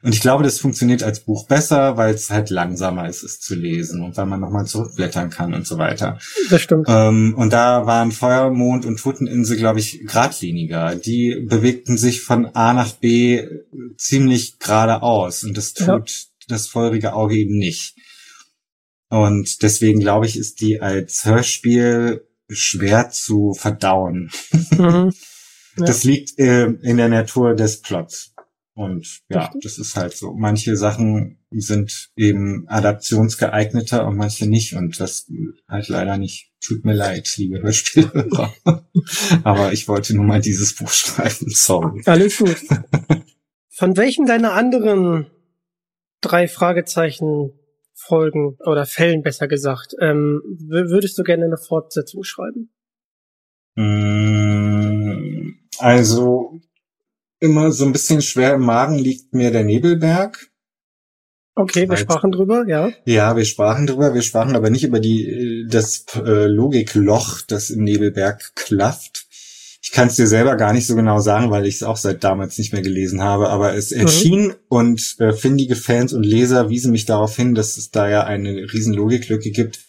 [0.03, 3.55] und ich glaube, das funktioniert als Buch besser, weil es halt langsamer ist, es zu
[3.55, 6.19] lesen und weil man nochmal zurückblättern kann und so weiter.
[6.49, 6.87] Das stimmt.
[6.89, 10.95] Ähm, und da waren Feuermond und Toteninsel, glaube ich, geradliniger.
[10.95, 13.47] Die bewegten sich von A nach B
[13.95, 16.03] ziemlich geradeaus und das tut ja.
[16.49, 17.95] das feurige Auge eben nicht.
[19.07, 24.31] Und deswegen glaube ich, ist die als Hörspiel schwer zu verdauen.
[24.77, 25.11] Mhm.
[25.75, 25.85] Ja.
[25.85, 28.32] Das liegt äh, in der Natur des Plots.
[28.75, 30.33] Und ja, das ist halt so.
[30.33, 34.73] Manche Sachen sind eben adaptionsgeeigneter und manche nicht.
[34.73, 35.29] Und das
[35.67, 36.51] halt leider nicht.
[36.59, 38.53] Tut mir leid, liebe Hörspielhörer.
[39.43, 41.49] Aber ich wollte nur mal dieses Buch schreiben.
[41.49, 42.01] Sorry.
[42.05, 42.57] Alles gut.
[43.69, 45.27] Von welchen deiner anderen
[46.21, 47.51] drei Fragezeichen
[47.95, 52.71] Folgen oder Fällen besser gesagt, ähm, würdest du gerne eine Fortsetzung schreiben?
[53.75, 56.59] Mm, Also
[57.43, 60.49] immer so ein bisschen schwer im Magen liegt mir der Nebelberg.
[61.55, 62.91] Okay, wir sprachen drüber, ja.
[63.05, 67.69] Ja, wir sprachen drüber, wir sprachen aber nicht über die äh, das äh, Logikloch, das
[67.69, 69.27] im Nebelberg klafft.
[69.81, 72.23] Ich kann es dir selber gar nicht so genau sagen, weil ich es auch seit
[72.23, 76.91] damals nicht mehr gelesen habe, aber es erschien und äh, findige Fans und Leser wiesen
[76.91, 79.81] mich darauf hin, dass es da ja eine riesen Logiklücke gibt.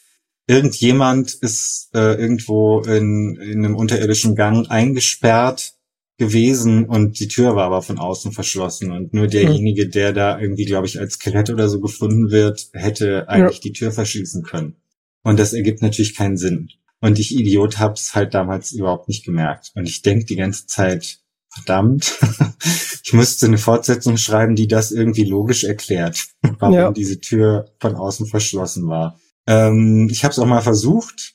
[0.48, 5.74] Irgendjemand ist äh, irgendwo in, in einem unterirdischen Gang eingesperrt
[6.16, 10.64] gewesen und die Tür war aber von außen verschlossen und nur derjenige, der da irgendwie,
[10.64, 14.76] glaube ich, als Skelett oder so gefunden wird, hätte eigentlich die Tür verschließen können.
[15.22, 16.68] Und das ergibt natürlich keinen Sinn.
[17.00, 19.72] Und ich Idiot hab's halt damals überhaupt nicht gemerkt.
[19.74, 22.18] Und ich denk die ganze Zeit, verdammt,
[23.04, 26.26] ich müsste eine Fortsetzung schreiben, die das irgendwie logisch erklärt,
[26.58, 26.92] warum Ja.
[26.92, 29.18] diese Tür von außen verschlossen war.
[29.46, 31.34] Ähm, ich habe es auch mal versucht.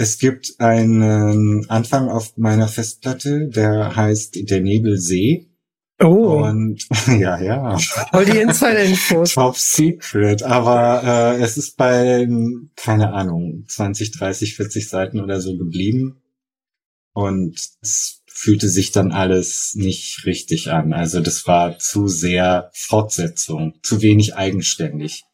[0.00, 5.48] Es gibt einen Anfang auf meiner Festplatte, der heißt Der Nebelsee.
[6.00, 7.76] Oh, Und ja, ja.
[8.12, 9.34] voll die Insider-Infos.
[9.34, 12.28] Top Secret, aber äh, es ist bei,
[12.76, 16.22] keine Ahnung, 20, 30, 40 Seiten oder so geblieben.
[17.12, 20.92] Und es fühlte sich dann alles nicht richtig an.
[20.92, 25.24] Also das war zu sehr Fortsetzung, zu wenig eigenständig.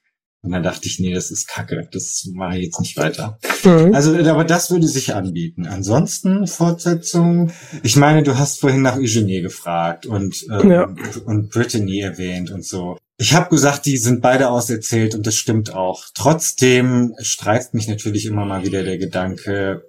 [0.45, 3.39] Und dann dachte ich, nee, das ist Kacke, das mache ich jetzt nicht weiter.
[3.65, 3.95] Mhm.
[3.95, 5.67] Also, aber das würde sich anbieten.
[5.67, 7.51] Ansonsten Fortsetzung.
[7.83, 10.95] Ich meine, du hast vorhin nach Eugenie gefragt und ähm, Ja.
[11.25, 12.99] und Brittany erwähnt und so.
[13.17, 16.05] Ich habe gesagt, die sind beide auserzählt und das stimmt auch.
[16.15, 19.85] Trotzdem streift mich natürlich immer mal wieder der Gedanke,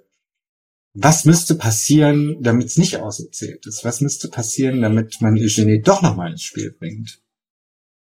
[0.94, 3.84] was müsste passieren, damit es nicht auserzählt ist?
[3.84, 7.20] Was müsste passieren, damit man Eugenie doch nochmal ins Spiel bringt?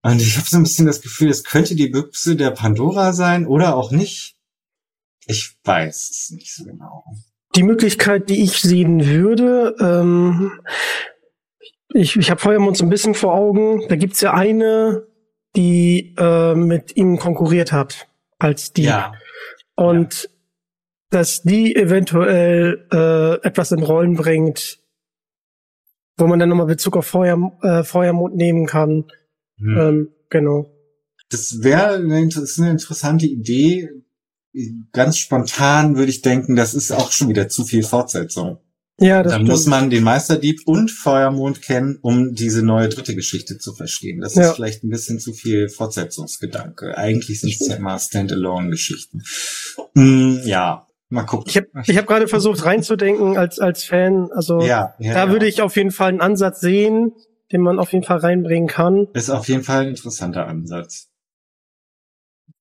[0.04, 3.48] Und ich habe so ein bisschen das Gefühl, es könnte die Büchse der Pandora sein
[3.48, 4.36] oder auch nicht.
[5.26, 7.06] Ich weiß es nicht so genau.
[7.56, 10.52] Die Möglichkeit, die ich sehen würde, ähm,
[11.94, 13.88] ich, ich habe Feuermond so ein bisschen vor Augen.
[13.88, 15.08] Da gibt's ja eine,
[15.56, 18.08] die äh, mit ihm konkurriert hat
[18.40, 18.88] als Dieb.
[19.76, 20.30] Und
[21.12, 24.80] dass die eventuell äh, etwas in Rollen bringt,
[26.18, 29.06] wo man dann nochmal Bezug auf Feuer, äh, Feuermond nehmen kann.
[29.64, 29.78] Hm.
[29.78, 30.70] Ähm, genau.
[31.30, 33.90] Das wäre eine, eine interessante Idee.
[34.92, 38.60] Ganz spontan würde ich denken, das ist auch schon wieder zu viel Fortsetzung.
[39.00, 39.50] Ja, das Dann stimmt.
[39.50, 44.22] muss man den Meisterdieb und Feuermond kennen, um diese neue dritte Geschichte zu verstehen.
[44.22, 44.50] Das Ja.
[44.50, 46.96] ist vielleicht ein bisschen zu viel Fortsetzungsgedanke.
[46.96, 49.24] Eigentlich sind es ja immer Standalone-Geschichten.
[49.96, 51.46] Hm, ja, mal gucken.
[51.50, 54.30] ich habe ich hab gerade versucht reinzudenken als als Fan.
[54.32, 57.14] Also ja, ja, da würde ich auf jeden Fall einen Ansatz sehen,
[57.54, 59.08] den man auf jeden Fall reinbringen kann.
[59.14, 61.10] Ist auf jeden Fall ein interessanter Ansatz.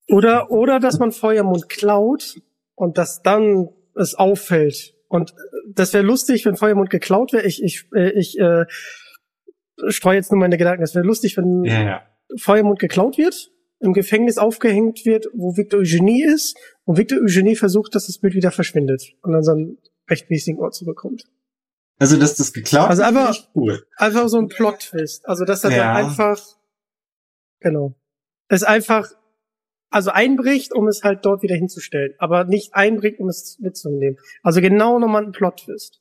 [0.08, 2.40] Oder oder dass man Feuermond klaut
[2.74, 4.94] und dass dann es auffällt.
[5.08, 5.34] Und
[5.66, 7.46] das wäre lustig, wenn Feuermond geklaut wäre.
[7.46, 8.66] Ich ich äh, ich äh,
[9.88, 10.82] streue jetzt nur meine Gedanken.
[10.82, 12.02] Das wäre lustig, wenn Ja, ja.
[12.36, 17.94] Feuermond geklaut wird, im Gefängnis aufgehängt wird, wo Victor Eugenie ist und Victor Eugenie versucht,
[17.94, 19.78] dass das Bild wieder verschwindet und an seinen
[20.08, 21.24] rechtmäßigen Ort zurückkommt.
[22.02, 23.86] Also, dass das geklaut Also ist, aber- finde ich cool.
[23.96, 25.26] Einfach so ein Plot-Twist.
[25.28, 25.76] Also, dass er Ja.
[25.94, 26.38] dann einfach,
[27.60, 27.94] genau,
[28.48, 29.08] es einfach,
[29.90, 34.16] also einbricht, um es halt dort wieder hinzustellen, aber nicht einbricht, um es mitzunehmen.
[34.42, 36.00] Also genau nochmal ein Plot-Twist.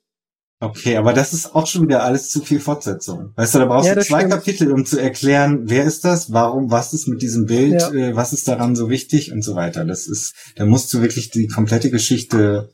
[0.63, 3.33] Okay, aber das ist auch schon wieder alles zu viel Fortsetzung.
[3.35, 4.33] Weißt du, da brauchst Ja, du zwei stimmt.
[4.33, 7.91] Kapitel, um zu erklären, wer ist das, warum, was ist mit diesem Bild, Ja.
[7.91, 9.85] äh, was ist daran so wichtig und so weiter.
[9.85, 12.69] Das ist, da musst du wirklich die komplette Geschichte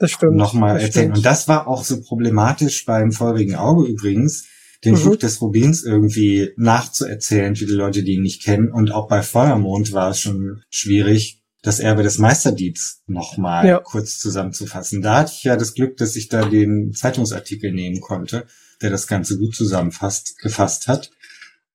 [0.00, 0.36] Das stimmt.
[0.36, 1.04] nochmal das erzählen.
[1.06, 1.16] stimmt.
[1.18, 4.46] Und das war auch so problematisch beim feurigen Auge übrigens,
[4.84, 4.98] den Mhm.
[4.98, 8.70] Fluch des Rubins irgendwie nachzuerzählen für die Leute, die ihn nicht kennen.
[8.70, 13.80] Und auch bei Feuermond war es schon schwierig, das Erbe des Meisterdiebs nochmal Ja.
[13.80, 15.02] kurz zusammenzufassen.
[15.02, 18.46] Da hatte ich ja das Glück, dass ich da den Zeitungsartikel nehmen konnte,
[18.80, 21.10] der das Ganze gut zusammenfasst, gefasst hat.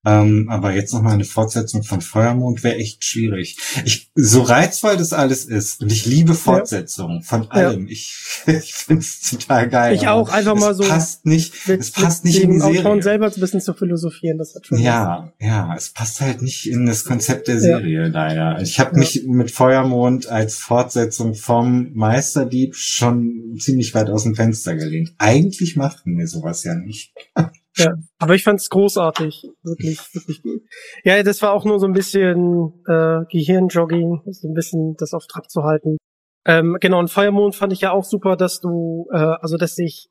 [0.05, 3.57] Ähm, aber jetzt noch mal eine Fortsetzung von Feuermond wäre echt schwierig.
[3.85, 7.21] Ich, so reizvoll das alles ist und ich liebe Fortsetzungen ja.
[7.21, 7.87] von allem.
[7.87, 7.91] Ja.
[7.91, 8.17] Ich,
[8.47, 9.95] ich finde es total geil.
[9.95, 10.83] Ich auch einfach mal so.
[10.83, 11.67] Es passt nicht.
[11.67, 12.79] Mit, es passt nicht in die Serie.
[12.81, 14.37] Autoren selber ein bisschen zu philosophieren.
[14.37, 14.79] Das hat schon.
[14.79, 15.47] Ja, was.
[15.47, 15.73] ja.
[15.75, 18.07] Es passt halt nicht in das Konzept der Serie ja.
[18.07, 18.61] leider.
[18.61, 24.75] Ich habe mich mit Feuermond als Fortsetzung vom Meisterdieb schon ziemlich weit aus dem Fenster
[24.75, 25.13] gelehnt.
[25.17, 27.13] Eigentlich machten wir sowas ja nicht.
[27.77, 30.61] Ja, aber ich fand's großartig, wirklich, wirklich gut.
[31.03, 35.25] Ja, das war auch nur so ein bisschen äh, Gehirnjogging, so ein bisschen das auf
[35.27, 35.97] Trab zu halten.
[36.45, 40.09] Ähm, genau, und Feuermond fand ich ja auch super, dass du, äh, also dass sich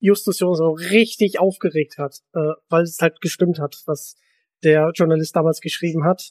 [0.00, 4.16] Justus Jones so richtig aufgeregt hat, äh, weil es halt gestimmt hat, was
[4.62, 6.30] der Journalist damals geschrieben hat.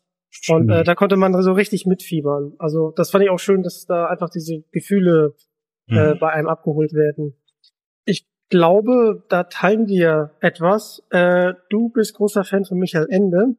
[0.50, 2.54] Und äh, da konnte man so richtig mitfiebern.
[2.58, 5.36] Also das fand ich auch schön, dass da einfach diese Gefühle
[5.88, 6.20] äh, mhm.
[6.20, 7.36] bei einem abgeholt werden.
[8.44, 11.02] Ich glaube, da teilen wir etwas.
[11.10, 13.56] Äh, du bist großer Fan von Michael Ende.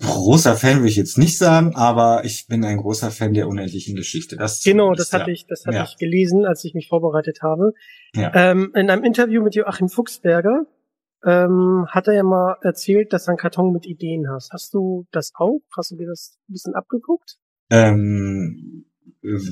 [0.00, 3.96] Großer Fan will ich jetzt nicht sagen, aber ich bin ein großer Fan der unendlichen
[3.96, 4.36] Geschichte.
[4.36, 5.34] Das genau, das hatte ja.
[5.34, 5.84] ich, das hatte ja.
[5.84, 7.74] ich gelesen, als ich mich vorbereitet habe.
[8.14, 8.32] Ja.
[8.34, 10.64] Ähm, in einem Interview mit Joachim Fuchsberger
[11.24, 14.52] ähm, hat er ja mal erzählt, dass er einen Karton mit Ideen hast.
[14.52, 15.60] Hast du das auch?
[15.76, 17.36] Hast du dir das ein bisschen abgeguckt?
[17.68, 18.86] Ähm,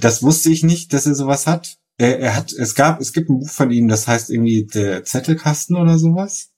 [0.00, 1.76] das wusste ich nicht, dass er sowas hat.
[1.98, 5.04] Er, er hat, es gab, es gibt ein Buch von ihm, das heißt irgendwie der
[5.04, 6.50] Zettelkasten oder sowas.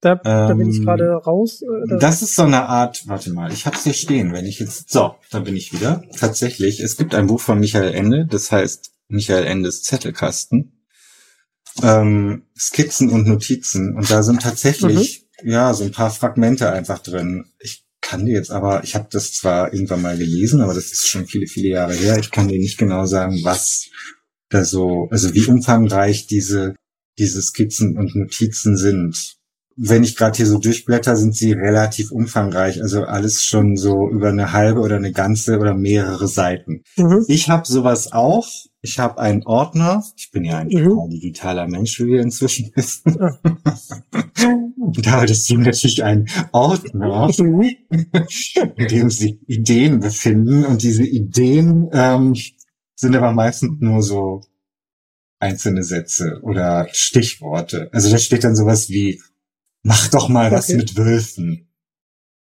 [0.00, 1.62] Da, da bin ich ähm, gerade raus.
[1.62, 1.98] Oder?
[1.98, 5.14] Das ist so eine Art, warte mal, ich hab's hier stehen, wenn ich jetzt, so,
[5.30, 6.02] da bin ich wieder.
[6.18, 10.86] Tatsächlich, es gibt ein Buch von Michael Ende, das heißt Michael Endes Zettelkasten.
[11.82, 13.96] Ähm, Skizzen und Notizen.
[13.96, 15.50] Und da sind tatsächlich, mhm.
[15.50, 17.46] ja, so ein paar Fragmente einfach drin.
[17.58, 21.08] Ich kann dir jetzt aber, ich habe das zwar irgendwann mal gelesen, aber das ist
[21.08, 22.18] schon viele, viele Jahre her.
[22.18, 23.88] Ich kann dir nicht genau sagen, was
[24.50, 26.74] da so, also wie umfangreich diese,
[27.18, 29.36] diese Skizzen und Notizen sind.
[29.76, 34.28] Wenn ich gerade hier so durchblätter, sind sie relativ umfangreich, also alles schon so über
[34.28, 36.84] eine halbe oder eine ganze oder mehrere Seiten.
[36.96, 37.24] Mhm.
[37.26, 38.46] Ich habe sowas auch.
[38.82, 40.04] Ich habe einen Ordner.
[40.16, 41.08] Ich bin ja ein mhm.
[41.10, 43.16] digitaler Mensch, wie wir inzwischen wissen.
[43.18, 43.38] Ja.
[45.02, 47.62] da ist natürlich ein Ordner, mhm.
[48.76, 52.34] in dem sich Ideen befinden und diese Ideen ähm,
[53.04, 54.40] sind aber meistens nur so
[55.38, 57.90] einzelne Sätze oder Stichworte.
[57.92, 59.20] Also da steht dann sowas wie,
[59.82, 60.56] mach doch mal okay.
[60.56, 61.68] was mit Wölfen.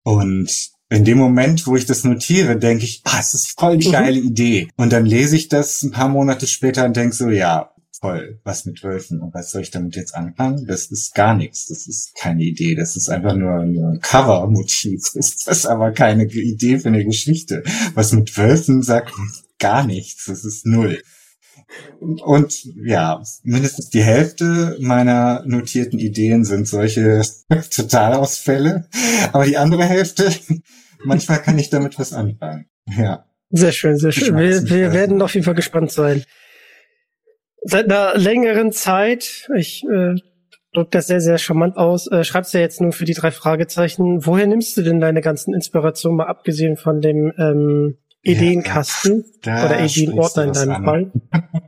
[0.03, 3.87] Und in dem Moment, wo ich das notiere, denke ich, ah, es ist voll die
[3.87, 3.93] mhm.
[3.93, 4.67] geile Idee.
[4.75, 8.65] Und dann lese ich das ein paar Monate später und denke so, ja, voll, was
[8.65, 9.21] mit Wölfen.
[9.21, 10.67] Und was soll ich damit jetzt anfangen?
[10.67, 11.65] Das ist gar nichts.
[11.67, 12.75] Das ist keine Idee.
[12.75, 15.01] Das ist einfach nur ein Cover-Motiv.
[15.15, 17.63] Das ist aber keine Idee für eine Geschichte.
[17.95, 19.13] Was mit Wölfen sagt,
[19.59, 20.25] gar nichts.
[20.25, 21.01] Das ist null.
[21.99, 27.21] Und ja, mindestens die Hälfte meiner notierten Ideen sind solche
[27.69, 28.87] Totalausfälle.
[29.31, 30.31] Aber die andere Hälfte,
[31.03, 32.65] manchmal kann ich damit was anfangen.
[32.85, 33.25] Ja.
[33.49, 34.35] Sehr schön, sehr schön.
[34.37, 36.23] Wir, wir werden auf jeden Fall gespannt sein.
[37.61, 40.15] Seit einer längeren Zeit, ich äh,
[40.73, 43.31] drücke das sehr, sehr charmant aus, äh, schreibst du ja jetzt nur für die drei
[43.31, 44.25] Fragezeichen.
[44.25, 49.83] Woher nimmst du denn deine ganzen Inspirationen, mal abgesehen von dem ähm, Ideenkasten ja, oder
[49.83, 51.11] Ideenordner in deinem Fall?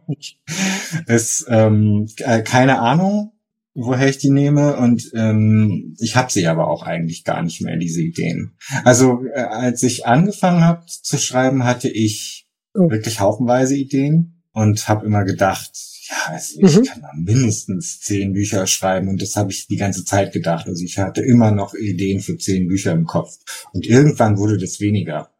[1.07, 3.34] ist ähm, äh, keine Ahnung,
[3.73, 7.76] woher ich die nehme und ähm, ich habe sie aber auch eigentlich gar nicht mehr,
[7.77, 8.56] diese Ideen.
[8.86, 12.90] Also äh, als ich angefangen habe zu schreiben, hatte ich oh.
[12.90, 15.72] wirklich haufenweise Ideen und habe immer gedacht,
[16.07, 16.84] ja, also ich mhm.
[16.84, 20.68] kann da mindestens zehn Bücher schreiben und das habe ich die ganze Zeit gedacht.
[20.68, 23.38] Also ich hatte immer noch Ideen für zehn Bücher im Kopf
[23.73, 25.35] und irgendwann wurde das weniger.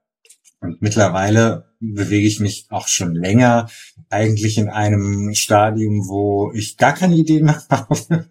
[0.66, 3.70] Und mittlerweile bewege ich mich auch schon länger
[4.10, 8.30] eigentlich in einem Stadium, wo ich gar keine Ideen mehr habe.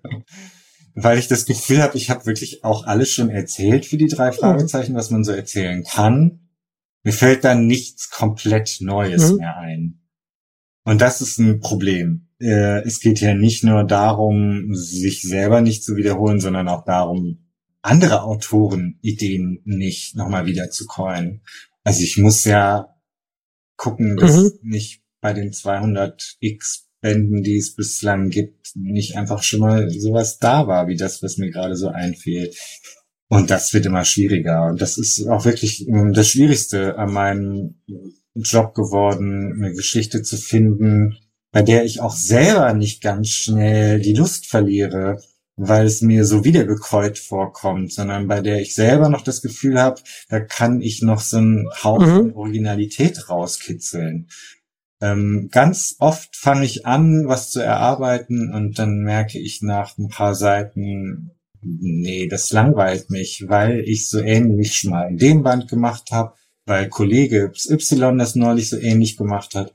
[0.94, 4.30] Weil ich das Gefühl habe, ich habe wirklich auch alles schon erzählt für die drei
[4.30, 4.34] mhm.
[4.34, 6.40] Fragezeichen, was man so erzählen kann.
[7.02, 9.38] Mir fällt dann nichts komplett Neues mhm.
[9.38, 10.00] mehr ein.
[10.84, 12.28] Und das ist ein Problem.
[12.40, 17.44] Äh, es geht ja nicht nur darum, sich selber nicht zu wiederholen, sondern auch darum,
[17.82, 21.42] andere Autoren Ideen nicht nochmal wieder zu callen.
[21.84, 22.94] Also ich muss ja
[23.76, 24.52] gucken, dass mhm.
[24.62, 30.38] nicht bei den 200 X Bänden, die es bislang gibt, nicht einfach schon mal sowas
[30.38, 32.56] da war, wie das, was mir gerade so einfällt.
[33.28, 34.64] Und das wird immer schwieriger.
[34.64, 37.74] Und das ist auch wirklich ähm, das Schwierigste an meinem
[38.34, 41.18] Job geworden, eine Geschichte zu finden,
[41.52, 45.22] bei der ich auch selber nicht ganz schnell die Lust verliere,
[45.56, 50.00] weil es mir so wiedergekäut vorkommt, sondern bei der ich selber noch das Gefühl habe,
[50.28, 52.36] da kann ich noch so einen Haufen mhm.
[52.36, 54.28] Originalität rauskitzeln.
[55.00, 60.08] Ähm, ganz oft fange ich an, was zu erarbeiten und dann merke ich nach ein
[60.08, 66.10] paar Seiten, nee, das langweilt mich, weil ich so ähnlich mal in dem Band gemacht
[66.10, 66.34] habe,
[66.66, 69.72] weil Kollege Y das neulich so ähnlich gemacht hat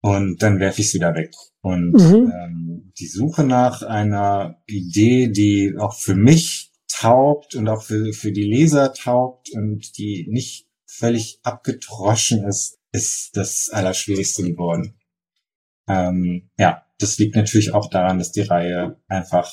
[0.00, 1.32] und dann werfe ich es wieder weg.
[1.62, 2.32] Und mhm.
[2.34, 8.32] ähm, die Suche nach einer Idee, die auch für mich taugt und auch für, für
[8.32, 14.98] die Leser taugt und die nicht völlig abgedroschen ist, ist das Allerschwierigste geworden.
[15.88, 19.52] Ähm, ja, das liegt natürlich auch daran, dass die Reihe einfach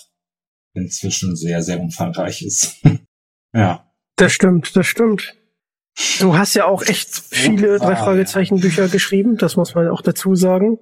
[0.74, 2.84] inzwischen sehr, sehr umfangreich ist.
[3.54, 3.90] ja.
[4.16, 5.36] Das stimmt, das stimmt.
[6.20, 10.36] Du hast ja auch echt viele drei Fragezeichen Bücher geschrieben, das muss man auch dazu
[10.36, 10.78] sagen.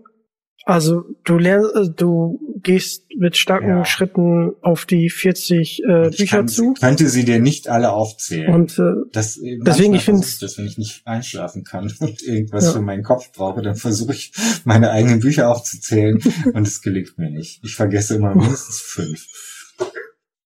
[0.68, 3.85] Also du lernst, äh, du gehst mit starken ja.
[3.85, 6.73] Schritten auf die 40 äh, Bücher kann, zu.
[6.73, 8.53] Könnte sie dir nicht alle aufzählen.
[8.53, 12.72] Und äh, das, deswegen ich finde, dass wenn ich nicht einschlafen kann und irgendwas ja.
[12.73, 14.34] für meinen Kopf brauche, dann versuche ich
[14.65, 16.22] meine eigenen Bücher aufzuzählen
[16.53, 17.64] und es gelingt mir nicht.
[17.64, 19.26] Ich vergesse immer mindestens fünf.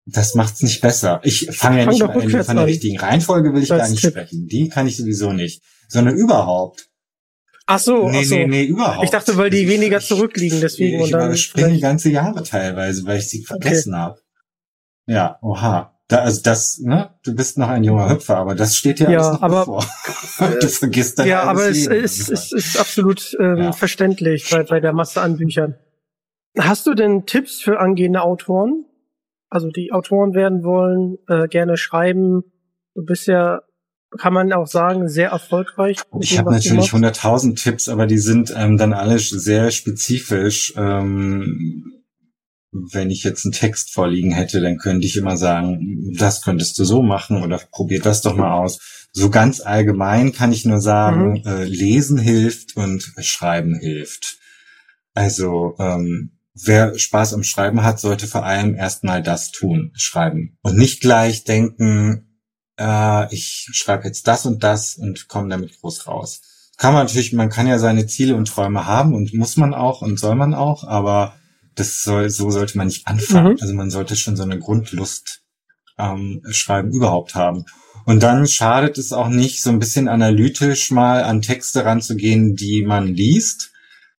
[0.06, 1.20] Das macht's nicht besser.
[1.24, 2.44] Ich fange ja nicht mal an.
[2.44, 4.12] Von der richtigen Reihenfolge will ich gar nicht Tipp.
[4.12, 4.46] sprechen.
[4.46, 5.62] Die kann ich sowieso nicht.
[5.88, 6.88] Sondern überhaupt.
[7.66, 8.34] Ach so, nee, ach so.
[8.36, 9.04] nee, nee, überhaupt.
[9.04, 11.00] Ich dachte, weil die weniger zurückliegen, deswegen.
[11.00, 14.02] Ich, und dann springen ganze Jahre teilweise, weil ich sie vergessen okay.
[14.02, 14.20] habe.
[15.06, 15.92] Ja, oha.
[16.08, 17.10] Da, also das, ne?
[17.24, 19.84] Du bist noch ein junger Hüpfer, aber das steht ja, ja alles noch aber, bevor.
[20.60, 23.72] du vergisst dann Ja, aber es ist, ist, ist absolut ähm, ja.
[23.72, 25.74] verständlich bei, bei der Masse an Büchern.
[26.56, 28.84] Hast du denn Tipps für angehende Autoren?
[29.48, 32.44] Also die Autoren werden wollen, äh, gerne schreiben.
[32.94, 33.62] Du bist ja
[34.18, 35.98] kann man auch sagen, sehr erfolgreich.
[36.20, 40.74] Ich habe natürlich hunderttausend Tipps, aber die sind ähm, dann alle sehr spezifisch.
[40.76, 41.92] Ähm,
[42.92, 46.84] wenn ich jetzt einen Text vorliegen hätte, dann könnte ich immer sagen, das könntest du
[46.84, 49.06] so machen oder probier das doch mal aus.
[49.12, 51.46] So ganz allgemein kann ich nur sagen, mhm.
[51.46, 54.38] äh, lesen hilft und schreiben hilft.
[55.14, 60.58] Also ähm, wer Spaß am Schreiben hat, sollte vor allem erstmal das tun, schreiben.
[60.62, 62.25] Und nicht gleich denken,
[62.78, 66.40] äh, ich schreibe jetzt das und das und komme damit groß raus.
[66.76, 70.02] Kann man natürlich, man kann ja seine Ziele und Träume haben und muss man auch
[70.02, 71.34] und soll man auch, aber
[71.74, 73.52] das soll, so sollte man nicht anfangen.
[73.52, 73.58] Mhm.
[73.60, 75.42] Also man sollte schon so eine Grundlust
[75.98, 77.64] ähm, schreiben überhaupt haben.
[78.04, 82.84] Und dann schadet es auch nicht, so ein bisschen analytisch mal an Texte ranzugehen, die
[82.84, 83.72] man liest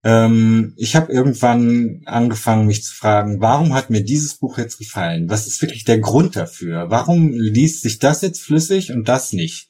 [0.05, 5.29] ähm, ich habe irgendwann angefangen, mich zu fragen, warum hat mir dieses Buch jetzt gefallen?
[5.29, 6.91] Was ist wirklich der Grund dafür?
[6.91, 9.69] Warum liest sich das jetzt flüssig und das nicht?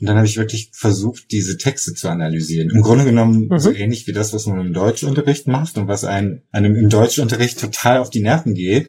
[0.00, 2.70] Und dann habe ich wirklich versucht, diese Texte zu analysieren.
[2.70, 3.58] Im Grunde genommen mhm.
[3.58, 7.58] so ähnlich wie das, was man im Deutschunterricht macht und was einem, einem im Deutschunterricht
[7.58, 8.88] total auf die Nerven geht.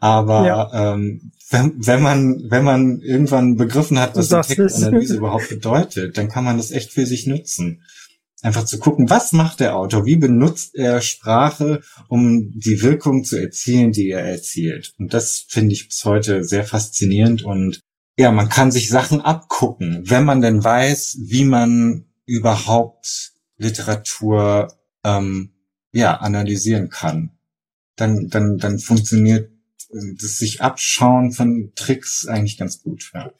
[0.00, 0.94] Aber ja.
[0.94, 6.44] ähm, wenn, wenn man wenn man irgendwann begriffen hat, was Textanalyse überhaupt bedeutet, dann kann
[6.44, 7.82] man das echt für sich nutzen
[8.42, 13.40] einfach zu gucken, was macht der Autor, wie benutzt er Sprache, um die Wirkung zu
[13.40, 14.94] erzielen, die er erzielt.
[14.98, 17.80] Und das finde ich bis heute sehr faszinierend und
[18.18, 25.52] ja, man kann sich Sachen abgucken, wenn man denn weiß, wie man überhaupt Literatur ähm,
[25.92, 27.32] ja analysieren kann.
[27.96, 29.50] Dann dann dann funktioniert
[29.90, 33.10] das sich abschauen von Tricks eigentlich ganz gut.
[33.14, 33.32] Ja.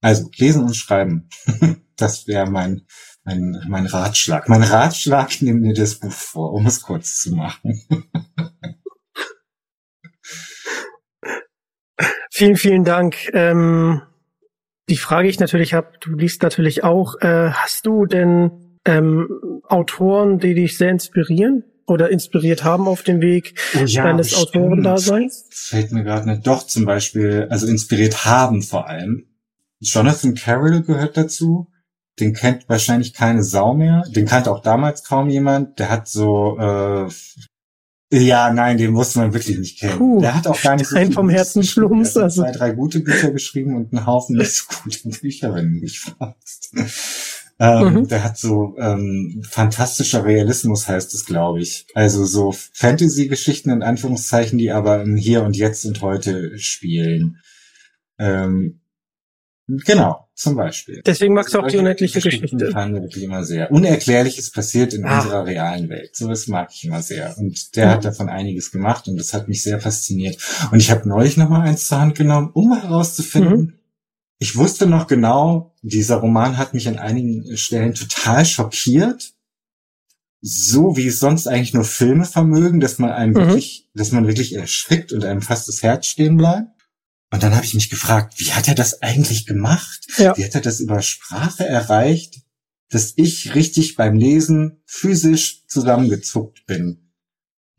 [0.00, 1.28] Also lesen und schreiben,
[1.96, 2.82] das wäre mein
[3.24, 4.48] mein, mein Ratschlag.
[4.48, 7.82] Mein Ratschlag, nimm mir das Buch vor, um es kurz zu machen.
[12.30, 13.30] vielen, vielen Dank.
[13.32, 14.02] Ähm,
[14.88, 19.28] die Frage ich natürlich habe, du liest natürlich auch, äh, hast du denn ähm,
[19.68, 25.48] Autoren, die dich sehr inspirieren oder inspiriert haben auf dem Weg oh ja, deines Autorendaseins?
[25.50, 26.46] Fällt mir gerade nicht.
[26.46, 29.26] Doch, zum Beispiel, also inspiriert haben vor allem.
[29.78, 31.71] Jonathan Carroll gehört dazu
[32.20, 34.02] den kennt wahrscheinlich keine Sau mehr.
[34.08, 35.78] Den kannte auch damals kaum jemand.
[35.78, 37.08] Der hat so, äh,
[38.12, 39.96] ja, nein, den muss man wirklich nicht kennen.
[39.96, 42.16] Puh, der hat auch gar nicht so ein vom Herzen Schlums.
[42.16, 45.80] Also zwei, drei gute Bücher geschrieben und einen Haufen nicht so gute Bücher, wenn du
[45.80, 46.74] mich fragst.
[47.58, 48.08] Ähm, mhm.
[48.08, 51.86] Der hat so ähm, fantastischer Realismus heißt es, glaube ich.
[51.94, 57.38] Also so Fantasy-Geschichten in Anführungszeichen, die aber im Hier und Jetzt und heute spielen.
[58.18, 58.81] Ähm,
[59.84, 60.28] genau.
[60.34, 61.02] Zum Beispiel.
[61.06, 62.56] Deswegen magst du auch die unendliche Geschichte.
[62.56, 63.70] Mir wirklich immer sehr.
[63.70, 65.18] Unerklärliches passiert in ah.
[65.18, 66.16] unserer realen Welt.
[66.16, 67.36] Sowas mag ich immer sehr.
[67.38, 67.90] Und der ja.
[67.92, 70.38] hat davon einiges gemacht und das hat mich sehr fasziniert.
[70.72, 73.78] Und ich habe neulich noch mal eins zur Hand genommen, um herauszufinden, mhm.
[74.38, 79.34] ich wusste noch genau, dieser Roman hat mich an einigen Stellen total schockiert.
[80.40, 83.36] So wie es sonst eigentlich nur Filme vermögen, dass man einem mhm.
[83.36, 86.68] wirklich, dass man wirklich erschrickt und einem fast das Herz stehen bleibt.
[87.32, 90.06] Und dann habe ich mich gefragt, wie hat er das eigentlich gemacht?
[90.18, 90.36] Ja.
[90.36, 92.42] Wie hat er das über Sprache erreicht,
[92.90, 97.10] dass ich richtig beim Lesen physisch zusammengezuckt bin?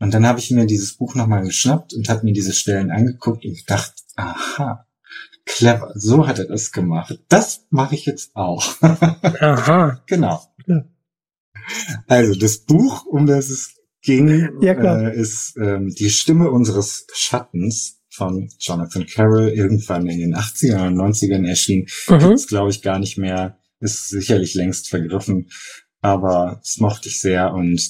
[0.00, 3.44] Und dann habe ich mir dieses Buch nochmal geschnappt und habe mir diese Stellen angeguckt
[3.44, 4.88] und gedacht, aha,
[5.46, 7.20] clever, so hat er das gemacht.
[7.28, 8.74] Das mache ich jetzt auch.
[8.82, 10.02] Aha.
[10.06, 10.42] genau.
[10.66, 10.84] Ja.
[12.08, 18.00] Also das Buch, um das es ging, Ja, äh, ist ähm, Die Stimme unseres Schattens
[18.14, 21.86] von Jonathan Carroll irgendwann in den 80ern und 90ern erschienen.
[22.08, 22.18] Mhm.
[22.18, 23.58] Gibt's glaube ich gar nicht mehr.
[23.80, 25.50] Ist sicherlich längst vergriffen,
[26.00, 27.80] aber das mochte ich sehr und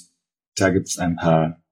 [0.56, 1.62] da gibt's ein paar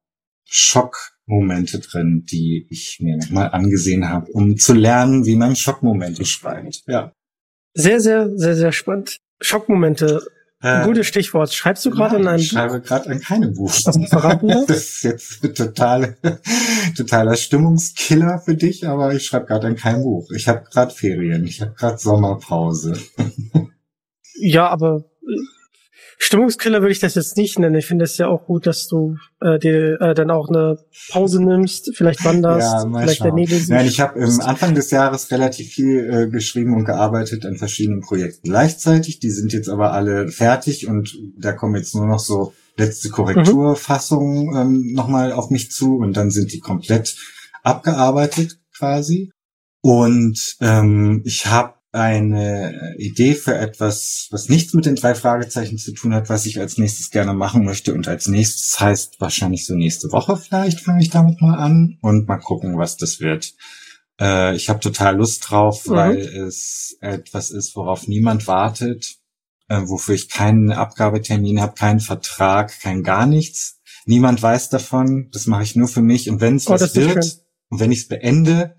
[0.45, 6.83] Schockmomente drin, die ich mir mal angesehen habe, um zu lernen, wie man Schockmomente schreibt.
[6.87, 7.13] Ja.
[7.75, 9.17] Sehr, sehr, sehr, sehr spannend.
[9.41, 10.23] Schockmomente.
[10.63, 11.53] Äh, Gutes Stichwort.
[11.53, 13.73] Schreibst du gerade Nein, einem ich schreibe gerade an keinem Buch.
[13.85, 14.71] Was du verraten darfst?
[14.71, 16.17] Das ist jetzt ein total,
[16.97, 20.31] totaler Stimmungskiller für dich, aber ich schreibe gerade an keinem Buch.
[20.31, 22.95] Ich habe gerade Ferien, ich habe gerade Sommerpause.
[24.45, 25.37] Ja, aber äh,
[26.25, 27.75] Stimmungskiller würde ich das jetzt nicht nennen.
[27.75, 30.79] Ich finde es ja auch gut, dass du äh, dir äh, dann auch eine
[31.11, 33.35] Pause nimmst, vielleicht wanderst, mal vielleicht der schauen.
[33.35, 37.45] Nebel sich Nein, ich habe im Anfang des Jahres relativ viel äh, geschrieben und gearbeitet
[37.45, 39.19] an verschiedenen Projekten gleichzeitig.
[39.19, 44.57] Die sind jetzt aber alle fertig und da kommen jetzt nur noch so letzte Korrekturfassungen
[44.57, 47.17] ähm, nochmal auf mich zu und dann sind die komplett
[47.65, 49.33] abgearbeitet quasi.
[49.81, 55.93] Und ähm, ich habe eine Idee für etwas, was nichts mit den drei Fragezeichen zu
[55.93, 57.93] tun hat, was ich als nächstes gerne machen möchte.
[57.93, 62.27] Und als nächstes heißt wahrscheinlich so nächste Woche vielleicht fange ich damit mal an und
[62.27, 63.53] mal gucken, was das wird.
[64.21, 65.93] Äh, ich habe total Lust drauf, Mhm.
[65.95, 69.17] weil es etwas ist, worauf niemand wartet,
[69.69, 73.81] äh, wofür ich keinen Abgabetermin habe, keinen Vertrag, kein gar nichts.
[74.07, 75.29] Niemand weiß davon.
[75.33, 76.29] Das mache ich nur für mich.
[76.31, 77.33] Und wenn es Oh, was wird schön.
[77.69, 78.77] und wenn ich es beende,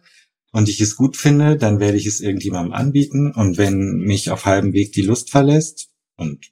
[0.53, 3.33] und ich es gut finde, dann werde ich es irgendjemandem anbieten.
[3.33, 6.51] Und wenn mich auf halbem Weg die Lust verlässt, und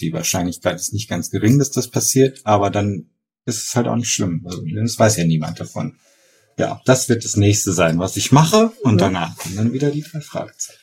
[0.00, 3.10] die Wahrscheinlichkeit ist nicht ganz gering, dass das passiert, aber dann
[3.44, 4.42] ist es halt auch nicht schlimm.
[4.46, 5.98] Also, das weiß ja niemand davon.
[6.58, 8.72] Ja, das wird das nächste sein, was ich mache.
[8.82, 9.06] Und Ja.
[9.08, 10.80] danach kommen dann wieder die drei Fragezeichen.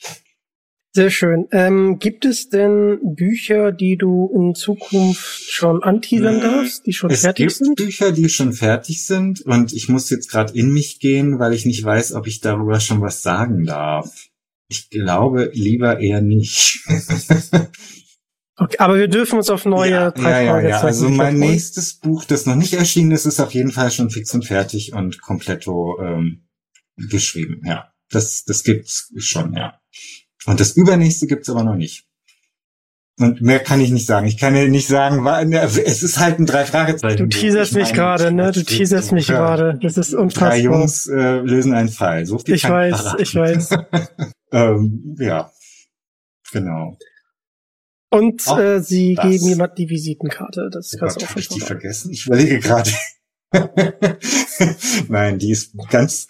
[0.93, 1.47] Sehr schön.
[1.51, 7.21] Ähm, gibt es denn Bücher, die du in Zukunft schon anteasern darfst, die schon es
[7.21, 7.75] fertig gibt sind?
[7.77, 11.65] Bücher, die schon fertig sind und ich muss jetzt gerade in mich gehen, weil ich
[11.65, 14.27] nicht weiß, ob ich darüber schon was sagen darf.
[14.67, 16.85] Ich glaube lieber eher nicht.
[18.57, 20.81] Okay, aber wir dürfen uns auf neue ja, ja, ja, ja.
[20.81, 24.31] Also mein nächstes Buch, das noch nicht erschienen ist, ist auf jeden Fall schon fix
[24.35, 26.43] und fertig und kompletto ähm,
[26.95, 27.61] geschrieben.
[27.65, 29.80] Ja, das das gibt's schon, ja.
[30.45, 32.05] Und das übernächste gibt's aber noch nicht.
[33.19, 34.25] Und mehr kann ich nicht sagen.
[34.25, 37.17] Ich kann ja nicht sagen, ne, es ist halt ein drei Fragezeichen.
[37.17, 38.51] Du teaserst Ich mich gerade, ne?
[38.51, 39.35] Du teaserst mich ja.
[39.35, 39.77] gerade.
[39.81, 40.49] Das ist unfassbar.
[40.49, 42.25] Drei Jungs äh, lösen einen Fall.
[42.25, 43.21] So viel Ich weiß, verraten.
[43.21, 43.69] ich weiß.
[44.53, 45.51] ähm, ja,
[46.51, 46.97] genau.
[48.09, 50.69] Und Auch äh, sie geben jemand die Visitenkarte.
[50.71, 52.11] Das Oh kannst du auch habe ich schon die vergessen?
[52.11, 52.89] Ich überlege gerade.
[55.09, 56.27] nein, die ist ganz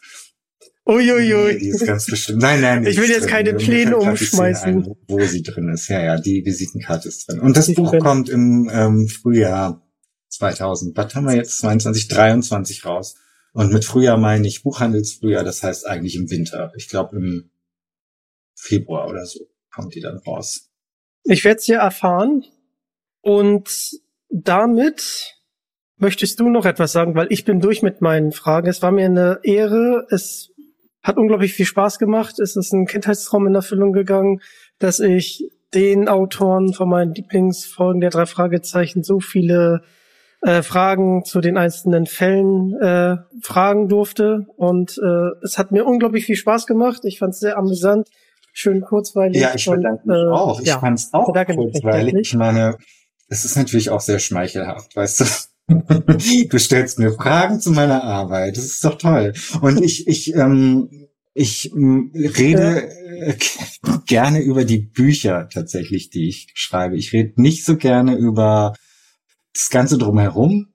[0.91, 1.53] Uiuiui.
[1.53, 2.41] Nee, die ist ganz bestimmt.
[2.41, 2.85] Nein, nein.
[2.85, 4.84] Ich will jetzt keine Pläne umschmeißen.
[4.84, 5.88] Ein, wo, sie drin ist.
[5.88, 7.39] Ja, ja, die Visitenkarte ist drin.
[7.39, 9.88] Und das Die Buch kommt im ähm, Frühjahr
[10.30, 10.95] 2000.
[10.97, 11.59] Was haben wir jetzt?
[11.59, 13.15] 22, 23 raus.
[13.53, 16.72] Und mit Frühjahr meine ich Buchhandelsfrühjahr, das heißt eigentlich im Winter.
[16.76, 17.51] Ich glaube im
[18.55, 19.39] Februar oder so
[19.73, 20.69] kommt die dann raus.
[21.23, 22.45] Ich werde es ja erfahren.
[23.22, 23.91] Und
[24.30, 25.35] damit
[25.97, 28.68] möchtest du noch etwas sagen, weil ich bin durch mit meinen Fragen.
[28.68, 30.07] Es war mir eine Ehre.
[30.09, 30.50] Es
[31.03, 32.39] hat unglaublich viel Spaß gemacht.
[32.39, 34.41] Es ist ein Kindheitstraum in Erfüllung gegangen,
[34.79, 39.81] dass ich den Autoren von meinen Lieblingsfolgen der drei Fragezeichen so viele
[40.41, 44.47] äh, Fragen zu den einzelnen Fällen äh, fragen durfte.
[44.57, 47.01] Und äh, es hat mir unglaublich viel Spaß gemacht.
[47.03, 48.09] Ich fand es sehr amüsant,
[48.53, 49.41] schön kurzweilig.
[49.41, 50.59] Ja, ich bedanke mich äh, auch.
[50.59, 50.79] Ich ja.
[50.79, 52.15] fand's auch bedanke mich kurzweilig.
[52.19, 52.77] Ich meine,
[53.27, 55.25] es ist natürlich auch sehr schmeichelhaft, weißt du.
[56.49, 58.57] Du stellst mir Fragen zu meiner Arbeit.
[58.57, 59.34] Das ist doch toll.
[59.61, 60.89] Und ich, ich, ähm,
[61.34, 62.89] ich ähm, rede
[63.22, 63.35] äh,
[64.06, 66.98] gerne über die Bücher tatsächlich, die ich schreibe.
[66.98, 68.73] Ich rede nicht so gerne über
[69.53, 70.68] das Ganze drumherum,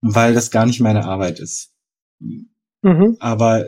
[0.00, 1.72] weil das gar nicht meine Arbeit ist.
[2.82, 3.16] Mhm.
[3.20, 3.66] Aber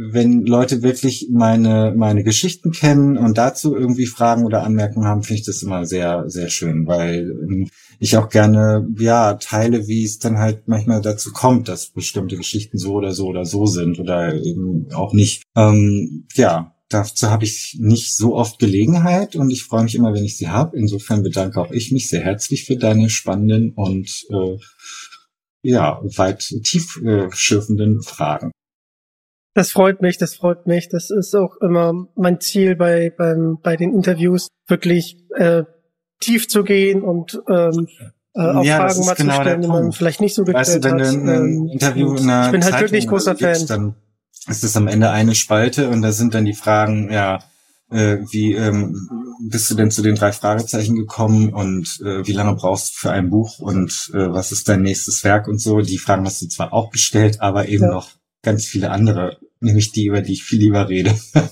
[0.00, 5.40] wenn Leute wirklich meine, meine Geschichten kennen und dazu irgendwie Fragen oder Anmerkungen haben, finde
[5.40, 7.68] ich das immer sehr, sehr schön, weil ähm,
[7.98, 12.78] ich auch gerne, ja, teile, wie es dann halt manchmal dazu kommt, dass bestimmte Geschichten
[12.78, 15.42] so oder so oder so sind oder eben auch nicht.
[15.56, 20.24] Ähm, ja, dazu habe ich nicht so oft Gelegenheit und ich freue mich immer, wenn
[20.24, 20.78] ich sie habe.
[20.78, 24.58] Insofern bedanke auch ich mich sehr herzlich für deine spannenden und äh,
[25.62, 28.52] ja, weit tiefschürfenden Fragen.
[29.58, 30.88] Das freut mich, das freut mich.
[30.88, 35.64] Das ist auch immer mein Ziel bei, beim, bei den Interviews, wirklich äh,
[36.20, 37.88] tief zu gehen und ähm,
[38.34, 40.84] äh, auch Ja, das Fragen mal genau zu stellen, die man vielleicht nicht so gestellt
[40.84, 41.14] Weißt du, wenn du hat.
[41.14, 43.66] ein Ähm, Interview in einer ich bin halt Zeitung wirklich großer Fan.
[43.66, 43.94] dann
[44.48, 47.40] ist es am Ende eine Spalte und da sind dann die Fragen, ja,
[47.90, 49.08] äh, wie ähm,
[49.50, 53.10] bist du denn zu den drei Fragezeichen gekommen und äh, wie lange brauchst du für
[53.10, 55.80] ein Buch und äh, was ist dein nächstes Werk und so.
[55.80, 57.90] Die Fragen hast du zwar auch gestellt, aber eben Ja.
[57.90, 58.10] noch
[58.42, 61.14] ganz viele andere, nämlich die, über die ich viel lieber rede.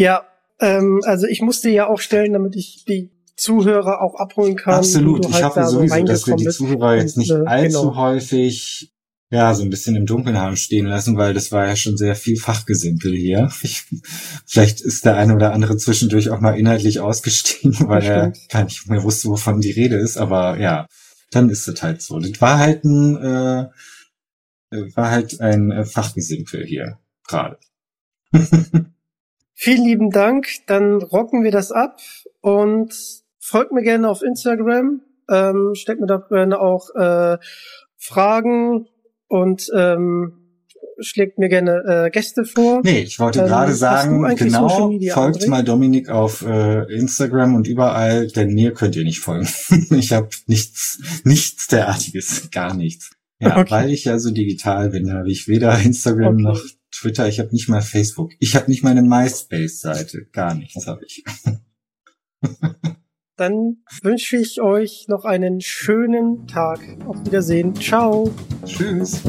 [0.00, 0.28] Ja,
[0.60, 4.74] ähm, also ich musste ja auch stellen, damit ich die Zuhörer auch abholen kann.
[4.74, 5.26] Absolut.
[5.26, 6.46] Ich halt hoffe sowieso, dass wir die.
[6.46, 7.96] Zuhörer jetzt Und, nicht äh, allzu genau.
[7.96, 8.92] häufig
[9.30, 12.16] ja, so ein bisschen im Dunkeln haben stehen lassen, weil das war ja schon sehr
[12.16, 13.50] viel Fachgesimpel hier.
[13.62, 13.84] Ich,
[14.46, 18.88] vielleicht ist der eine oder andere zwischendurch auch mal inhaltlich ausgestiegen, weil er gar nicht
[18.88, 20.16] mehr wusste, wovon die Rede ist.
[20.16, 20.86] Aber ja,
[21.30, 22.18] dann ist es halt so.
[22.18, 23.60] Das war halt ein, äh,
[24.70, 26.98] äh, war halt ein äh, Fachgesimpel hier
[27.28, 27.58] gerade.
[29.54, 30.46] Vielen lieben Dank.
[30.66, 32.00] Dann rocken wir das ab
[32.40, 32.94] und
[33.38, 35.00] folgt mir gerne auf Instagram.
[35.30, 37.38] Ähm, stellt mir da gerne auch äh,
[37.96, 38.86] Fragen
[39.28, 40.32] und ähm,
[41.00, 42.80] schlägt mir gerne äh, Gäste vor.
[42.84, 45.48] Nee, ich wollte Ähm, gerade sagen, genau, folgt André?
[45.50, 49.48] mal Dominik auf äh, Instagram und überall, denn mir könnt ihr nicht folgen.
[49.90, 53.10] ich habe nichts, nichts derartiges, gar nichts.
[53.40, 53.70] Ja, Okay.
[53.70, 56.42] weil ich ja so digital bin, habe ich weder Instagram Okay.
[56.42, 56.60] noch
[56.90, 58.32] Twitter, ich habe nicht mal Facebook.
[58.38, 61.24] Ich habe nicht mal eine MySpace-Seite, gar nichts habe ich.
[63.36, 66.80] Dann wünsche ich euch noch einen schönen Tag.
[67.06, 67.74] Auf Wiedersehen.
[67.76, 68.34] Ciao.
[68.64, 69.22] Tschüss.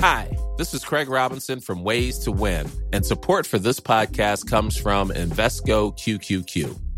[0.00, 4.76] Hi, this is Craig Robinson from Ways to Win, and support for this podcast comes
[4.76, 6.85] from Invesco QQQ.